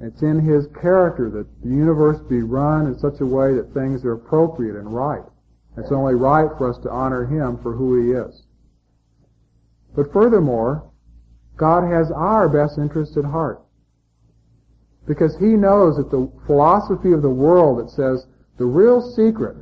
It's 0.00 0.22
in 0.22 0.40
His 0.40 0.66
character 0.80 1.30
that 1.30 1.46
the 1.62 1.68
universe 1.68 2.20
be 2.28 2.42
run 2.42 2.86
in 2.86 2.98
such 2.98 3.20
a 3.20 3.26
way 3.26 3.54
that 3.54 3.74
things 3.74 4.04
are 4.04 4.12
appropriate 4.12 4.76
and 4.76 4.94
right. 4.94 5.22
It's 5.76 5.92
only 5.92 6.14
right 6.14 6.48
for 6.58 6.70
us 6.70 6.78
to 6.82 6.90
honor 6.90 7.26
Him 7.26 7.58
for 7.62 7.74
who 7.74 8.02
He 8.02 8.12
is. 8.12 8.42
But 9.94 10.12
furthermore, 10.12 10.90
God 11.56 11.82
has 11.90 12.10
our 12.10 12.48
best 12.48 12.78
interest 12.78 13.16
at 13.16 13.24
heart. 13.24 13.60
Because 15.06 15.36
He 15.36 15.46
knows 15.46 15.96
that 15.96 16.10
the 16.10 16.30
philosophy 16.46 17.12
of 17.12 17.22
the 17.22 17.28
world 17.28 17.78
that 17.78 17.90
says 17.90 18.26
the 18.58 18.64
real 18.64 19.00
secret 19.14 19.56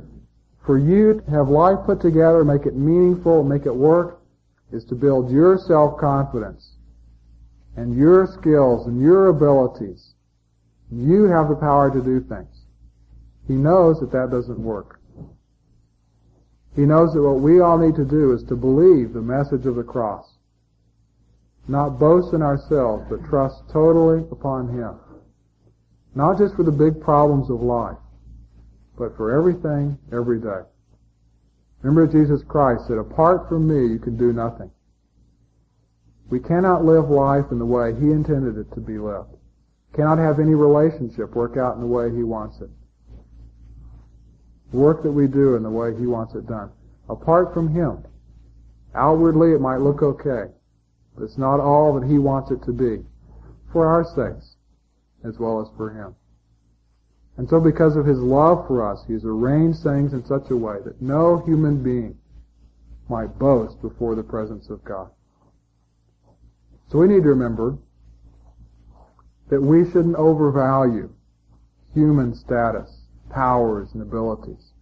for 0.69 0.77
you 0.77 1.19
to 1.19 1.31
have 1.31 1.49
life 1.49 1.79
put 1.83 1.99
together, 1.99 2.45
make 2.45 2.67
it 2.67 2.75
meaningful, 2.75 3.41
make 3.41 3.65
it 3.65 3.75
work, 3.75 4.21
is 4.71 4.85
to 4.85 4.93
build 4.93 5.31
your 5.31 5.57
self-confidence 5.57 6.75
and 7.75 7.97
your 7.97 8.27
skills 8.27 8.85
and 8.85 9.01
your 9.01 9.29
abilities 9.29 10.13
you 10.91 11.23
have 11.23 11.49
the 11.49 11.55
power 11.55 11.89
to 11.89 12.03
do 12.03 12.19
things. 12.21 12.55
He 13.47 13.55
knows 13.55 13.99
that 13.99 14.11
that 14.11 14.29
doesn't 14.29 14.59
work. 14.59 14.99
He 16.75 16.83
knows 16.83 17.13
that 17.15 17.23
what 17.23 17.41
we 17.41 17.61
all 17.61 17.79
need 17.79 17.95
to 17.95 18.05
do 18.05 18.33
is 18.33 18.43
to 18.43 18.55
believe 18.55 19.11
the 19.11 19.21
message 19.21 19.65
of 19.65 19.73
the 19.75 19.81
cross. 19.81 20.35
Not 21.67 21.97
boast 21.97 22.31
in 22.35 22.43
ourselves, 22.43 23.07
but 23.09 23.25
trust 23.25 23.63
totally 23.73 24.23
upon 24.31 24.69
Him. 24.69 24.99
Not 26.13 26.37
just 26.37 26.55
for 26.55 26.63
the 26.63 26.71
big 26.71 27.01
problems 27.01 27.49
of 27.49 27.59
life, 27.59 27.97
but 28.99 29.17
for 29.17 29.35
everything, 29.35 29.97
every 30.11 30.39
day. 30.39 30.61
Remember 31.81 32.05
Jesus 32.05 32.43
Christ 32.47 32.85
said, 32.87 32.97
apart 32.97 33.49
from 33.49 33.67
me, 33.67 33.91
you 33.91 33.97
can 33.97 34.17
do 34.17 34.33
nothing. 34.33 34.69
We 36.29 36.39
cannot 36.39 36.85
live 36.85 37.09
life 37.09 37.45
in 37.49 37.57
the 37.57 37.65
way 37.65 37.95
He 37.95 38.11
intended 38.11 38.57
it 38.57 38.71
to 38.75 38.81
be 38.81 38.99
lived 38.99 39.39
cannot 39.93 40.17
have 40.17 40.39
any 40.39 40.53
relationship 40.53 41.35
work 41.35 41.57
out 41.57 41.75
in 41.75 41.81
the 41.81 41.87
way 41.87 42.13
He 42.13 42.23
wants 42.23 42.61
it. 42.61 42.69
Work 44.71 45.03
that 45.03 45.11
we 45.11 45.27
do 45.27 45.55
in 45.55 45.63
the 45.63 45.69
way 45.69 45.95
He 45.97 46.05
wants 46.05 46.35
it 46.35 46.47
done. 46.47 46.71
Apart 47.09 47.53
from 47.53 47.73
Him, 47.73 48.03
outwardly 48.93 49.53
it 49.53 49.61
might 49.61 49.77
look 49.77 50.03
okay, 50.03 50.51
but 51.15 51.23
it's 51.23 51.37
not 51.37 51.59
all 51.59 51.99
that 51.99 52.07
He 52.07 52.19
wants 52.19 52.51
it 52.51 52.61
to 52.63 52.71
be, 52.71 53.03
for 53.71 53.87
our 53.87 54.03
sakes, 54.03 54.55
as 55.23 55.39
well 55.39 55.59
as 55.61 55.67
for 55.75 55.89
Him. 55.89 56.15
And 57.39 57.47
so 57.47 57.61
because 57.61 57.95
of 57.95 58.05
His 58.05 58.19
love 58.19 58.67
for 58.67 58.85
us, 58.85 59.01
He 59.07 59.13
has 59.13 59.23
arranged 59.23 59.81
things 59.81 60.11
in 60.11 60.25
such 60.25 60.49
a 60.49 60.57
way 60.57 60.75
that 60.83 61.01
no 61.01 61.41
human 61.45 61.81
being 61.81 62.17
might 63.07 63.39
boast 63.39 63.81
before 63.81 64.13
the 64.13 64.23
presence 64.23 64.69
of 64.69 64.83
God. 64.83 65.09
So 66.91 66.97
we 66.97 67.07
need 67.07 67.23
to 67.23 67.29
remember 67.29 67.77
that 69.49 69.61
we 69.61 69.85
shouldn't 69.85 70.17
overvalue 70.17 71.09
human 71.93 72.35
status, 72.35 73.03
powers, 73.29 73.87
and 73.93 74.01
abilities. 74.01 74.73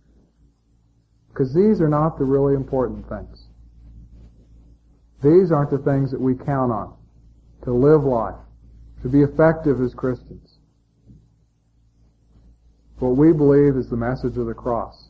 Because 1.30 1.54
these 1.54 1.80
are 1.80 1.88
not 1.88 2.18
the 2.18 2.26
really 2.26 2.56
important 2.56 3.08
things. 3.08 3.50
These 5.22 5.52
aren't 5.52 5.70
the 5.70 5.78
things 5.78 6.10
that 6.10 6.20
we 6.20 6.34
count 6.34 6.72
on 6.72 6.96
to 7.66 7.72
live 7.72 8.04
life, 8.04 8.42
to 9.04 9.10
be 9.10 9.22
effective 9.22 9.80
as 9.80 9.94
Christians. 9.94 10.57
What 13.00 13.16
we 13.16 13.32
believe 13.32 13.76
is 13.76 13.90
the 13.90 13.98
message 13.98 14.38
of 14.38 14.48
the 14.48 14.54
cross, 14.54 15.10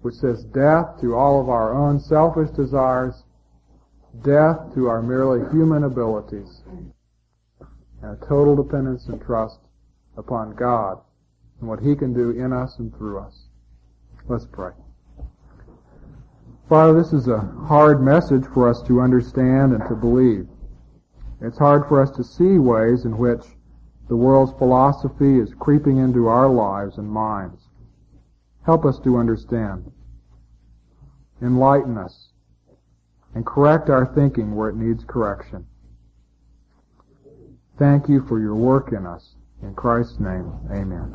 which 0.00 0.14
says 0.14 0.44
death 0.44 1.00
to 1.00 1.14
all 1.14 1.40
of 1.40 1.50
our 1.50 1.74
own 1.74 2.00
selfish 2.00 2.50
desires, 2.50 3.24
death 4.22 4.74
to 4.74 4.88
our 4.88 5.02
merely 5.02 5.40
human 5.50 5.84
abilities, 5.84 6.62
and 8.02 8.12
a 8.22 8.26
total 8.26 8.56
dependence 8.56 9.06
and 9.08 9.20
trust 9.20 9.60
upon 10.16 10.54
God 10.54 10.98
and 11.60 11.68
what 11.68 11.80
He 11.80 11.94
can 11.94 12.14
do 12.14 12.30
in 12.30 12.52
us 12.52 12.78
and 12.78 12.96
through 12.96 13.18
us. 13.18 13.48
Let's 14.26 14.46
pray. 14.46 14.72
Father, 16.68 16.94
this 16.94 17.12
is 17.12 17.28
a 17.28 17.40
hard 17.66 18.02
message 18.02 18.44
for 18.54 18.68
us 18.68 18.82
to 18.86 19.02
understand 19.02 19.74
and 19.74 19.86
to 19.88 19.94
believe. 19.94 20.48
It's 21.42 21.58
hard 21.58 21.86
for 21.88 22.00
us 22.00 22.10
to 22.12 22.24
see 22.24 22.58
ways 22.58 23.04
in 23.04 23.18
which 23.18 23.42
the 24.12 24.16
world's 24.16 24.52
philosophy 24.58 25.38
is 25.38 25.54
creeping 25.58 25.96
into 25.96 26.26
our 26.26 26.46
lives 26.46 26.98
and 26.98 27.08
minds. 27.08 27.62
Help 28.66 28.84
us 28.84 28.98
to 28.98 29.16
understand. 29.16 29.90
Enlighten 31.40 31.96
us 31.96 32.28
and 33.34 33.46
correct 33.46 33.88
our 33.88 34.04
thinking 34.14 34.54
where 34.54 34.68
it 34.68 34.76
needs 34.76 35.02
correction. 35.08 35.64
Thank 37.78 38.06
you 38.06 38.22
for 38.28 38.38
your 38.38 38.54
work 38.54 38.92
in 38.92 39.06
us. 39.06 39.34
In 39.62 39.74
Christ's 39.74 40.20
name, 40.20 40.52
amen. 40.70 41.14